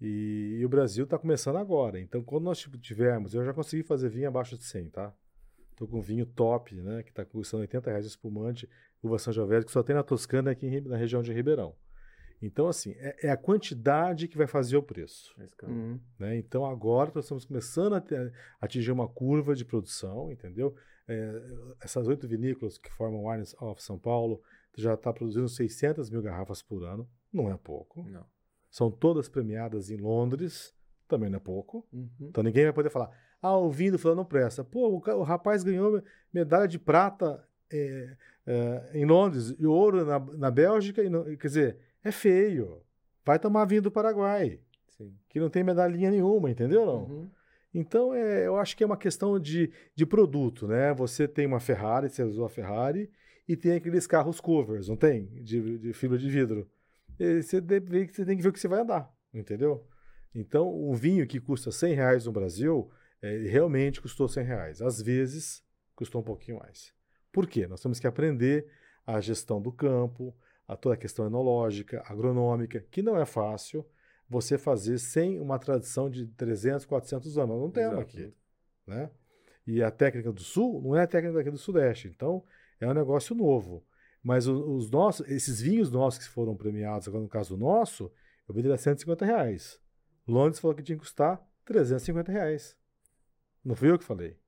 E, 0.00 0.56
e 0.60 0.64
o 0.64 0.68
Brasil 0.68 1.04
está 1.04 1.18
começando 1.18 1.56
agora. 1.56 2.00
Então, 2.00 2.22
quando 2.22 2.44
nós 2.44 2.66
tivermos, 2.80 3.34
eu 3.34 3.44
já 3.44 3.52
consegui 3.52 3.82
fazer 3.82 4.08
vinho 4.08 4.28
abaixo 4.28 4.56
de 4.56 4.64
100, 4.64 4.88
tá? 4.88 5.14
Estou 5.72 5.86
com 5.86 6.00
vinho 6.00 6.24
top, 6.24 6.74
né? 6.80 7.02
Que 7.02 7.10
está 7.10 7.22
custando 7.22 7.60
80 7.60 7.90
reais 7.90 8.06
espumante, 8.06 8.66
uva 9.02 9.18
Sangiovese, 9.18 9.66
que 9.66 9.72
só 9.72 9.82
tem 9.82 9.94
na 9.94 10.02
Toscana 10.02 10.52
aqui 10.52 10.66
em, 10.66 10.80
na 10.80 10.96
região 10.96 11.22
de 11.22 11.34
Ribeirão. 11.34 11.76
Então, 12.40 12.66
assim, 12.66 12.92
é, 12.96 13.26
é, 13.26 13.30
a 13.30 13.36
quantidade 13.36 14.26
que 14.26 14.38
vai 14.38 14.46
fazer 14.46 14.78
o 14.78 14.82
preço. 14.82 15.34
Uhum. 15.64 16.00
Né? 16.18 16.38
Então, 16.38 16.64
agora 16.64 17.12
nós 17.14 17.26
estamos 17.26 17.44
começando 17.44 17.94
a, 17.94 18.00
ter, 18.00 18.32
a 18.58 18.64
atingir 18.64 18.90
uma 18.90 19.06
curva 19.06 19.54
de 19.54 19.66
produção, 19.66 20.32
entendeu? 20.32 20.74
É, 21.06 21.42
essas 21.82 22.06
oito 22.06 22.26
vinícolas 22.26 22.78
que 22.78 22.90
formam 22.92 23.20
o 23.20 23.30
Wines 23.30 23.54
of 23.60 23.82
São 23.82 23.98
Paulo 23.98 24.40
já 24.76 24.94
está 24.94 25.12
produzindo 25.12 25.48
600 25.48 26.10
mil 26.10 26.22
garrafas 26.22 26.62
por 26.62 26.84
ano. 26.84 27.08
Não 27.32 27.50
é 27.50 27.56
pouco. 27.56 28.02
Não. 28.02 28.24
São 28.70 28.90
todas 28.90 29.28
premiadas 29.28 29.90
em 29.90 29.96
Londres, 29.96 30.74
também 31.08 31.28
não 31.28 31.38
é 31.38 31.40
pouco. 31.40 31.86
Uhum. 31.92 32.08
Então, 32.20 32.42
ninguém 32.42 32.64
vai 32.64 32.72
poder 32.72 32.90
falar, 32.90 33.10
ah, 33.42 33.56
o 33.56 33.70
vinho 33.70 33.92
do 33.92 33.98
fulano 33.98 34.20
não 34.20 34.24
presta. 34.24 34.62
Pô, 34.62 34.88
o, 34.88 35.18
o 35.18 35.22
rapaz 35.22 35.64
ganhou 35.64 36.02
medalha 36.32 36.68
de 36.68 36.78
prata 36.78 37.44
é, 37.72 38.16
é, 38.46 38.90
em 38.94 39.04
Londres 39.04 39.54
e 39.58 39.66
ouro 39.66 40.04
na, 40.04 40.18
na 40.18 40.50
Bélgica. 40.50 41.02
E 41.02 41.36
quer 41.36 41.46
dizer 41.48 41.78
é 42.02 42.10
feio. 42.10 42.80
Vai 43.24 43.38
tomar 43.38 43.64
vinho 43.66 43.82
do 43.82 43.90
Paraguai, 43.90 44.60
Sim. 44.88 45.14
que 45.28 45.38
não 45.38 45.50
tem 45.50 45.62
medalhinha 45.62 46.10
nenhuma, 46.10 46.50
entendeu? 46.50 46.86
Não? 46.86 47.04
Uhum. 47.04 47.30
Então, 47.72 48.12
é, 48.14 48.46
eu 48.46 48.56
acho 48.56 48.76
que 48.76 48.82
é 48.82 48.86
uma 48.86 48.96
questão 48.96 49.38
de, 49.38 49.70
de 49.94 50.04
produto, 50.04 50.66
né? 50.66 50.92
Você 50.94 51.28
tem 51.28 51.46
uma 51.46 51.60
Ferrari, 51.60 52.08
você 52.08 52.22
usou 52.24 52.44
a 52.44 52.48
Ferrari, 52.48 53.10
e 53.50 53.56
tem 53.56 53.72
aqueles 53.72 54.06
carros 54.06 54.40
covers, 54.40 54.86
não 54.86 54.96
tem? 54.96 55.26
De, 55.42 55.76
de 55.76 55.92
fibra 55.92 56.16
de 56.16 56.30
vidro. 56.30 56.70
E 57.18 57.42
você, 57.42 57.60
deve, 57.60 58.06
você 58.06 58.24
tem 58.24 58.36
que 58.36 58.44
ver 58.44 58.50
o 58.50 58.52
que 58.52 58.60
você 58.60 58.68
vai 58.68 58.80
andar, 58.80 59.12
entendeu? 59.34 59.84
Então, 60.32 60.72
um 60.72 60.94
vinho 60.94 61.26
que 61.26 61.40
custa 61.40 61.72
100 61.72 61.94
reais 61.94 62.26
no 62.26 62.32
Brasil, 62.32 62.88
é, 63.20 63.38
realmente 63.38 64.00
custou 64.00 64.28
100 64.28 64.44
reais. 64.44 64.80
Às 64.80 65.02
vezes, 65.02 65.64
custou 65.96 66.20
um 66.20 66.24
pouquinho 66.24 66.60
mais. 66.60 66.94
Por 67.32 67.48
quê? 67.48 67.66
Nós 67.66 67.80
temos 67.80 67.98
que 67.98 68.06
aprender 68.06 68.70
a 69.04 69.20
gestão 69.20 69.60
do 69.60 69.72
campo, 69.72 70.32
a 70.68 70.76
toda 70.76 70.94
a 70.94 70.98
questão 70.98 71.26
enológica, 71.26 72.04
agronômica, 72.06 72.86
que 72.88 73.02
não 73.02 73.18
é 73.18 73.26
fácil 73.26 73.84
você 74.28 74.56
fazer 74.56 74.98
sem 74.98 75.40
uma 75.40 75.58
tradição 75.58 76.08
de 76.08 76.28
300, 76.28 76.86
400 76.86 77.36
anos. 77.36 77.50
Nós 77.50 77.60
não 77.60 77.70
temos 77.72 77.94
Exato. 77.94 78.16
aqui. 78.16 78.32
Né? 78.86 79.10
E 79.66 79.82
a 79.82 79.90
técnica 79.90 80.30
do 80.30 80.40
Sul 80.40 80.80
não 80.80 80.94
é 80.94 81.02
a 81.02 81.06
técnica 81.08 81.38
daqui 81.38 81.50
do 81.50 81.58
Sudeste. 81.58 82.06
Então, 82.06 82.44
é 82.80 82.88
um 82.88 82.94
negócio 82.94 83.34
novo. 83.34 83.84
Mas 84.22 84.46
os, 84.46 84.90
nossos, 84.90 85.26
esses 85.28 85.60
vinhos 85.60 85.90
nossos 85.90 86.26
que 86.26 86.32
foram 86.32 86.54
premiados, 86.54 87.08
agora 87.08 87.22
no 87.22 87.28
caso 87.28 87.56
nosso, 87.56 88.12
eu 88.48 88.54
venderia 88.54 88.76
150 88.76 89.24
reais. 89.24 89.80
Londres 90.26 90.60
falou 90.60 90.74
que 90.74 90.82
tinha 90.82 90.96
que 90.96 91.04
custar 91.04 91.40
350 91.64 92.30
reais. 92.30 92.76
Não 93.64 93.74
fui 93.74 93.90
eu 93.90 93.98
que 93.98 94.04
falei. 94.04 94.38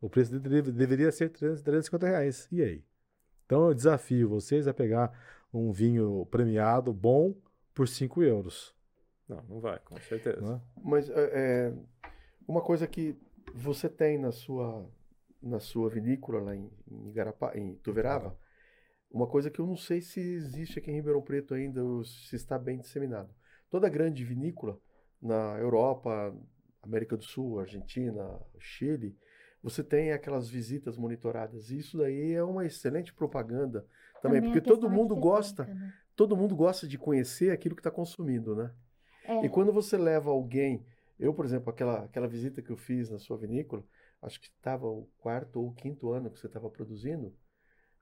O 0.00 0.08
preço 0.08 0.38
deveria 0.38 1.10
ser 1.10 1.30
350 1.30 2.06
reais. 2.06 2.48
E 2.52 2.62
aí? 2.62 2.84
Então 3.44 3.68
eu 3.68 3.74
desafio 3.74 4.28
vocês 4.28 4.68
a 4.68 4.74
pegar 4.74 5.12
um 5.52 5.72
vinho 5.72 6.26
premiado 6.26 6.92
bom 6.92 7.34
por 7.74 7.88
5 7.88 8.22
euros. 8.22 8.74
Não, 9.28 9.42
não 9.48 9.60
vai, 9.60 9.78
com 9.80 9.96
certeza. 10.00 10.40
Não 10.40 10.54
é? 10.54 10.60
Mas 10.82 11.10
é, 11.10 11.30
é, 11.34 11.72
uma 12.46 12.60
coisa 12.60 12.86
que 12.86 13.16
você 13.54 13.88
tem 13.88 14.18
na 14.18 14.32
sua, 14.32 14.88
na 15.46 15.60
sua 15.60 15.88
vinícola 15.88 16.40
lá 16.40 16.56
em, 16.56 16.70
em, 16.90 17.08
Igarapá, 17.08 17.56
em 17.56 17.74
Tuverava, 17.76 18.38
uma 19.10 19.26
coisa 19.26 19.50
que 19.50 19.60
eu 19.60 19.66
não 19.66 19.76
sei 19.76 20.00
se 20.00 20.20
existe 20.20 20.78
aqui 20.78 20.90
em 20.90 20.96
Ribeirão 20.96 21.22
Preto 21.22 21.54
ainda, 21.54 21.82
ou 21.82 22.04
se 22.04 22.34
está 22.36 22.58
bem 22.58 22.78
disseminado. 22.78 23.32
Toda 23.70 23.88
grande 23.88 24.24
vinícola 24.24 24.78
na 25.20 25.58
Europa, 25.58 26.34
América 26.82 27.16
do 27.16 27.24
Sul, 27.24 27.60
Argentina, 27.60 28.40
Chile, 28.58 29.16
você 29.62 29.82
tem 29.82 30.12
aquelas 30.12 30.48
visitas 30.48 30.96
monitoradas. 30.96 31.70
E 31.70 31.78
isso 31.78 31.98
daí 31.98 32.32
é 32.32 32.42
uma 32.42 32.66
excelente 32.66 33.12
propaganda 33.14 33.86
também, 34.22 34.40
também 34.40 34.42
porque 34.42 34.60
todo 34.60 34.90
mundo 34.90 35.16
gosta, 35.16 35.64
né? 35.64 35.92
todo 36.14 36.36
mundo 36.36 36.54
gosta 36.54 36.86
de 36.86 36.98
conhecer 36.98 37.50
aquilo 37.50 37.74
que 37.74 37.80
está 37.80 37.90
consumindo, 37.90 38.54
né? 38.54 38.72
É. 39.24 39.46
E 39.46 39.48
quando 39.48 39.72
você 39.72 39.96
leva 39.96 40.30
alguém, 40.30 40.86
eu, 41.18 41.34
por 41.34 41.44
exemplo, 41.44 41.70
aquela, 41.70 42.04
aquela 42.04 42.28
visita 42.28 42.62
que 42.62 42.70
eu 42.70 42.76
fiz 42.76 43.10
na 43.10 43.18
sua 43.18 43.36
vinícola, 43.36 43.84
acho 44.22 44.40
que 44.40 44.46
estava 44.46 44.86
o 44.86 45.08
quarto 45.18 45.60
ou 45.60 45.68
o 45.68 45.74
quinto 45.74 46.10
ano 46.10 46.30
que 46.30 46.38
você 46.38 46.46
estava 46.46 46.70
produzindo, 46.70 47.34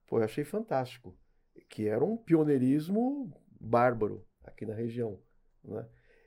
pô, 0.07 0.18
eu 0.18 0.24
achei 0.24 0.44
fantástico, 0.44 1.16
que 1.68 1.87
era 1.87 2.05
um 2.05 2.16
pioneirismo 2.16 3.33
bárbaro 3.61 4.27
aqui 4.44 4.66
na 4.66 4.74
região, 4.74 5.20
né? 5.62 5.87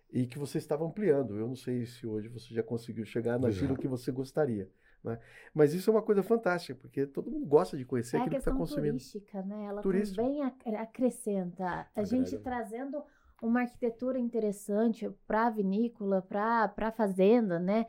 E 0.10 0.26
que 0.26 0.40
você 0.40 0.58
estava 0.58 0.86
ampliando. 0.86 1.38
Eu 1.38 1.48
não 1.48 1.56
sei 1.56 1.86
se 1.86 2.08
hoje 2.08 2.30
você 2.30 2.54
já 2.54 2.64
conseguiu 2.64 3.06
chegar 3.06 3.38
naquilo 3.38 3.76
que 3.76 3.90
você 3.90 4.10
gostaria. 4.10 4.72
Né? 5.04 5.20
Mas 5.54 5.74
isso 5.74 5.90
é 5.90 5.94
uma 5.94 6.02
coisa 6.02 6.24
fantástica, 6.24 6.76
porque 6.80 7.06
todo 7.06 7.30
mundo 7.30 7.46
gosta 7.46 7.78
de 7.78 7.86
conhecer 7.86 8.18
é 8.18 8.20
aquilo 8.20 8.36
que 8.36 8.40
está 8.40 8.52
consumindo. 8.52 8.98
turística, 8.98 9.42
né? 9.44 9.66
Ela 9.66 9.82
Turística. 9.82 10.22
também 10.22 10.44
acrescenta. 10.44 11.66
A 11.66 12.02
é 12.02 12.06
gente 12.06 12.32
verdade. 12.32 12.44
trazendo 12.44 13.04
uma 13.42 13.62
arquitetura 13.62 14.18
interessante 14.18 15.10
para 15.28 15.48
a 15.48 15.50
vinícola, 15.50 16.22
para 16.22 16.74
a 16.76 16.92
fazenda, 16.92 17.60
né? 17.60 17.86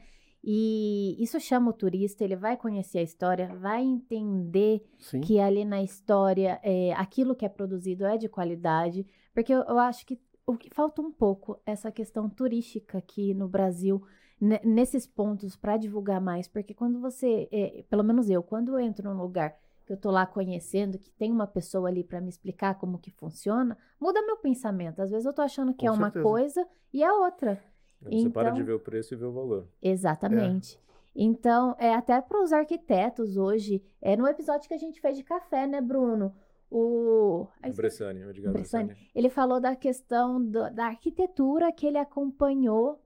E 0.51 1.15
isso 1.23 1.39
chama 1.39 1.69
o 1.69 1.75
turista, 1.75 2.25
ele 2.25 2.35
vai 2.35 2.57
conhecer 2.57 3.01
a 3.01 3.03
história, 3.03 3.55
vai 3.57 3.83
entender 3.83 4.83
Sim. 4.99 5.21
que 5.21 5.39
ali 5.39 5.63
na 5.63 5.83
história 5.83 6.59
é, 6.63 6.95
aquilo 6.95 7.37
que 7.37 7.45
é 7.45 7.51
produzido 7.51 8.07
é 8.07 8.17
de 8.17 8.31
qualidade, 8.31 9.07
porque 9.35 9.53
eu, 9.53 9.61
eu 9.65 9.79
acho 9.79 10.07
que 10.07 10.19
o 10.47 10.57
que 10.57 10.71
falta 10.73 11.03
um 11.03 11.13
pouco 11.13 11.61
essa 11.67 11.93
questão 11.93 12.31
turística 12.31 12.97
aqui 12.97 13.35
no 13.35 13.47
Brasil 13.47 14.03
nesses 14.41 15.07
pontos 15.07 15.55
para 15.55 15.77
divulgar 15.77 16.19
mais, 16.19 16.49
porque 16.49 16.73
quando 16.73 16.99
você, 16.99 17.47
é, 17.53 17.85
pelo 17.91 18.03
menos 18.03 18.31
eu, 18.31 18.43
quando 18.43 18.71
eu 18.71 18.81
entro 18.81 19.13
num 19.13 19.21
lugar 19.21 19.55
que 19.85 19.93
eu 19.93 19.99
tô 19.99 20.11
lá 20.11 20.25
conhecendo, 20.25 20.99
que 20.99 21.11
tem 21.11 21.31
uma 21.31 21.47
pessoa 21.47 21.91
ali 21.91 22.03
para 22.03 22.23
me 22.23 22.31
explicar 22.31 22.77
como 22.77 22.99
que 22.99 23.11
funciona, 23.11 23.77
muda 24.01 24.25
meu 24.25 24.39
pensamento. 24.39 25.03
Às 25.03 25.11
vezes 25.11 25.27
eu 25.27 25.35
tô 25.35 25.43
achando 25.43 25.75
que 25.75 25.87
Com 25.87 25.93
é 25.93 25.97
certeza. 25.97 26.19
uma 26.19 26.23
coisa 26.23 26.67
e 26.91 27.03
é 27.03 27.13
outra. 27.13 27.63
Você 28.03 28.15
então, 28.15 28.31
para 28.31 28.51
de 28.51 28.63
ver 28.63 28.73
o 28.73 28.81
preço 28.81 29.15
e 29.15 29.17
ver 29.17 29.27
o 29.27 29.33
valor. 29.33 29.69
Exatamente. 29.83 30.77
É. 30.77 30.89
Então, 31.21 31.75
é 31.79 31.95
até 31.95 32.21
para 32.21 32.41
os 32.43 32.53
arquitetos 32.53 33.37
hoje, 33.37 33.83
é 34.01 34.17
no 34.17 34.27
episódio 34.27 34.69
que 34.69 34.75
a 34.75 34.79
gente 34.79 35.01
fez 35.01 35.17
de 35.17 35.25
café, 35.25 35.67
né, 35.67 35.81
Bruno? 35.81 36.35
O, 36.71 37.47
o 37.65 37.73
Bressani, 37.75 38.25
o 38.25 38.31
Edgar 38.31 38.53
Bressani, 38.53 38.95
ele 39.15 39.31
falou 39.31 39.59
da 39.59 39.75
questão 39.75 40.41
do, 40.45 40.71
da 40.71 40.87
arquitetura 40.87 41.73
que 41.73 41.87
ele 41.87 41.97
acompanhou 41.97 43.03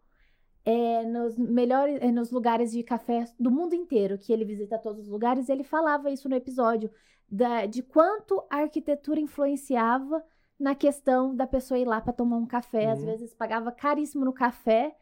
é, 0.65 1.05
nos 1.05 1.39
melhores, 1.39 1.99
é, 2.01 2.11
nos 2.11 2.31
lugares 2.31 2.73
de 2.73 2.83
café 2.83 3.25
do 3.39 3.51
mundo 3.51 3.75
inteiro, 3.75 4.19
que 4.19 4.33
ele 4.33 4.45
visita 4.45 4.79
todos 4.79 5.05
os 5.05 5.09
lugares, 5.09 5.49
ele 5.49 5.63
falava 5.63 6.11
isso 6.11 6.29
no 6.29 6.35
episódio, 6.35 6.91
da, 7.31 7.65
de 7.67 7.83
quanto 7.83 8.45
a 8.51 8.59
arquitetura 8.59 9.21
influenciava 9.21 10.23
na 10.63 10.77
questão 10.77 11.35
da 11.35 11.47
pessoa 11.47 11.79
ir 11.79 11.85
lá 11.85 12.01
para 12.01 12.13
tomar 12.13 12.37
um 12.37 12.47
café. 12.47 12.87
Uhum. 12.87 12.93
Às 12.93 13.05
vezes 13.05 13.35
pagava 13.35 13.73
caríssimo 13.73 14.25
no 14.25 14.33
café 14.33 14.97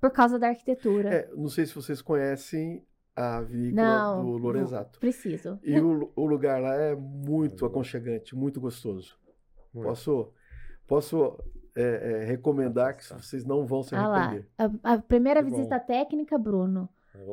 por 0.00 0.10
causa 0.10 0.38
da 0.38 0.48
arquitetura. 0.48 1.12
É, 1.12 1.30
não 1.34 1.48
sei 1.48 1.66
se 1.66 1.74
vocês 1.74 2.00
conhecem 2.00 2.86
a 3.14 3.40
vinícola 3.40 4.16
não, 4.16 4.24
do 4.24 4.36
Lorenzato. 4.38 4.92
Não, 4.94 5.00
preciso. 5.00 5.58
E 5.62 5.78
o, 5.80 6.12
o, 6.14 6.24
lugar 6.24 6.60
lá 6.60 6.74
é 6.74 6.94
muito 6.94 7.66
aconchegante, 7.66 8.36
muito 8.36 8.60
gostoso. 8.60 9.18
Muito. 9.74 9.88
Posso, 9.88 10.32
posso 10.86 11.38
é, 11.76 11.82
é, 11.82 12.24
recomendar 12.24 12.96
que 12.96 13.04
vocês 13.04 13.44
não 13.44 13.66
vão 13.66 13.82
se 13.82 13.94
arrepender. 13.94 14.48
Ah 14.56 14.64
lá, 14.64 14.72
a, 14.84 14.94
a 14.94 14.98
primeira 14.98 15.42
que 15.42 15.50
visita 15.50 15.78
bom. 15.78 15.86
técnica, 15.86 16.38
Bruno, 16.38 16.88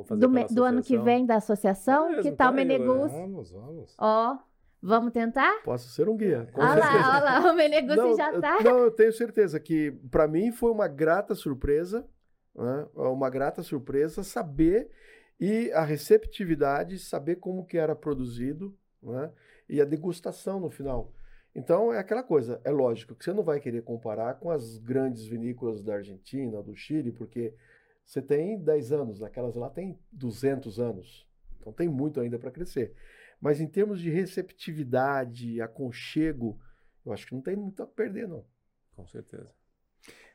do, 0.10 0.54
do 0.56 0.64
ano 0.64 0.82
que 0.82 0.98
vem 0.98 1.26
da 1.26 1.36
associação, 1.36 2.10
é 2.10 2.22
que 2.22 2.32
tal 2.32 2.50
tá 2.50 2.52
Menegus? 2.52 3.12
Vamos, 3.12 3.52
vamos. 3.52 3.96
Ó, 4.00 4.38
vamos 4.82 5.12
tentar? 5.12 5.62
Posso 5.64 5.90
ser 5.90 6.08
um 6.10 6.18
guia. 6.18 6.48
Olha 6.54 6.76
lá, 6.76 7.16
olha 7.16 7.24
lá, 7.24 7.52
o 7.52 7.56
Menegus 7.56 8.18
já 8.18 8.40
tá. 8.40 8.62
Não, 8.64 8.80
eu 8.80 8.92
tenho 8.92 9.12
certeza 9.12 9.60
que 9.60 9.92
para 10.12 10.28
mim 10.28 10.52
foi 10.52 10.72
uma 10.72 10.88
grata 10.88 11.36
surpresa, 11.36 12.08
né? 12.56 12.88
uma 12.96 13.30
grata 13.30 13.62
surpresa 13.62 14.24
saber 14.24 14.90
e 15.40 15.72
a 15.74 15.84
receptividade, 15.84 17.00
saber 17.00 17.36
como 17.36 17.66
que 17.66 17.78
era 17.78 17.96
produzido, 17.96 18.76
né? 19.02 19.32
e 19.70 19.82
a 19.82 19.86
degustação 19.86 20.60
no 20.60 20.70
final. 20.70 21.14
Então 21.56 21.92
é 21.92 21.98
aquela 21.98 22.22
coisa, 22.22 22.62
é 22.64 22.72
lógico 22.72 23.16
que 23.16 23.24
você 23.24 23.34
não 23.34 23.44
vai 23.44 23.60
querer 23.60 23.82
comparar 23.82 24.36
com 24.36 24.52
as 24.52 24.78
grandes 24.78 25.26
vinícolas 25.26 25.84
da 25.84 25.96
Argentina, 25.96 26.62
do 26.62 26.76
Chile, 26.76 27.12
porque 27.12 27.54
você 28.06 28.22
tem 28.22 28.60
10 28.60 28.92
anos, 28.92 29.24
aquelas 29.24 29.56
lá 29.56 29.70
tem 29.70 30.00
200 30.12 30.80
anos. 30.80 31.28
Então 31.60 31.74
tem 31.74 31.90
muito 31.90 32.22
ainda 32.22 32.38
para 32.38 32.52
crescer. 32.52 32.94
Mas 33.40 33.62
em 33.62 33.68
termos 33.68 34.00
de 34.00 34.10
receptividade, 34.10 35.62
aconchego, 35.62 36.60
eu 37.06 37.14
acho 37.14 37.28
que 37.28 37.34
não 37.34 37.42
tem 37.42 37.56
muito 37.56 37.82
a 37.84 37.88
perder, 37.88 38.28
não. 38.28 38.44
Com 38.96 39.06
certeza. 39.06 39.50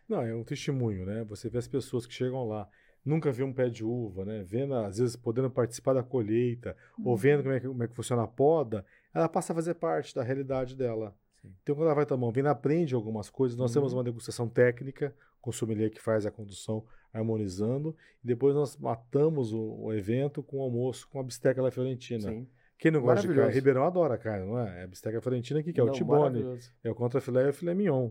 Não, 0.09 0.23
é 0.23 0.35
um 0.35 0.45
testemunho, 0.45 1.05
né? 1.05 1.25
Você 1.25 1.49
vê 1.49 1.59
as 1.59 1.69
pessoas 1.69 2.07
que 2.07 2.15
chegam 2.15 2.47
lá, 2.47 2.69
nunca 3.05 3.33
viu 3.33 3.47
um 3.47 3.53
pé 3.53 3.69
de 3.69 3.85
uva, 3.85 4.25
né? 4.25 4.43
Vendo, 4.45 4.75
às 4.75 4.99
vezes, 4.99 5.17
podendo 5.17 5.51
participar 5.51 5.95
da 5.95 6.03
colheita, 6.03 6.77
uhum. 6.99 7.09
ou 7.09 7.17
vendo 7.17 7.43
como 7.43 7.55
é, 7.55 7.61
que, 7.61 7.67
como 7.67 7.83
é 7.83 7.89
que 7.89 7.95
funciona 7.95 8.23
a 8.23 8.29
poda, 8.29 8.85
ela 9.13 9.29
passa 9.29 9.53
a 9.53 9.57
fazer 9.57 9.75
parte 9.75 10.15
da 10.15 10.23
realidade 10.23 10.77
dela. 10.77 11.17
Sim. 11.41 11.53
Então, 11.63 11.75
quando 11.75 11.87
ela 11.87 11.95
vai 11.95 12.07
tomar 12.07 12.27
um 12.27 12.33
vinho, 12.33 12.49
aprende 12.49 12.95
algumas 12.95 13.29
coisas. 13.29 13.59
Nós 13.59 13.71
uhum. 13.71 13.83
temos 13.83 13.93
uma 13.93 14.05
degustação 14.05 14.49
técnica, 14.49 15.15
com 15.41 15.51
o 15.51 15.53
sommelier 15.53 15.91
que 15.91 16.01
faz 16.01 16.25
a 16.25 16.31
condução 16.31 16.85
harmonizando, 17.13 17.95
e 18.23 18.27
depois 18.27 18.55
nós 18.55 18.77
matamos 18.77 19.53
o, 19.53 19.61
o 19.61 19.93
evento 19.93 20.43
com 20.43 20.59
o 20.59 20.63
almoço 20.63 21.09
com 21.09 21.21
a 21.21 21.23
bisteca 21.23 21.61
la 21.61 21.71
fiorentina. 21.71 22.31
Sim. 22.31 22.49
Quem 22.83 22.91
não 22.91 23.01
gosta 23.01 23.29
de 23.29 23.33
carne? 23.33 23.55
Ribeirão 23.55 23.85
adora 23.85 24.19
carne, 24.19 24.45
não 24.45 24.59
é? 24.59 24.81
É 24.81 24.83
a 24.83 24.87
bisteca 24.89 25.21
fiorentina 25.21 25.61
aqui, 25.61 25.73
que 25.73 25.81
é 25.81 25.85
não, 25.85 25.93
o 25.93 25.95
tibone, 25.95 26.59
é 26.83 26.91
o 26.91 26.95
contrafilé 26.97 27.47
e 27.47 27.51
o 27.51 27.53
filé 27.53 27.75
mignon. 27.75 28.11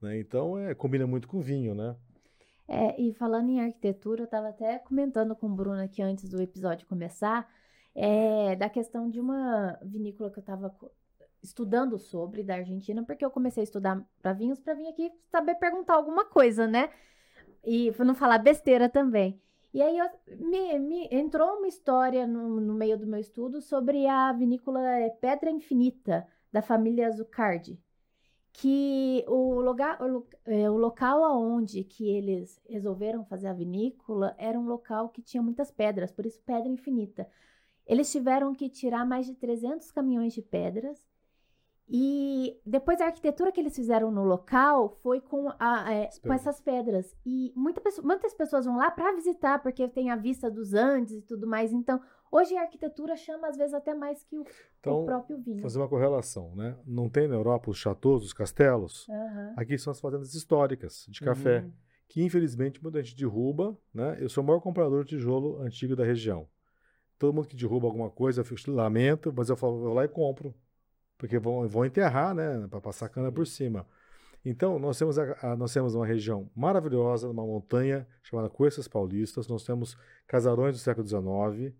Né? 0.00 0.20
Então, 0.20 0.56
é, 0.56 0.76
combina 0.76 1.08
muito 1.08 1.26
com 1.26 1.40
vinho, 1.40 1.74
né? 1.74 1.96
É, 2.68 3.02
e 3.02 3.12
falando 3.14 3.48
em 3.48 3.60
arquitetura, 3.60 4.20
eu 4.20 4.26
estava 4.26 4.50
até 4.50 4.78
comentando 4.78 5.34
com 5.34 5.48
o 5.48 5.54
Bruno 5.56 5.82
aqui 5.82 6.00
antes 6.00 6.28
do 6.28 6.40
episódio 6.40 6.86
começar, 6.86 7.48
é, 7.96 8.54
da 8.54 8.68
questão 8.68 9.10
de 9.10 9.18
uma 9.18 9.76
vinícola 9.82 10.30
que 10.30 10.38
eu 10.38 10.42
estava 10.42 10.72
estudando 11.42 11.98
sobre 11.98 12.44
da 12.44 12.54
Argentina, 12.54 13.04
porque 13.04 13.24
eu 13.24 13.30
comecei 13.30 13.62
a 13.62 13.64
estudar 13.64 14.00
para 14.22 14.34
vinhos 14.34 14.60
para 14.60 14.74
vir 14.74 14.86
aqui 14.86 15.10
saber 15.32 15.56
perguntar 15.56 15.94
alguma 15.94 16.24
coisa, 16.26 16.68
né? 16.68 16.90
E 17.64 17.92
não 17.98 18.14
falar 18.14 18.38
besteira 18.38 18.88
também. 18.88 19.42
E 19.72 19.80
aí 19.80 19.98
eu, 19.98 20.08
me, 20.38 20.78
me, 20.78 21.08
entrou 21.10 21.58
uma 21.58 21.68
história 21.68 22.26
no, 22.26 22.60
no, 22.60 22.74
meio 22.74 22.98
do 22.98 23.06
meu 23.06 23.18
estudo 23.18 23.60
sobre 23.60 24.06
a 24.06 24.32
vinícola 24.32 24.80
Pedra 25.20 25.50
Infinita, 25.50 26.26
da 26.52 26.60
família 26.60 27.10
Zucardi 27.10 27.80
que 28.52 29.24
o, 29.26 29.60
lugar, 29.60 30.00
o, 30.02 30.26
é, 30.44 30.68
o 30.70 30.76
local 30.76 31.24
aonde 31.24 31.84
que 31.84 32.08
eles 32.08 32.60
resolveram 32.68 33.24
fazer 33.24 33.48
a 33.48 33.52
vinícola 33.52 34.34
era 34.38 34.58
um 34.58 34.66
local 34.66 35.08
que 35.08 35.22
tinha 35.22 35.42
muitas 35.42 35.70
pedras, 35.70 36.12
por 36.12 36.26
isso 36.26 36.40
pedra 36.44 36.68
infinita. 36.68 37.26
Eles 37.86 38.12
tiveram 38.12 38.54
que 38.54 38.68
tirar 38.68 39.06
mais 39.06 39.26
de 39.26 39.34
300 39.34 39.90
caminhões 39.90 40.34
de 40.34 40.42
pedras 40.42 41.02
e 41.94 42.58
depois 42.64 42.98
a 43.02 43.06
arquitetura 43.06 43.52
que 43.52 43.60
eles 43.60 43.76
fizeram 43.76 44.10
no 44.10 44.24
local 44.24 44.98
foi 45.02 45.20
com, 45.20 45.52
a, 45.58 45.92
é, 45.92 46.08
com 46.22 46.32
essas 46.32 46.58
pedras. 46.58 47.14
E 47.26 47.52
muita, 47.54 47.82
muitas 48.02 48.32
pessoas 48.32 48.64
vão 48.64 48.78
lá 48.78 48.90
para 48.90 49.14
visitar, 49.14 49.62
porque 49.62 49.86
tem 49.86 50.10
a 50.10 50.16
vista 50.16 50.50
dos 50.50 50.72
Andes 50.72 51.18
e 51.18 51.22
tudo 51.22 51.46
mais. 51.46 51.70
Então, 51.70 52.00
Hoje 52.32 52.56
a 52.56 52.62
arquitetura 52.62 53.14
chama 53.14 53.46
às 53.46 53.58
vezes 53.58 53.74
até 53.74 53.94
mais 53.94 54.24
que 54.24 54.38
o, 54.38 54.46
então, 54.80 55.02
o 55.02 55.04
próprio 55.04 55.36
vinho. 55.36 55.60
Fazer 55.60 55.78
uma 55.78 55.88
correlação, 55.88 56.56
né? 56.56 56.74
Não 56.86 57.06
tem 57.06 57.28
na 57.28 57.34
Europa 57.34 57.70
os 57.70 57.76
chateaus, 57.76 58.24
os 58.24 58.32
castelos? 58.32 59.06
Uhum. 59.06 59.52
Aqui 59.54 59.76
são 59.76 59.90
as 59.90 60.00
fazendas 60.00 60.32
históricas 60.32 61.04
de 61.10 61.20
café, 61.20 61.60
uhum. 61.60 61.72
que 62.08 62.22
infelizmente 62.22 62.82
muita 62.82 63.02
gente 63.02 63.16
derruba, 63.16 63.76
né? 63.92 64.16
Eu 64.18 64.30
sou 64.30 64.42
o 64.42 64.46
maior 64.46 64.60
comprador 64.60 65.04
de 65.04 65.10
tijolo 65.10 65.60
antigo 65.60 65.94
da 65.94 66.06
região. 66.06 66.48
Todo 67.18 67.34
mundo 67.34 67.48
que 67.48 67.54
derruba 67.54 67.86
alguma 67.86 68.08
coisa, 68.08 68.40
eu 68.40 68.74
lamento, 68.74 69.30
mas 69.36 69.50
eu 69.50 69.56
falo, 69.56 69.76
eu 69.76 69.80
vou 69.82 69.92
lá 69.92 70.06
e 70.06 70.08
compro. 70.08 70.54
Porque 71.22 71.38
vão, 71.38 71.68
vão 71.68 71.84
enterrar, 71.84 72.34
né? 72.34 72.66
Para 72.68 72.80
passar 72.80 73.08
cana 73.08 73.30
por 73.30 73.46
cima. 73.46 73.86
Então, 74.44 74.76
nós 74.76 74.98
temos, 74.98 75.20
a, 75.20 75.52
a, 75.52 75.56
nós 75.56 75.72
temos 75.72 75.94
uma 75.94 76.04
região 76.04 76.50
maravilhosa, 76.52 77.30
uma 77.30 77.46
montanha 77.46 78.04
chamada 78.24 78.48
Coesas 78.48 78.88
Paulistas, 78.88 79.46
nós 79.46 79.62
temos 79.62 79.96
casarões 80.26 80.74
do 80.74 80.80
século 80.80 81.06
XIX, 81.06 81.72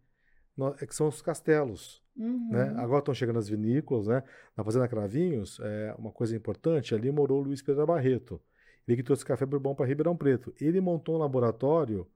é 0.80 0.86
que 0.86 0.94
são 0.94 1.08
os 1.08 1.20
castelos. 1.20 2.00
Né? 2.16 2.24
Uhum. 2.24 2.50
Né? 2.52 2.74
Agora 2.76 3.00
estão 3.00 3.12
chegando 3.12 3.40
as 3.40 3.48
vinícolas, 3.48 4.06
né? 4.06 4.22
Na 4.56 4.62
Fazenda 4.62 4.86
Cravinhos, 4.86 5.58
é, 5.60 5.92
uma 5.98 6.12
coisa 6.12 6.36
importante, 6.36 6.94
ali 6.94 7.10
morou 7.10 7.40
o 7.40 7.42
Luiz 7.42 7.60
Pedro 7.60 7.84
Barreto. 7.84 8.40
Ele 8.86 8.98
que 8.98 9.02
trouxe 9.02 9.24
café 9.24 9.44
bourbon 9.44 9.74
para 9.74 9.86
Ribeirão 9.86 10.16
Preto. 10.16 10.54
Ele 10.60 10.80
montou 10.80 11.16
um 11.16 11.18
laboratório 11.18 12.06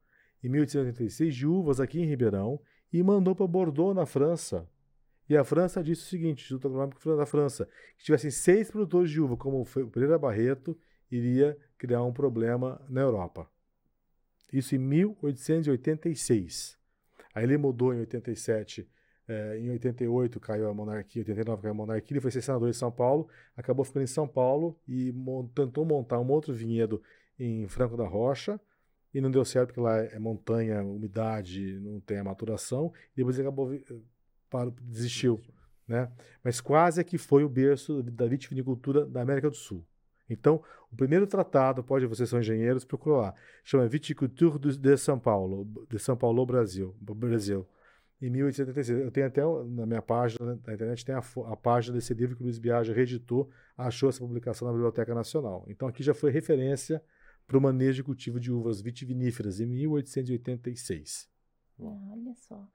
em 0.45 0.49
1886 0.49 1.35
de 1.35 1.45
uvas 1.45 1.81
aqui 1.81 2.01
em 2.01 2.07
Ribeirão 2.07 2.61
e 2.93 3.03
mandou 3.03 3.35
para 3.35 3.49
Bordeaux, 3.49 3.97
na 3.97 4.07
França. 4.07 4.69
E 5.29 5.37
a 5.37 5.45
França 5.45 5.83
disse 5.83 6.03
o 6.03 6.07
seguinte, 6.07 6.43
Instituto 6.43 6.69
Agronômico 6.69 7.17
da 7.17 7.27
França, 7.27 7.69
que 7.99 8.05
tivessem 8.05 8.31
seis 8.31 8.71
produtores 8.71 9.11
de 9.11 9.21
uva, 9.21 9.37
como 9.37 9.61
o 9.61 9.91
Pereira 9.91 10.17
Barreto, 10.19 10.79
iria 11.11 11.59
criar 11.77 12.05
um 12.05 12.13
problema 12.13 12.81
na 12.89 13.01
Europa. 13.01 13.51
Isso 14.53 14.75
em 14.75 14.79
1886. 14.79 16.79
Aí 17.35 17.45
ele 17.45 17.59
mudou 17.59 17.93
em 17.93 17.99
87, 18.01 18.89
é, 19.29 19.59
em 19.59 19.71
88 19.71 20.39
caiu 20.39 20.69
a 20.69 20.75
monarquia, 20.75 21.21
em 21.21 21.25
89 21.25 21.63
caiu 21.63 21.73
a 21.73 21.75
monarquia, 21.75 22.15
ele 22.15 22.21
foi 22.21 22.31
ser 22.31 22.41
senador 22.41 22.71
de 22.71 22.77
São 22.77 22.93
Paulo, 22.93 23.29
acabou 23.57 23.85
ficando 23.85 24.05
em 24.05 24.07
São 24.07 24.29
Paulo 24.29 24.79
e 24.89 25.13
tentou 25.55 25.85
montar 25.85 26.21
um 26.21 26.31
outro 26.31 26.55
vinhedo 26.55 27.03
em 27.39 27.69
Franco 27.69 27.97
da 27.97 28.07
Rocha, 28.07 28.61
e 29.13 29.21
não 29.21 29.31
deu 29.31 29.45
certo 29.45 29.69
porque 29.69 29.81
lá 29.81 29.99
é 29.99 30.19
montanha, 30.19 30.83
umidade, 30.83 31.79
não 31.81 32.01
tem 32.01 32.19
a 32.19 32.25
maturação, 32.25 32.93
e 33.15 33.17
depois 33.17 33.39
ele 33.39 33.49
acabou, 33.49 33.73
parou, 34.51 34.75
desistiu. 34.81 35.41
Né? 35.87 36.11
Mas 36.43 36.61
quase 36.61 37.01
é 37.01 37.05
que 37.05 37.19
foi 37.19 37.45
o 37.45 37.49
berço 37.49 38.03
da 38.03 38.27
vitivinicultura 38.27 39.07
da 39.07 39.23
América 39.23 39.49
do 39.49 39.57
Sul. 39.57 39.85
Então, 40.29 40.63
o 40.91 40.97
primeiro 40.97 41.27
tratado, 41.27 41.85
pode 41.85 42.07
vocês 42.07 42.29
são 42.29 42.41
engenheiros, 42.41 42.85
procura 42.85 43.17
lá, 43.17 43.35
chama 43.63 43.87
Viticulture 43.87 44.59
de 44.59 44.97
São 44.97 45.19
Paulo, 45.19 45.65
de 45.89 45.99
São 45.99 46.17
Paulo, 46.17 46.45
Brasil, 46.45 46.97
Brasil, 47.01 47.67
em 48.21 48.31
1876. 48.31 49.05
Eu 49.05 49.11
tenho 49.11 49.27
até 49.27 49.43
na 49.43 49.87
minha 49.87 50.03
página 50.03 50.59
na 50.67 50.75
internet 50.75 51.05
tem 51.05 51.15
a, 51.15 51.23
a 51.47 51.57
página 51.57 51.95
desse 51.95 52.13
livro 52.15 52.35
que 52.35 52.43
o 52.43 52.45
Luiz 52.45 52.59
Biagio 52.59 52.95
reeditou, 52.95 53.49
achou 53.77 54.09
essa 54.09 54.21
publicação 54.21 54.67
na 54.67 54.73
Biblioteca 54.73 55.15
Nacional. 55.15 55.65
Então 55.69 55.87
aqui 55.87 56.03
já 56.03 56.15
foi 56.15 56.31
referência 56.31 57.03
para 57.47 57.59
o 57.59 57.61
manejo 57.61 57.97
de 57.97 58.03
cultivo 58.03 58.41
de 58.41 58.51
uvas 58.51 58.81
vitiviníferas 58.81 59.61
em 59.61 59.67
1886. 59.67 61.29
Olha 61.79 62.35
só. 62.35 62.69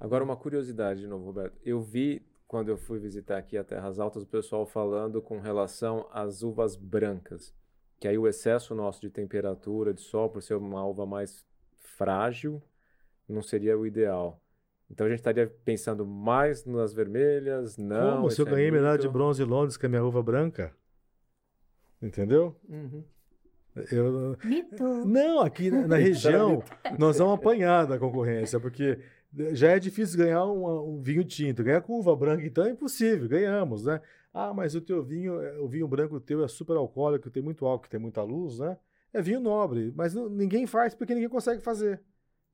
Agora 0.00 0.24
uma 0.24 0.36
curiosidade 0.36 1.00
de 1.00 1.06
novo, 1.06 1.26
Roberto. 1.26 1.58
Eu 1.62 1.82
vi 1.82 2.26
quando 2.48 2.70
eu 2.70 2.78
fui 2.78 2.98
visitar 2.98 3.36
aqui 3.36 3.58
a 3.58 3.62
Terras 3.62 4.00
Altas, 4.00 4.22
o 4.22 4.26
pessoal 4.26 4.64
falando 4.64 5.20
com 5.20 5.38
relação 5.38 6.08
às 6.10 6.42
uvas 6.42 6.74
brancas, 6.74 7.54
que 8.00 8.08
aí 8.08 8.16
o 8.16 8.26
excesso 8.26 8.74
nosso 8.74 9.00
de 9.00 9.10
temperatura, 9.10 9.92
de 9.92 10.00
sol, 10.00 10.30
por 10.30 10.42
ser 10.42 10.54
uma 10.54 10.84
uva 10.84 11.04
mais 11.04 11.46
frágil, 11.76 12.62
não 13.28 13.42
seria 13.42 13.78
o 13.78 13.86
ideal. 13.86 14.42
Então 14.90 15.06
a 15.06 15.10
gente 15.10 15.20
estaria 15.20 15.46
pensando 15.64 16.04
mais 16.04 16.64
nas 16.64 16.92
vermelhas, 16.92 17.76
não. 17.76 18.16
Como 18.16 18.30
se 18.30 18.40
eu 18.40 18.46
ganhei 18.46 18.68
é 18.68 18.72
medalha 18.72 18.98
de 18.98 19.08
bronze 19.08 19.42
em 19.42 19.46
Londres 19.46 19.76
com 19.76 19.86
a 19.86 19.88
minha 19.88 20.04
uva 20.04 20.22
branca? 20.22 20.74
Entendeu? 22.02 22.56
Uhum. 22.68 23.04
Eu... 23.92 24.36
Mito. 24.42 24.84
Não, 25.06 25.40
aqui 25.40 25.70
na, 25.70 25.86
na 25.86 25.96
região 25.96 26.64
nós 26.98 27.18
vamos 27.18 27.34
apanhar 27.34 27.86
da 27.86 27.98
concorrência, 27.98 28.58
porque 28.58 28.98
já 29.52 29.70
é 29.70 29.78
difícil 29.78 30.18
ganhar 30.18 30.44
um, 30.44 31.00
vinho 31.00 31.24
tinto. 31.24 31.62
Ganhar 31.62 31.80
com 31.82 31.98
uva 31.98 32.14
branca, 32.16 32.44
então, 32.44 32.64
é 32.64 32.70
impossível. 32.70 33.28
Ganhamos, 33.28 33.84
né? 33.84 34.00
Ah, 34.32 34.52
mas 34.54 34.74
o 34.74 34.80
teu 34.80 35.02
vinho, 35.02 35.40
é, 35.40 35.58
o 35.58 35.68
vinho 35.68 35.88
branco 35.88 36.20
teu 36.20 36.44
é 36.44 36.48
super 36.48 36.76
alcoólico, 36.76 37.30
tem 37.30 37.42
muito 37.42 37.66
álcool, 37.66 37.88
tem 37.88 38.00
muita 38.00 38.22
luz, 38.22 38.58
né? 38.58 38.76
É 39.12 39.20
vinho 39.20 39.40
nobre, 39.40 39.92
mas 39.96 40.14
não, 40.14 40.28
ninguém 40.28 40.66
faz 40.66 40.94
porque 40.94 41.14
ninguém 41.14 41.28
consegue 41.28 41.60
fazer. 41.60 42.00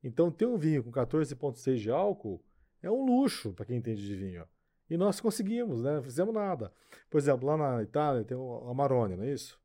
Então, 0.03 0.31
ter 0.31 0.45
um 0.45 0.57
vinho 0.57 0.83
com 0.83 0.91
14,6 0.91 1.75
de 1.77 1.91
álcool 1.91 2.43
é 2.81 2.89
um 2.89 3.05
luxo 3.05 3.53
para 3.53 3.65
quem 3.65 3.77
entende 3.77 4.05
de 4.05 4.15
vinho. 4.15 4.45
E 4.89 4.97
nós 4.97 5.19
conseguimos, 5.19 5.83
né? 5.83 5.95
Não 5.95 6.03
fizemos 6.03 6.33
nada. 6.33 6.71
Por 7.09 7.17
exemplo, 7.17 7.47
lá 7.47 7.57
na 7.57 7.83
Itália 7.83 8.23
tem 8.23 8.37
o 8.37 8.69
Amarone, 8.69 9.15
não 9.15 9.23
é 9.23 9.33
isso? 9.33 9.59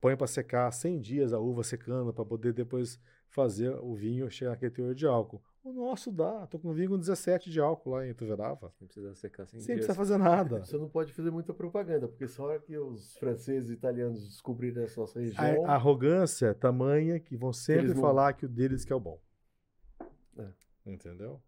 Põe 0.00 0.16
para 0.16 0.26
secar 0.26 0.70
100 0.70 1.00
dias 1.00 1.32
a 1.32 1.38
uva 1.38 1.62
secando 1.62 2.12
para 2.12 2.24
poder 2.24 2.52
depois 2.52 2.98
fazer 3.28 3.70
o 3.80 3.94
vinho 3.94 4.30
chegar 4.30 4.52
naquele 4.52 4.70
teor 4.70 4.94
de 4.94 5.06
álcool. 5.06 5.42
O 5.62 5.72
nosso 5.72 6.10
dá. 6.10 6.46
Tô 6.46 6.58
com 6.58 6.72
vinho 6.72 6.90
com 6.90 6.98
17 6.98 7.50
de 7.50 7.60
álcool 7.60 7.90
lá 7.90 8.06
em 8.06 8.14
Tuverava. 8.14 8.72
Não 8.80 8.86
precisa 8.86 9.14
secar 9.14 9.46
sem 9.46 9.60
Sem 9.60 9.74
precisar 9.76 9.94
fazer 9.94 10.16
nada. 10.16 10.64
Você 10.64 10.78
não 10.78 10.88
pode 10.88 11.12
fazer 11.12 11.30
muita 11.30 11.52
propaganda, 11.52 12.08
porque 12.08 12.26
só 12.26 12.44
hora 12.44 12.58
que 12.58 12.76
os 12.78 13.16
franceses 13.18 13.68
e 13.68 13.74
italianos 13.74 14.26
descobrirem 14.26 14.84
essa 14.84 15.00
nossa 15.00 15.20
região... 15.20 15.66
A, 15.66 15.72
a 15.72 15.74
arrogância 15.74 16.46
é 16.46 16.54
tamanha 16.54 17.20
que 17.20 17.36
vão 17.36 17.52
sempre 17.52 17.92
vão... 17.92 18.00
falar 18.00 18.32
que 18.32 18.46
o 18.46 18.48
deles 18.48 18.84
que 18.84 18.92
é 18.92 18.96
o 18.96 19.00
bom. 19.00 19.20
É. 20.38 20.48
Entendeu? 20.86 21.42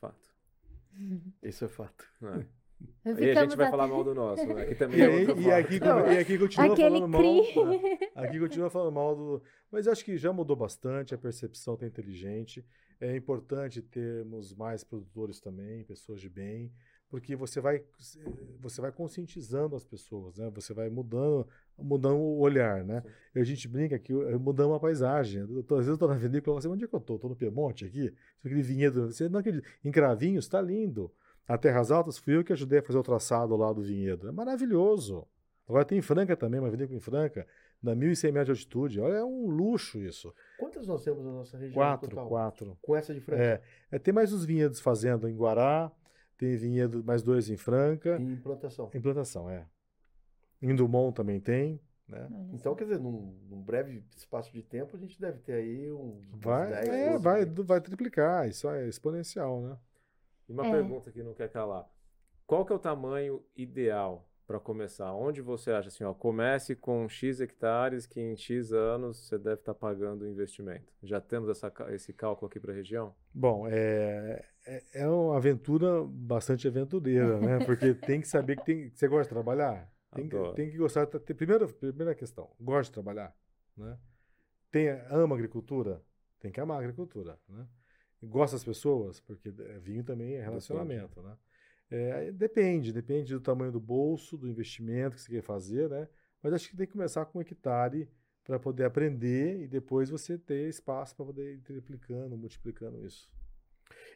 Fato. 0.00 0.34
Isso 1.42 1.64
é 1.64 1.68
fato. 1.68 2.04
É. 2.22 2.57
E 3.04 3.30
a 3.30 3.44
gente 3.44 3.56
vai 3.56 3.70
falar 3.70 3.86
mal 3.86 4.04
do 4.04 4.14
nosso, 4.14 4.46
né? 4.46 4.62
Aqui 4.62 4.74
também 4.74 4.98
e, 4.98 5.02
é 5.02 5.06
aí, 5.06 5.24
e, 5.24 5.50
aqui, 5.50 5.78
e 5.78 6.18
aqui 6.18 6.38
continua 6.38 6.72
Aquele 6.72 7.00
falando 7.00 7.18
cri... 7.18 7.54
mal. 7.54 7.66
Né? 7.66 7.98
Aqui 8.14 8.38
continua 8.38 8.70
falando 8.70 8.92
mal 8.92 9.16
do. 9.16 9.42
Mas 9.70 9.88
acho 9.88 10.04
que 10.04 10.16
já 10.16 10.32
mudou 10.32 10.56
bastante, 10.56 11.14
a 11.14 11.18
percepção 11.18 11.74
está 11.74 11.86
inteligente. 11.86 12.64
É 13.00 13.16
importante 13.16 13.80
termos 13.80 14.54
mais 14.54 14.82
produtores 14.84 15.40
também, 15.40 15.84
pessoas 15.84 16.20
de 16.20 16.28
bem, 16.28 16.72
porque 17.08 17.36
você 17.36 17.60
vai, 17.60 17.82
você 18.60 18.80
vai 18.80 18.92
conscientizando 18.92 19.74
as 19.76 19.84
pessoas, 19.84 20.36
né? 20.36 20.50
Você 20.54 20.74
vai 20.74 20.90
mudando, 20.90 21.46
mudando 21.78 22.16
o 22.16 22.40
olhar, 22.40 22.84
né? 22.84 23.02
E 23.34 23.38
a 23.38 23.44
gente 23.44 23.66
brinca 23.68 23.98
que 23.98 24.12
mudamos 24.12 24.76
a 24.76 24.80
paisagem. 24.80 25.40
Eu 25.40 25.62
tô, 25.62 25.76
às 25.76 25.80
vezes 25.80 25.88
eu 25.88 25.94
estou 25.94 26.08
na 26.08 26.16
vinícola 26.16 26.38
e 26.38 26.44
falo 26.44 26.58
assim, 26.58 26.68
onde 26.68 26.84
é 26.84 26.88
que 26.88 26.94
eu 26.94 26.98
estou? 26.98 27.16
Estou 27.16 27.30
no 27.30 27.36
Piemonte 27.36 27.84
aqui? 27.84 28.12
Aquele 28.44 28.62
vinhedo, 28.62 29.06
você 29.06 29.28
não 29.28 29.40
acredita. 29.40 29.66
Em 29.84 29.90
Cravinhos, 29.90 30.44
está 30.44 30.60
lindo. 30.60 31.10
A 31.48 31.56
Terras 31.56 31.90
Altas 31.90 32.18
fui 32.18 32.36
eu 32.36 32.44
que 32.44 32.52
ajudei 32.52 32.80
a 32.80 32.82
fazer 32.82 32.98
o 32.98 33.02
traçado 33.02 33.56
lá 33.56 33.72
do 33.72 33.82
vinhedo. 33.82 34.28
É 34.28 34.32
maravilhoso. 34.32 35.26
Agora 35.66 35.84
tem 35.84 35.98
em 35.98 36.02
Franca 36.02 36.36
também, 36.36 36.60
uma 36.60 36.70
vinícola 36.70 36.96
em 36.96 37.00
Franca. 37.00 37.46
da 37.82 37.96
1.100 37.96 38.32
metros 38.32 38.58
de 38.58 38.64
altitude. 38.64 39.00
Olha, 39.00 39.14
é 39.14 39.24
um 39.24 39.48
luxo 39.48 39.98
isso. 39.98 40.34
Quantas 40.58 40.86
nós 40.86 41.02
temos 41.02 41.24
na 41.24 41.32
nossa 41.32 41.56
região 41.56 41.74
Quatro, 41.74 42.10
total? 42.10 42.28
quatro. 42.28 42.78
Com 42.82 42.94
essa 42.94 43.14
diferença? 43.14 43.42
É, 43.42 43.62
é, 43.92 43.98
tem 43.98 44.12
mais 44.12 44.30
uns 44.30 44.44
vinhedos 44.44 44.78
fazendo 44.78 45.26
em 45.26 45.34
Guará, 45.34 45.90
tem 46.36 46.54
vinhedo 46.54 47.02
mais 47.02 47.22
dois 47.22 47.48
em 47.48 47.56
Franca. 47.56 48.18
Em 48.20 48.32
implantação. 48.32 48.90
Implantação, 48.94 49.48
é. 49.48 49.66
Em 50.60 50.74
Dumont 50.74 51.14
também 51.14 51.40
tem. 51.40 51.80
Né? 52.06 52.28
Então, 52.52 52.74
quer 52.74 52.84
dizer, 52.84 52.98
num, 52.98 53.34
num, 53.48 53.62
breve 53.62 54.02
espaço 54.16 54.50
de 54.52 54.62
tempo, 54.62 54.96
a 54.96 54.98
gente 54.98 55.20
deve 55.20 55.38
ter 55.40 55.52
aí 55.52 55.92
uns, 55.92 56.26
vai, 56.32 56.70
10, 56.70 56.88
é, 56.88 57.18
vai, 57.18 57.44
vai 57.44 57.80
triplicar, 57.82 58.48
isso 58.48 58.68
é 58.68 58.88
exponencial, 58.88 59.60
né? 59.60 59.78
E 60.48 60.52
uma 60.52 60.66
é. 60.66 60.70
pergunta 60.70 61.12
que 61.12 61.22
não 61.22 61.34
quer 61.34 61.48
calar. 61.50 61.88
Qual 62.46 62.64
que 62.64 62.72
é 62.72 62.76
o 62.76 62.78
tamanho 62.78 63.44
ideal 63.54 64.26
para 64.46 64.58
começar? 64.58 65.12
Onde 65.12 65.42
você 65.42 65.70
acha 65.70 65.88
assim, 65.88 66.02
ó, 66.04 66.14
comece 66.14 66.74
com 66.74 67.06
X 67.06 67.40
hectares 67.40 68.06
que 68.06 68.18
em 68.18 68.34
X 68.34 68.72
anos 68.72 69.18
você 69.26 69.36
deve 69.36 69.60
estar 69.60 69.74
tá 69.74 69.78
pagando 69.78 70.22
o 70.22 70.26
investimento? 70.26 70.90
Já 71.02 71.20
temos 71.20 71.50
essa, 71.50 71.70
esse 71.90 72.14
cálculo 72.14 72.48
aqui 72.48 72.58
para 72.58 72.72
a 72.72 72.74
região? 72.74 73.14
Bom, 73.34 73.68
é, 73.68 74.42
é, 74.66 74.82
é, 74.94 75.08
uma 75.08 75.36
aventura 75.36 76.02
bastante 76.04 76.66
aventureira, 76.66 77.38
né? 77.38 77.58
Porque 77.66 77.92
tem 77.92 78.20
que 78.20 78.28
saber 78.28 78.56
que, 78.56 78.64
tem, 78.64 78.90
que 78.90 78.98
você 78.98 79.06
gosta 79.06 79.24
de 79.24 79.28
trabalhar. 79.28 79.92
Tem, 80.14 80.26
que, 80.26 80.52
tem 80.54 80.70
que 80.70 80.78
gostar. 80.78 81.06
Tem, 81.06 81.36
primeira, 81.36 81.68
primeira 81.68 82.14
questão, 82.14 82.50
gosta 82.58 82.84
de 82.84 82.92
trabalhar, 82.92 83.36
né? 83.76 83.98
Tem, 84.70 84.88
ama 85.10 85.34
agricultura? 85.34 86.02
Tem 86.40 86.50
que 86.50 86.60
amar 86.60 86.78
a 86.78 86.80
agricultura, 86.80 87.38
né? 87.46 87.66
Gosta 88.22 88.56
das 88.56 88.64
pessoas? 88.64 89.20
Porque 89.20 89.48
é, 89.48 89.78
vinho 89.78 90.02
também 90.02 90.34
é 90.34 90.42
relacionamento, 90.42 91.22
né? 91.22 91.36
É, 91.90 92.32
depende, 92.32 92.92
depende 92.92 93.32
do 93.32 93.40
tamanho 93.40 93.72
do 93.72 93.80
bolso, 93.80 94.36
do 94.36 94.48
investimento 94.48 95.16
que 95.16 95.22
você 95.22 95.32
quer 95.32 95.42
fazer, 95.42 95.88
né? 95.88 96.08
Mas 96.42 96.52
acho 96.52 96.68
que 96.68 96.76
tem 96.76 96.86
que 96.86 96.92
começar 96.92 97.24
com 97.24 97.38
um 97.38 97.42
hectare 97.42 98.08
para 98.44 98.58
poder 98.58 98.84
aprender 98.84 99.62
e 99.62 99.66
depois 99.66 100.10
você 100.10 100.38
ter 100.38 100.68
espaço 100.68 101.14
para 101.14 101.26
poder 101.26 101.54
ir 101.54 101.60
triplicando, 101.60 102.36
multiplicando 102.36 103.04
isso. 103.04 103.30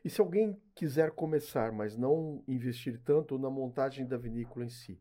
E 0.05 0.11
se 0.11 0.21
alguém 0.21 0.61
quiser 0.75 1.11
começar, 1.13 1.73
mas 1.73 1.97
não 1.97 2.43
investir 2.49 3.01
tanto 3.05 3.39
na 3.39 3.49
montagem 3.49 4.07
da 4.07 4.17
vinícola 4.17 4.65
em 4.65 4.69
si, 4.69 5.01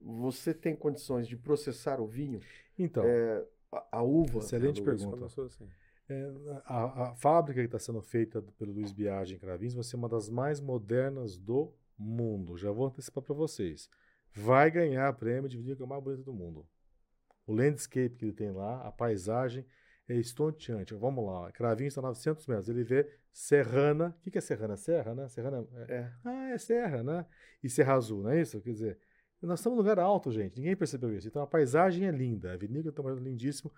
você 0.00 0.54
tem 0.54 0.74
condições 0.74 1.26
de 1.26 1.36
processar 1.36 2.00
o 2.00 2.06
vinho? 2.06 2.40
Então, 2.78 3.04
é, 3.04 3.44
a, 3.72 3.98
a, 3.98 4.02
uva. 4.02 4.38
Excelente 4.38 4.82
pergunta. 4.82 5.26
Assim. 5.26 5.68
É, 6.10 6.32
a, 6.64 7.10
a, 7.10 7.14
fábrica 7.16 7.60
que 7.60 7.66
está 7.66 7.78
sendo 7.78 8.00
feita 8.00 8.40
pelo 8.58 8.72
Luiz 8.72 8.92
Biagem 8.92 9.36
em 9.36 9.40
Cravins 9.40 9.74
vai 9.74 9.84
ser 9.84 9.96
uma 9.96 10.08
das 10.08 10.30
mais 10.30 10.60
modernas 10.60 11.36
do 11.36 11.74
mundo. 11.98 12.56
Já 12.56 12.70
vou 12.70 12.86
antecipar 12.86 13.22
para 13.22 13.34
vocês. 13.34 13.90
Vai 14.32 14.70
ganhar 14.70 15.12
prêmio 15.14 15.48
de 15.48 15.58
vinícola 15.58 15.88
mais 15.88 16.02
bonito 16.02 16.24
do 16.24 16.32
mundo. 16.32 16.66
O 17.46 17.52
landscape 17.52 18.16
que 18.16 18.24
ele 18.24 18.32
tem 18.32 18.52
lá, 18.52 18.86
a 18.86 18.92
paisagem 18.92 19.66
é 20.08 20.14
estonteante. 20.16 20.94
Vamos 20.94 21.26
lá, 21.26 21.52
Cravinho 21.52 21.88
está 21.88 22.00
a 22.00 22.04
900 22.04 22.46
metros. 22.46 22.68
Ele 22.68 22.84
vê 22.84 23.06
Serrana. 23.30 24.16
O 24.26 24.30
que, 24.30 24.38
é 24.38 24.40
Serrana? 24.40 24.76
Serra, 24.76 25.14
né? 25.14 25.28
Serrana 25.28 25.66
é... 25.88 25.94
é. 25.94 26.12
Ah, 26.24 26.50
é 26.50 26.58
Serra, 26.58 27.02
né? 27.02 27.26
E 27.62 27.68
Serra 27.68 27.94
Azul, 27.94 28.22
não 28.22 28.30
é 28.30 28.40
isso? 28.40 28.60
Quer 28.62 28.72
dizer, 28.72 28.98
nós 29.42 29.60
estamos 29.60 29.76
num 29.76 29.82
lugar 29.82 29.98
alto, 29.98 30.32
gente. 30.32 30.56
Ninguém 30.56 30.74
percebeu 30.74 31.14
isso. 31.14 31.28
Então 31.28 31.42
a 31.42 31.46
paisagem 31.46 32.06
é 32.06 32.10
linda. 32.10 32.52
A 32.52 32.56
vinícola 32.56 32.90
está 32.90 33.02
lindíssimo. 33.22 33.72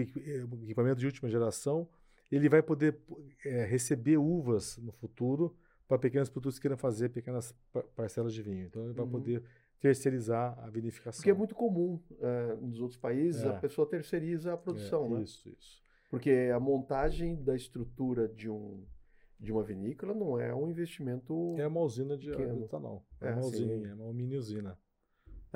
Equipamento 0.00 1.00
de 1.00 1.06
última 1.06 1.28
geração. 1.28 1.88
Ele 2.30 2.48
vai 2.48 2.62
poder 2.62 2.98
é, 3.44 3.64
receber 3.64 4.16
uvas 4.16 4.76
no 4.78 4.92
futuro 4.92 5.56
para 5.86 5.98
pequenos 5.98 6.28
produtos 6.28 6.58
que 6.58 6.62
queiram 6.62 6.76
fazer 6.76 7.10
pequenas 7.10 7.54
parcelas 7.94 8.34
de 8.34 8.42
vinho. 8.42 8.66
Então 8.66 8.84
ele 8.84 8.92
vai 8.92 9.04
uhum. 9.04 9.10
poder 9.10 9.42
terceirizar 9.80 10.58
a 10.58 10.68
vinificação. 10.68 11.18
Porque 11.18 11.30
é 11.30 11.34
muito 11.34 11.54
comum 11.54 12.00
uh, 12.10 12.66
nos 12.66 12.80
outros 12.80 12.98
países 12.98 13.42
é. 13.42 13.48
a 13.48 13.52
pessoa 13.54 13.88
terceiriza 13.88 14.52
a 14.52 14.56
produção, 14.56 15.06
é, 15.06 15.08
né? 15.10 15.22
Isso, 15.22 15.48
isso. 15.48 15.82
Porque 16.10 16.50
a 16.54 16.58
montagem 16.58 17.42
da 17.42 17.54
estrutura 17.54 18.28
de 18.28 18.48
um 18.48 18.84
de 19.38 19.52
uma 19.52 19.62
vinícola 19.62 20.14
não 20.14 20.40
é 20.40 20.54
um 20.54 20.66
investimento 20.66 21.54
é 21.58 21.66
uma 21.66 21.80
usina 21.80 22.16
de 22.16 22.30
etanol. 22.30 23.04
É, 23.20 23.28
é 23.28 23.32
uma 23.34 23.44
usina, 23.44 23.88
é 23.88 23.94
uma 23.94 24.12
mini 24.12 24.34
usina. 24.34 24.78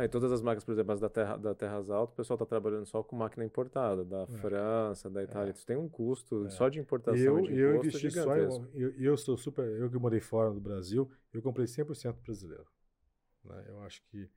E 0.05 0.09
todas 0.09 0.31
as 0.33 0.43
marcas, 0.43 0.65
por 0.65 0.73
exemplo, 0.73 0.93
as 0.93 1.01
da, 1.01 1.09
terra, 1.09 1.37
da 1.37 1.55
Terras 1.55 1.91
Altas, 1.91 2.15
o 2.15 2.17
pessoal 2.17 2.37
está 2.37 2.47
trabalhando 2.47 2.87
só 2.87 3.03
com 3.03 3.17
máquina 3.17 3.45
importada, 3.45 4.05
da 4.05 4.23
é. 4.23 4.27
França, 4.27 5.11
da 5.11 5.23
Itália. 5.23 5.51
É. 5.51 5.53
Isso 5.53 5.67
tem 5.67 5.77
um 5.77 5.89
custo 5.89 6.47
é. 6.47 6.51
só 6.51 6.69
de 6.69 6.79
importação 6.79 7.39
eu, 7.39 7.43
de 7.43 7.59
eu 7.59 7.77
investi 7.77 8.11
só 8.11 8.37
em, 8.37 8.69
eu, 8.75 8.91
eu 8.97 9.17
sou 9.17 9.37
super, 9.37 9.65
eu 9.65 9.91
que 9.91 9.99
morei 9.99 10.21
fora 10.21 10.51
do 10.53 10.61
Brasil, 10.61 11.11
eu 11.33 11.43
comprei 11.43 11.67
100% 11.67 12.17
brasileiro. 12.23 12.67
Né? 13.45 13.65
Eu 13.69 13.81
acho 13.83 14.03
que 14.05 14.29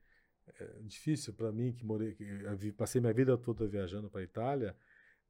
é 0.60 0.80
difícil 0.82 1.32
para 1.32 1.50
mim 1.50 1.72
que 1.72 1.84
morei, 1.84 2.14
que 2.14 2.72
passei 2.72 3.00
minha 3.00 3.12
vida 3.12 3.36
toda 3.36 3.66
viajando 3.66 4.10
para 4.10 4.20
a 4.20 4.24
Itália, 4.24 4.76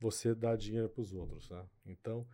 você 0.01 0.35
dar 0.35 0.57
dinheiro 0.57 0.89
para 0.89 1.01
os 1.01 1.12
outros, 1.14 1.49
né? 1.49 1.64
Então, 1.87 2.26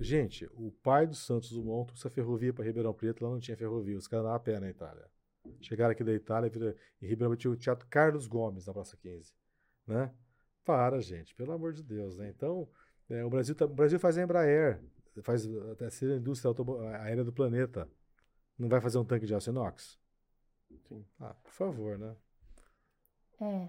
gente, 0.00 0.48
o 0.54 0.70
pai 0.70 1.06
do 1.06 1.16
Santos 1.16 1.50
Dumont 1.50 1.88
trouxe 1.88 2.06
a 2.06 2.10
ferrovia 2.10 2.52
para 2.52 2.64
Ribeirão 2.64 2.94
Preto, 2.94 3.24
lá 3.24 3.30
não 3.30 3.40
tinha 3.40 3.56
ferrovia, 3.56 3.96
os 3.96 4.06
caras 4.06 4.24
andavam 4.24 4.36
a 4.36 4.40
pé 4.40 4.60
na 4.60 4.70
Itália. 4.70 5.10
Chegaram 5.60 5.92
aqui 5.92 6.04
da 6.04 6.12
Itália, 6.12 6.50
em 7.00 7.06
Ribeirão 7.06 7.36
tinha 7.36 7.50
o 7.50 7.56
Teatro 7.56 7.86
Carlos 7.88 8.26
Gomes, 8.26 8.66
na 8.66 8.72
Praça 8.72 8.96
15. 8.96 9.32
Né? 9.86 10.12
Para, 10.64 11.00
gente, 11.00 11.34
pelo 11.34 11.52
amor 11.52 11.72
de 11.72 11.82
Deus. 11.82 12.16
Né? 12.16 12.28
Então, 12.28 12.68
é, 13.08 13.24
o, 13.24 13.30
Brasil 13.30 13.54
tá, 13.54 13.64
o 13.64 13.68
Brasil 13.68 13.98
faz 13.98 14.18
a 14.18 14.22
Embraer, 14.22 14.82
faz 15.22 15.46
a 15.46 15.74
terceira 15.76 16.16
indústria 16.16 16.52
aérea 17.00 17.24
do 17.24 17.32
planeta. 17.32 17.88
Não 18.58 18.68
vai 18.68 18.80
fazer 18.80 18.98
um 18.98 19.04
tanque 19.04 19.26
de 19.26 19.34
aço 19.34 19.50
inox? 19.50 19.98
Sim. 20.88 21.04
Ah, 21.20 21.34
por 21.34 21.52
favor, 21.52 21.98
né? 21.98 22.16
É. 23.40 23.68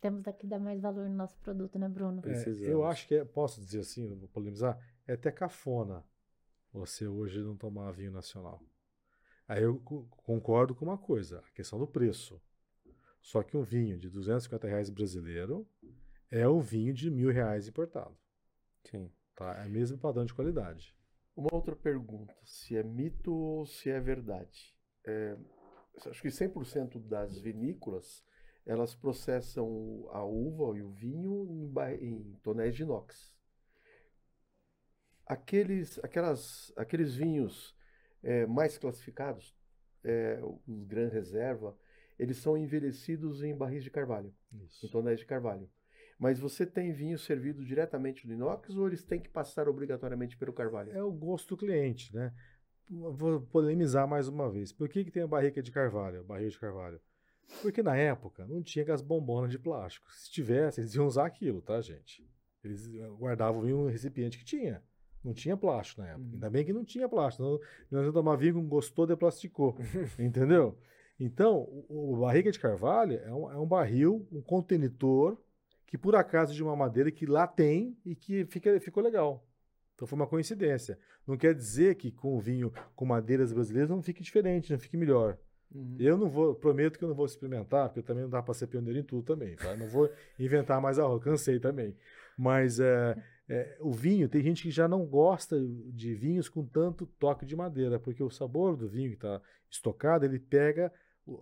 Temos 0.00 0.22
que 0.38 0.46
dar 0.46 0.58
mais 0.58 0.80
valor 0.80 1.08
no 1.08 1.14
nosso 1.14 1.38
produto, 1.38 1.78
né, 1.78 1.88
Bruno? 1.88 2.22
É, 2.24 2.70
eu 2.70 2.84
acho 2.84 3.06
que 3.06 3.14
é, 3.14 3.24
posso 3.24 3.60
dizer 3.60 3.80
assim, 3.80 4.06
vou 4.14 4.28
polemizar, 4.28 4.78
é 5.06 5.14
até 5.14 5.30
cafona 5.30 6.04
você 6.72 7.06
hoje 7.06 7.40
não 7.42 7.56
tomar 7.56 7.90
vinho 7.92 8.12
nacional. 8.12 8.62
Aí 9.48 9.62
eu 9.62 9.78
concordo 9.78 10.74
com 10.74 10.84
uma 10.84 10.98
coisa, 10.98 11.38
a 11.38 11.50
questão 11.50 11.78
do 11.78 11.86
preço. 11.86 12.40
Só 13.20 13.42
que 13.42 13.56
um 13.56 13.62
vinho 13.62 13.98
de 13.98 14.08
250 14.10 14.66
reais 14.66 14.90
brasileiro 14.90 15.68
é 16.30 16.48
um 16.48 16.60
vinho 16.60 16.92
de 16.92 17.10
mil 17.10 17.30
reais 17.30 17.68
importado. 17.68 18.16
Sim. 18.84 19.10
Tá? 19.34 19.62
É 19.62 19.66
o 19.66 19.70
mesmo 19.70 19.98
padrão 19.98 20.24
de 20.24 20.34
qualidade. 20.34 20.96
Uma 21.36 21.52
outra 21.52 21.76
pergunta, 21.76 22.34
se 22.44 22.76
é 22.76 22.82
mito 22.82 23.32
ou 23.32 23.66
se 23.66 23.90
é 23.90 24.00
verdade. 24.00 24.74
É, 25.04 25.36
acho 26.06 26.22
que 26.22 26.28
100% 26.28 26.98
das 27.06 27.38
vinícolas, 27.38 28.24
elas 28.64 28.94
processam 28.94 30.08
a 30.10 30.24
uva 30.24 30.78
e 30.78 30.82
o 30.82 30.90
vinho 30.90 31.46
em, 31.50 31.70
em 32.00 32.32
tonéis 32.42 32.74
de 32.74 32.82
inox. 32.82 33.36
Aqueles, 35.26 35.98
aquelas, 36.02 36.72
aqueles 36.74 37.14
vinhos 37.14 37.75
é, 38.26 38.44
mais 38.44 38.76
classificados, 38.76 39.54
é, 40.02 40.40
os 40.66 40.84
Gran 40.84 41.08
Reserva, 41.08 41.78
eles 42.18 42.38
são 42.38 42.58
envelhecidos 42.58 43.42
em 43.42 43.56
barris 43.56 43.84
de 43.84 43.90
carvalho, 43.90 44.34
Isso. 44.52 44.84
em 44.84 44.88
tonéis 44.88 45.20
de 45.20 45.26
carvalho. 45.26 45.70
Mas 46.18 46.38
você 46.38 46.66
tem 46.66 46.92
vinho 46.92 47.18
servido 47.18 47.64
diretamente 47.64 48.26
no 48.26 48.34
inox 48.34 48.74
ou 48.74 48.88
eles 48.88 49.04
têm 49.04 49.20
que 49.20 49.28
passar 49.28 49.68
obrigatoriamente 49.68 50.36
pelo 50.36 50.52
carvalho? 50.52 50.90
É 50.92 51.02
o 51.02 51.12
gosto 51.12 51.50
do 51.50 51.58
cliente, 51.58 52.12
né? 52.14 52.34
Vou 52.88 53.40
polemizar 53.42 54.08
mais 54.08 54.26
uma 54.26 54.50
vez. 54.50 54.72
Por 54.72 54.88
que, 54.88 55.04
que 55.04 55.10
tem 55.10 55.22
a 55.22 55.26
barrica 55.26 55.62
de 55.62 55.70
carvalho, 55.70 56.24
barril 56.24 56.48
de 56.48 56.58
carvalho? 56.58 57.00
Porque 57.62 57.82
na 57.82 57.96
época 57.96 58.46
não 58.46 58.62
tinha 58.62 58.82
aquelas 58.82 59.02
bombonas 59.02 59.50
de 59.50 59.58
plástico. 59.58 60.10
Se 60.12 60.30
tivesse, 60.32 60.80
eles 60.80 60.94
iam 60.94 61.06
usar 61.06 61.26
aquilo, 61.26 61.60
tá, 61.62 61.80
gente? 61.80 62.28
Eles 62.64 62.88
guardavam 63.18 63.68
em 63.68 63.72
um 63.72 63.86
recipiente 63.86 64.38
que 64.38 64.44
tinha. 64.44 64.82
Não 65.26 65.34
tinha 65.34 65.56
plástico 65.56 66.02
na 66.02 66.06
época. 66.10 66.24
Uhum. 66.24 66.32
Ainda 66.34 66.50
bem 66.50 66.64
que 66.64 66.72
não 66.72 66.84
tinha 66.84 67.08
plástico. 67.08 67.60
Não, 67.90 68.00
nós 68.00 68.12
tomar 68.12 68.36
vinho 68.36 68.54
com 68.54 68.68
gostou 68.68 69.04
de 69.06 69.16
plasticou. 69.16 69.76
entendeu? 70.16 70.78
Então, 71.18 71.62
o, 71.88 72.14
o, 72.14 72.20
barriga 72.20 72.52
de 72.52 72.60
carvalho 72.60 73.18
é 73.24 73.34
um, 73.34 73.50
é 73.50 73.58
um, 73.58 73.66
barril, 73.66 74.24
um 74.30 74.40
contentor, 74.40 75.36
que 75.84 75.98
por 75.98 76.14
acaso 76.14 76.54
de 76.54 76.62
uma 76.62 76.76
madeira 76.76 77.10
que 77.10 77.26
lá 77.26 77.44
tem 77.44 77.98
e 78.04 78.14
que 78.14 78.44
fica, 78.44 78.78
ficou 78.78 79.02
legal. 79.02 79.44
Então 79.96 80.06
foi 80.06 80.16
uma 80.16 80.28
coincidência. 80.28 80.96
Não 81.26 81.36
quer 81.36 81.54
dizer 81.54 81.96
que 81.96 82.12
com 82.12 82.36
o 82.36 82.40
vinho 82.40 82.72
com 82.94 83.04
madeiras 83.04 83.52
brasileiras 83.52 83.90
não 83.90 84.00
fique 84.00 84.22
diferente, 84.22 84.70
não 84.70 84.78
fique 84.78 84.96
melhor. 84.96 85.36
Uhum. 85.74 85.96
Eu 85.98 86.16
não 86.16 86.28
vou, 86.28 86.54
prometo 86.54 86.98
que 86.98 87.04
eu 87.04 87.08
não 87.08 87.16
vou 87.16 87.26
experimentar, 87.26 87.88
porque 87.88 88.02
também 88.02 88.22
não 88.22 88.30
dá 88.30 88.40
para 88.42 88.54
ser 88.54 88.68
pioneiro 88.68 89.00
em 89.00 89.02
tudo 89.02 89.24
também, 89.24 89.56
tá? 89.56 89.74
Não 89.74 89.88
vou 89.88 90.08
inventar 90.38 90.80
mais 90.80 91.00
a 91.00 91.04
roda, 91.04 91.24
cansei 91.24 91.58
também. 91.58 91.96
Mas 92.38 92.78
é, 92.78 93.16
é, 93.48 93.76
o 93.80 93.92
vinho, 93.92 94.28
tem 94.28 94.42
gente 94.42 94.62
que 94.62 94.70
já 94.70 94.88
não 94.88 95.06
gosta 95.06 95.56
de 95.92 96.14
vinhos 96.14 96.48
com 96.48 96.64
tanto 96.64 97.06
toque 97.06 97.46
de 97.46 97.54
madeira, 97.54 97.98
porque 97.98 98.22
o 98.22 98.30
sabor 98.30 98.76
do 98.76 98.88
vinho 98.88 99.10
que 99.10 99.16
está 99.16 99.40
estocado, 99.70 100.24
ele 100.24 100.38
pega 100.38 100.92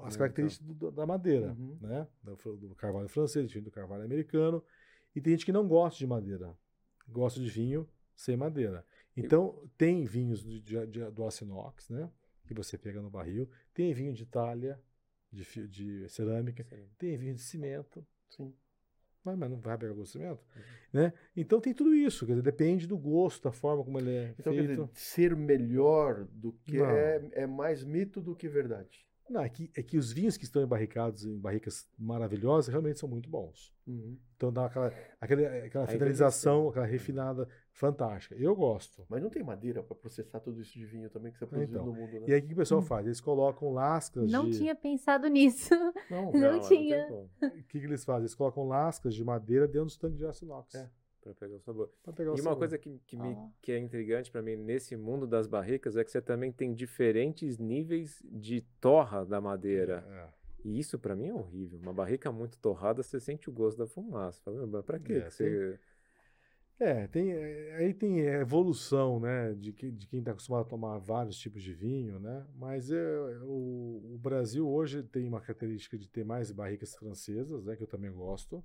as 0.03 0.17
características 0.17 0.67
do, 0.77 0.91
da 0.91 1.07
madeira, 1.07 1.53
uhum. 1.53 1.79
né? 1.81 2.07
Do, 2.23 2.57
do, 2.57 2.75
carvalho 2.75 3.09
francês, 3.09 3.53
do 3.53 3.71
carvalho 3.71 4.05
americano. 4.05 4.63
E 5.15 5.21
tem 5.21 5.33
gente 5.33 5.47
que 5.47 5.53
não 5.53 5.67
gosta 5.67 5.99
de 5.99 6.07
madeira, 6.07 6.57
gosta 7.09 7.41
de 7.41 7.49
vinho 7.49 7.89
sem 8.17 8.37
madeira. 8.37 8.85
Então, 9.17 9.63
tem 9.79 10.05
vinhos 10.05 10.43
de, 10.43 10.61
de, 10.61 10.87
de, 10.87 11.11
do 11.11 11.25
aço 11.25 11.45
inox, 11.45 11.89
né? 11.89 12.11
Que 12.47 12.55
você 12.55 12.77
pega 12.77 13.01
no 13.01 13.11
barril. 13.11 13.49
Tem 13.73 13.93
vinho 13.95 14.13
de 14.13 14.27
talha, 14.27 14.81
de, 15.31 15.69
de 15.69 16.09
cerâmica. 16.09 16.65
Sim. 16.65 16.89
Tem 16.99 17.17
vinho 17.17 17.35
de 17.35 17.43
cimento. 17.43 18.05
Sim. 18.29 18.53
Mas, 19.25 19.37
mas 19.39 19.51
não 19.51 19.59
vai 19.59 19.79
pegar 19.79 19.93
gosto 19.95 20.13
de 20.13 20.19
cimento. 20.19 20.45
Uhum. 20.55 20.63
Né? 20.93 21.13
Então 21.37 21.61
tem 21.61 21.75
tudo 21.75 21.95
isso, 21.95 22.27
quer 22.27 22.33
dizer, 22.33 22.43
depende 22.43 22.87
do 22.87 22.97
gosto, 22.97 23.43
da 23.45 23.53
forma 23.53 23.83
como 23.83 23.99
ele 23.99 24.11
é 24.11 24.35
então, 24.39 24.53
feito. 24.53 24.69
Dizer, 24.69 24.89
ser 24.93 25.37
melhor 25.37 26.25
do 26.31 26.53
que 26.53 26.81
é, 26.81 27.29
é 27.33 27.47
mais 27.47 27.83
mito 27.83 28.21
do 28.21 28.37
que 28.37 28.49
verdade. 28.49 29.05
Não, 29.29 29.43
é 29.43 29.49
que, 29.49 29.71
é 29.75 29.83
que 29.83 29.97
os 29.97 30.13
vinhos 30.13 30.37
que 30.37 30.45
estão 30.45 30.63
embarricados 30.63 31.25
em 31.25 31.39
barricas 31.39 31.89
maravilhosas 31.99 32.69
realmente 32.69 33.01
são 33.01 33.09
muito 33.09 33.29
bons. 33.29 33.73
Uhum. 33.87 34.19
Então 34.37 34.53
dá 34.53 34.67
aquela, 34.67 34.93
aquela, 35.21 35.49
aquela 35.65 35.87
finalização, 35.87 36.69
aquela 36.69 36.85
refinada 36.85 37.49
fantástica. 37.75 38.37
Eu 38.37 38.55
gosto. 38.55 39.05
Mas 39.09 39.21
não 39.21 39.29
tem 39.29 39.43
madeira 39.43 39.83
para 39.83 39.97
processar 39.97 40.39
tudo 40.39 40.61
isso 40.63 40.73
de 40.79 40.87
vinho 40.87 41.11
também 41.11 41.33
que 41.33 41.39
você 41.39 41.45
produziu 41.47 41.81
então, 41.81 41.87
no 41.87 41.93
mundo, 41.93 42.21
né? 42.21 42.27
E 42.29 42.33
aí 42.33 42.41
o 42.41 42.47
que 42.47 42.53
o 42.53 42.57
pessoal 42.57 42.81
hum. 42.81 42.85
faz? 42.85 43.05
Eles 43.05 43.21
colocam 43.21 43.73
lascas 43.73 44.31
não 44.31 44.45
de... 44.45 44.51
Não 44.53 44.59
tinha 44.59 44.75
pensado 44.75 45.27
nisso. 45.27 45.75
Não, 46.11 46.31
não, 46.33 46.53
não 46.53 46.61
tinha. 46.61 47.09
O 47.11 47.51
que, 47.65 47.81
que 47.81 47.87
eles 47.87 48.05
fazem? 48.05 48.23
Eles 48.23 48.35
colocam 48.35 48.69
lascas 48.69 49.15
de 49.15 49.25
madeira 49.25 49.67
dentro 49.67 49.87
dos 49.87 49.97
tanques 49.97 50.19
de 50.19 50.27
aço 50.27 50.45
inox. 50.45 50.75
É. 50.75 50.89
Para 51.21 51.35
pegar 51.35 51.57
o 51.57 51.61
sabor. 51.61 51.91
Pegar 52.15 52.33
o 52.33 52.37
e 52.37 52.41
uma 52.41 52.43
sabor. 52.43 52.59
coisa 52.59 52.79
que, 52.79 53.01
que, 53.07 53.17
me, 53.17 53.37
que 53.63 53.73
é 53.73 53.79
intrigante 53.79 54.31
para 54.31 54.43
mim 54.43 54.57
nesse 54.57 54.95
mundo 54.95 55.27
das 55.27 55.47
barricas 55.47 55.97
é 55.97 56.05
que 56.05 56.11
você 56.11 56.21
também 56.21 56.53
tem 56.53 56.75
diferentes 56.75 57.59
níveis 57.59 58.23
de 58.25 58.61
torra 58.81 59.25
da 59.25 59.41
madeira. 59.41 60.05
É. 60.07 60.45
E 60.69 60.79
isso 60.79 60.99
para 60.99 61.17
mim 61.17 61.29
é 61.29 61.35
horrível. 61.35 61.79
Uma 61.79 61.93
barrica 61.93 62.31
muito 62.31 62.59
torrada, 62.59 63.03
você 63.03 63.19
sente 63.19 63.49
o 63.49 63.53
gosto 63.53 63.79
da 63.79 63.87
fumaça. 63.87 64.41
Fala, 64.43 64.83
para 64.83 64.99
quê? 64.99 65.15
É, 65.15 65.23
que 65.23 65.31
você... 65.31 65.81
É, 66.79 67.07
tem, 67.07 67.31
é, 67.31 67.77
aí 67.77 67.95
tem 67.95 68.19
evolução, 68.19 69.21
né, 69.21 69.55
de, 69.55 69.73
que, 69.73 69.93
de 69.93 70.09
quem 70.09 70.19
está 70.19 70.33
acostumado 70.33 70.63
a 70.63 70.69
tomar 70.69 70.99
vários 70.99 71.39
tipos 71.39 71.63
de 71.63 71.73
vinho, 71.73 72.19
né, 72.19 72.45
mas 72.57 72.91
é, 72.91 73.19
o, 73.43 74.15
o, 74.15 74.19
Brasil 74.21 74.69
hoje 74.69 75.03
tem 75.05 75.29
uma 75.29 75.41
característica 75.41 75.97
de 75.97 76.09
ter 76.09 76.25
mais 76.25 76.51
barricas 76.51 76.97
francesas, 76.97 77.65
né, 77.65 77.77
que 77.77 77.83
eu 77.85 77.87
também 77.87 78.11
gosto, 78.11 78.63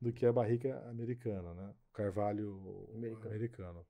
do 0.00 0.12
que 0.12 0.24
a 0.24 0.32
barrica 0.32 0.78
americana, 0.88 1.54
né? 1.54 1.74
O 1.90 1.92
carvalho 1.92 2.88
americano. 2.94 3.26
americano. 3.26 3.86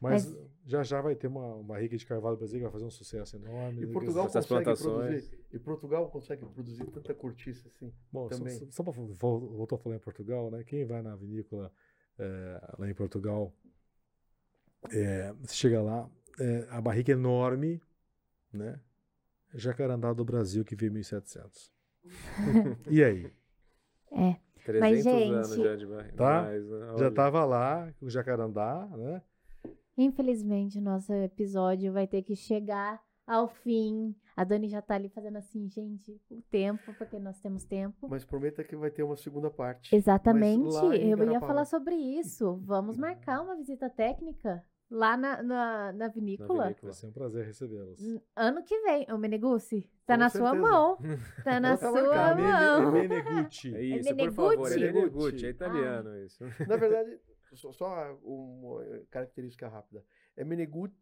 Mas, 0.00 0.26
Mas, 0.26 0.50
já 0.64 0.82
já 0.82 1.00
vai 1.00 1.14
ter 1.14 1.26
uma, 1.26 1.54
uma 1.54 1.64
barrica 1.64 1.96
de 1.96 2.04
carvalho 2.04 2.36
brasileiro 2.36 2.66
que 2.66 2.72
vai 2.72 2.80
fazer 2.80 2.86
um 2.86 2.90
sucesso 2.90 3.36
enorme. 3.36 3.82
E 3.82 3.86
Portugal 3.86 4.28
consegue 4.28 4.64
produzir. 4.64 5.38
E 5.52 5.58
Portugal 5.58 6.10
consegue 6.10 6.46
produzir 6.46 6.86
tanta 6.86 7.14
cortiça 7.14 7.68
assim. 7.68 7.92
Bom, 8.12 8.28
também. 8.28 8.58
só, 8.58 8.66
só 8.70 8.82
para 8.82 8.92
voltar 8.92 9.76
a 9.76 9.78
falar 9.78 9.96
em 9.96 10.00
Portugal, 10.00 10.50
né? 10.50 10.64
Quem 10.64 10.84
vai 10.84 11.00
na 11.00 11.16
vinícola 11.16 11.72
é, 12.18 12.74
lá 12.78 12.88
em 12.88 12.94
Portugal, 12.94 13.52
é, 14.90 15.34
chega 15.48 15.82
lá, 15.82 16.08
é, 16.38 16.66
a 16.70 16.80
barrica 16.80 17.12
é 17.12 17.14
enorme, 17.14 17.80
né? 18.52 18.80
Jacarandá 19.54 20.12
do 20.12 20.24
Brasil 20.24 20.64
que 20.64 20.76
veio 20.76 20.92
1700. 20.92 21.72
e 22.90 23.02
aí? 23.02 23.32
É. 24.12 24.36
300 24.64 24.80
Mas, 24.80 25.04
gente, 25.04 25.32
anos 25.32 25.54
já 25.54 25.76
de 25.76 25.86
mais, 25.86 26.14
tá? 26.14 26.42
Mais, 26.42 26.68
né? 26.68 26.94
Já 26.98 27.08
estava 27.08 27.44
lá 27.44 27.92
com 27.98 28.06
o 28.06 28.10
jacarandá, 28.10 28.88
né? 28.96 29.22
Infelizmente, 29.96 30.80
nosso 30.80 31.12
episódio 31.12 31.92
vai 31.92 32.06
ter 32.06 32.22
que 32.22 32.34
chegar 32.34 33.00
ao 33.26 33.48
fim. 33.48 34.14
A 34.36 34.44
Dani 34.44 34.68
já 34.68 34.82
tá 34.82 34.94
ali 34.94 35.08
fazendo 35.08 35.38
assim, 35.38 35.66
gente, 35.70 36.20
o 36.30 36.42
tempo, 36.50 36.92
porque 36.98 37.18
nós 37.18 37.40
temos 37.40 37.64
tempo. 37.64 38.06
Mas 38.06 38.22
prometa 38.22 38.62
que 38.62 38.76
vai 38.76 38.90
ter 38.90 39.02
uma 39.02 39.16
segunda 39.16 39.50
parte. 39.50 39.96
Exatamente. 39.96 40.76
Eu 41.00 41.32
ia 41.32 41.40
falar 41.40 41.64
sobre 41.64 41.94
isso. 41.94 42.60
Vamos 42.62 42.98
marcar 42.98 43.40
uma 43.40 43.56
visita 43.56 43.88
técnica 43.88 44.62
lá 44.90 45.16
na, 45.16 45.42
na, 45.42 45.92
na, 45.92 46.08
vinícola. 46.08 46.58
na, 46.58 46.64
vinícola. 46.64 46.92
Vai 46.92 46.92
ser 46.92 47.06
um 47.06 47.12
prazer 47.12 47.46
recebê-los. 47.46 47.98
Ano 48.34 48.62
que 48.62 48.78
vem, 48.82 49.06
o 49.10 49.18
Menegucci. 49.18 49.90
Tá 50.04 50.14
Com 50.14 50.20
na 50.20 50.28
certeza. 50.28 50.52
sua 50.52 50.60
mão. 50.60 50.98
Tá 51.42 51.58
na 51.60 51.76
sua 51.76 52.34
mão. 52.34 52.92
Menegucci. 52.92 53.74
É 53.74 53.82
isso, 53.82 54.08
é 54.10 54.14
por 54.14 54.32
favor. 54.32 54.72
É 54.72 54.92
Menegucci, 54.92 55.46
é 55.46 55.50
italiano 55.50 56.10
ah. 56.10 56.24
isso. 56.24 56.44
Na 56.68 56.76
verdade, 56.76 57.18
só, 57.54 57.72
só 57.72 58.18
uma 58.22 58.82
característica 59.10 59.68
rápida. 59.68 60.04
É 60.36 60.44
Menegucci, 60.44 60.94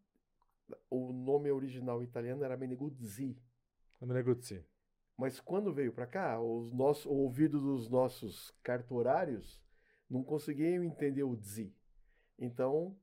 o 0.89 1.11
nome 1.13 1.51
original 1.51 2.03
italiano 2.03 2.43
era 2.43 2.57
Meneguzzi. 2.57 3.37
É 4.01 4.05
Meneguzzi. 4.05 4.65
Mas 5.17 5.39
quando 5.39 5.73
veio 5.73 5.93
para 5.93 6.07
cá, 6.07 6.41
os 6.41 6.73
nossos, 6.73 7.05
o 7.05 7.13
ouvido 7.13 7.59
dos 7.59 7.89
nossos 7.89 8.51
cartorários 8.61 9.63
não 10.09 10.23
conseguiam 10.23 10.83
entender 10.83 11.23
o 11.23 11.35
zi. 11.35 11.73
Então, 12.37 12.97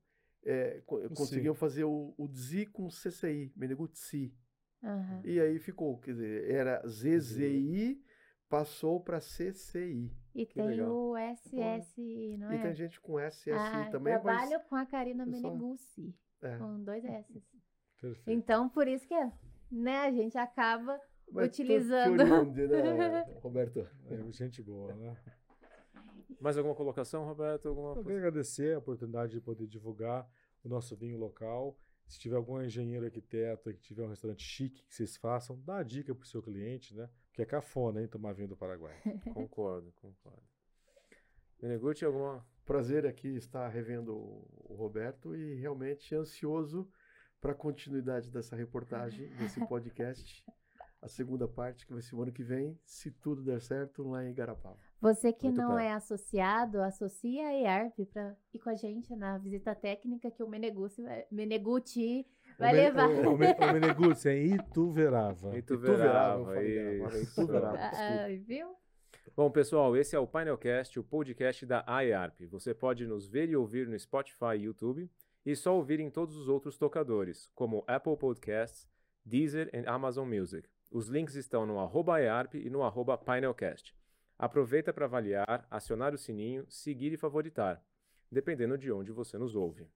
é, 0.44 0.82
conseguiam 1.14 1.54
fazer 1.54 1.84
o, 1.84 2.14
o 2.18 2.28
DZI 2.28 2.66
com 2.66 2.88
CCI, 2.88 3.52
Meneguzzi. 3.56 4.34
Uhum. 4.82 5.20
E 5.24 5.40
aí 5.40 5.58
ficou, 5.58 5.98
quer 5.98 6.12
dizer, 6.12 6.50
era 6.50 6.82
ZZI, 6.86 8.02
passou 8.48 9.00
para 9.00 9.20
CCI. 9.20 10.12
E 10.34 10.44
que 10.44 10.54
tem 10.54 10.66
legal. 10.66 10.90
o 10.90 11.16
SSI, 11.16 12.36
não 12.36 12.50
é? 12.50 12.56
E 12.56 12.62
tem 12.62 12.74
gente 12.74 13.00
com 13.00 13.18
SSI 13.18 13.52
ah, 13.52 13.88
também. 13.90 14.12
Trabalho 14.14 14.50
mas... 14.50 14.64
com 14.64 14.74
a 14.76 14.84
Karina 14.84 15.24
Meneguzzi, 15.24 16.14
é. 16.42 16.58
com 16.58 16.82
dois 16.82 17.04
S. 17.04 17.42
Perfeito. 18.02 18.36
Então, 18.36 18.68
por 18.68 18.88
isso 18.88 19.06
que 19.06 19.14
né, 19.70 20.00
a 20.00 20.10
gente 20.10 20.36
acaba 20.36 21.00
mas 21.30 21.46
utilizando. 21.46 22.20
Oriunde, 22.20 22.66
né, 22.66 23.24
Roberto? 23.40 23.88
É, 24.10 24.32
gente 24.32 24.60
boa, 24.60 24.92
né? 24.92 25.16
Mais 26.40 26.58
alguma 26.58 26.74
colocação, 26.74 27.24
Roberto? 27.24 27.68
Alguma 27.68 27.94
Eu 27.94 28.02
queria 28.02 28.18
agradecer 28.18 28.74
a 28.74 28.78
oportunidade 28.80 29.32
de 29.32 29.40
poder 29.40 29.68
divulgar 29.68 30.28
o 30.64 30.68
nosso 30.68 30.96
vinho 30.96 31.16
local. 31.16 31.78
Se 32.08 32.18
tiver 32.18 32.34
algum 32.34 32.60
engenheiro 32.60 33.04
arquiteto 33.04 33.72
que 33.72 33.80
tiver 33.80 34.02
um 34.02 34.08
restaurante 34.08 34.42
chique 34.42 34.84
que 34.84 34.92
vocês 34.92 35.16
façam, 35.16 35.58
dá 35.64 35.78
a 35.78 35.82
dica 35.84 36.12
para 36.12 36.24
o 36.24 36.26
seu 36.26 36.42
cliente, 36.42 36.96
né? 36.96 37.08
Porque 37.28 37.42
é 37.42 37.46
cafona, 37.46 38.02
hein, 38.02 38.08
tomar 38.08 38.32
vinho 38.32 38.48
do 38.48 38.56
Paraguai. 38.56 39.00
concordo, 39.32 39.92
concordo. 39.92 40.42
Meneguti, 41.62 42.04
alguma... 42.04 42.44
Prazer 42.64 43.06
aqui 43.06 43.28
estar 43.28 43.68
revendo 43.68 44.14
o 44.14 44.74
Roberto 44.74 45.34
e 45.34 45.54
realmente 45.54 46.14
ansioso 46.14 46.88
para 47.42 47.52
a 47.52 47.56
continuidade 47.56 48.30
dessa 48.30 48.54
reportagem, 48.54 49.28
desse 49.34 49.58
podcast 49.66 50.44
a 51.02 51.08
segunda 51.08 51.48
parte, 51.48 51.84
que 51.84 51.92
vai 51.92 52.00
ser 52.00 52.14
o 52.14 52.22
ano 52.22 52.30
que 52.30 52.44
vem, 52.44 52.78
se 52.84 53.10
tudo 53.10 53.42
der 53.42 53.60
certo, 53.60 54.08
lá 54.08 54.24
em 54.24 54.30
Igarapava. 54.30 54.78
Você 55.00 55.32
que 55.32 55.46
Muito 55.46 55.58
não 55.58 55.76
é 55.76 55.92
associado, 55.92 56.80
associa 56.80 57.48
a 57.48 57.52
EARP 57.52 58.06
para 58.12 58.36
ir 58.54 58.60
com 58.60 58.70
a 58.70 58.76
gente 58.76 59.16
na 59.16 59.36
visita 59.36 59.74
técnica 59.74 60.30
que 60.30 60.44
o 60.44 60.48
Meneguti, 60.48 61.02
Meneguti 61.28 62.24
vai 62.56 62.72
o 62.72 62.76
levar. 62.76 63.08
O, 63.08 63.30
o, 63.30 63.34
o 63.34 63.38
Meneguti 63.72 64.28
é 64.28 64.38
Ituverava. 64.46 65.58
Ituverava. 65.58 66.62
Ituverava, 66.64 67.78
ah, 67.78 68.28
viu? 68.46 68.68
Bom, 69.34 69.50
pessoal, 69.50 69.96
esse 69.96 70.14
é 70.14 70.18
o 70.20 70.26
Painelcast, 70.26 71.00
o 71.00 71.02
podcast 71.02 71.66
da 71.66 71.84
IARP. 72.00 72.46
Você 72.46 72.72
pode 72.72 73.08
nos 73.08 73.26
ver 73.26 73.48
e 73.48 73.56
ouvir 73.56 73.88
no 73.88 73.98
Spotify 73.98 74.54
e 74.56 74.64
YouTube 74.66 75.10
e 75.44 75.56
só 75.56 75.74
ouvir 75.74 76.00
em 76.00 76.10
todos 76.10 76.36
os 76.36 76.48
outros 76.48 76.76
tocadores, 76.76 77.50
como 77.54 77.84
Apple 77.86 78.16
Podcasts, 78.16 78.88
Deezer 79.24 79.70
e 79.72 79.86
Amazon 79.86 80.28
Music. 80.28 80.68
Os 80.90 81.08
links 81.08 81.34
estão 81.34 81.64
no 81.64 81.78
arroba 81.78 82.20
EARP 82.20 82.54
e 82.54 82.68
no 82.68 82.82
arroba 82.82 83.16
Painelcast. 83.16 83.94
Aproveita 84.38 84.92
para 84.92 85.06
avaliar, 85.06 85.66
acionar 85.70 86.12
o 86.12 86.18
sininho, 86.18 86.66
seguir 86.68 87.12
e 87.12 87.16
favoritar, 87.16 87.82
dependendo 88.30 88.76
de 88.76 88.90
onde 88.90 89.12
você 89.12 89.38
nos 89.38 89.54
ouve. 89.54 89.88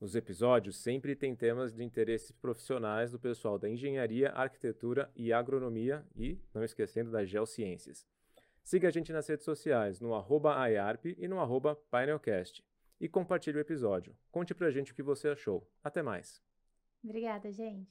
Nos 0.00 0.16
episódios 0.16 0.76
sempre 0.76 1.14
tem 1.14 1.34
temas 1.34 1.72
de 1.72 1.84
interesses 1.84 2.32
profissionais 2.32 3.12
do 3.12 3.20
pessoal 3.20 3.58
da 3.58 3.68
engenharia, 3.68 4.30
arquitetura 4.30 5.10
e 5.14 5.32
agronomia 5.32 6.04
e, 6.16 6.40
não 6.52 6.64
esquecendo, 6.64 7.10
das 7.10 7.28
geociências. 7.28 8.04
Siga 8.64 8.88
a 8.88 8.90
gente 8.90 9.12
nas 9.12 9.28
redes 9.28 9.44
sociais, 9.44 10.00
no 10.00 10.14
arroba 10.14 10.56
e 11.04 11.28
no 11.28 11.40
arroba 11.40 11.76
Painelcast. 11.90 12.64
E 13.02 13.08
compartilhe 13.08 13.58
o 13.58 13.60
episódio. 13.60 14.16
Conte 14.30 14.54
pra 14.54 14.70
gente 14.70 14.92
o 14.92 14.94
que 14.94 15.02
você 15.02 15.26
achou. 15.26 15.68
Até 15.82 16.04
mais. 16.04 16.40
Obrigada, 17.02 17.50
gente. 17.50 17.90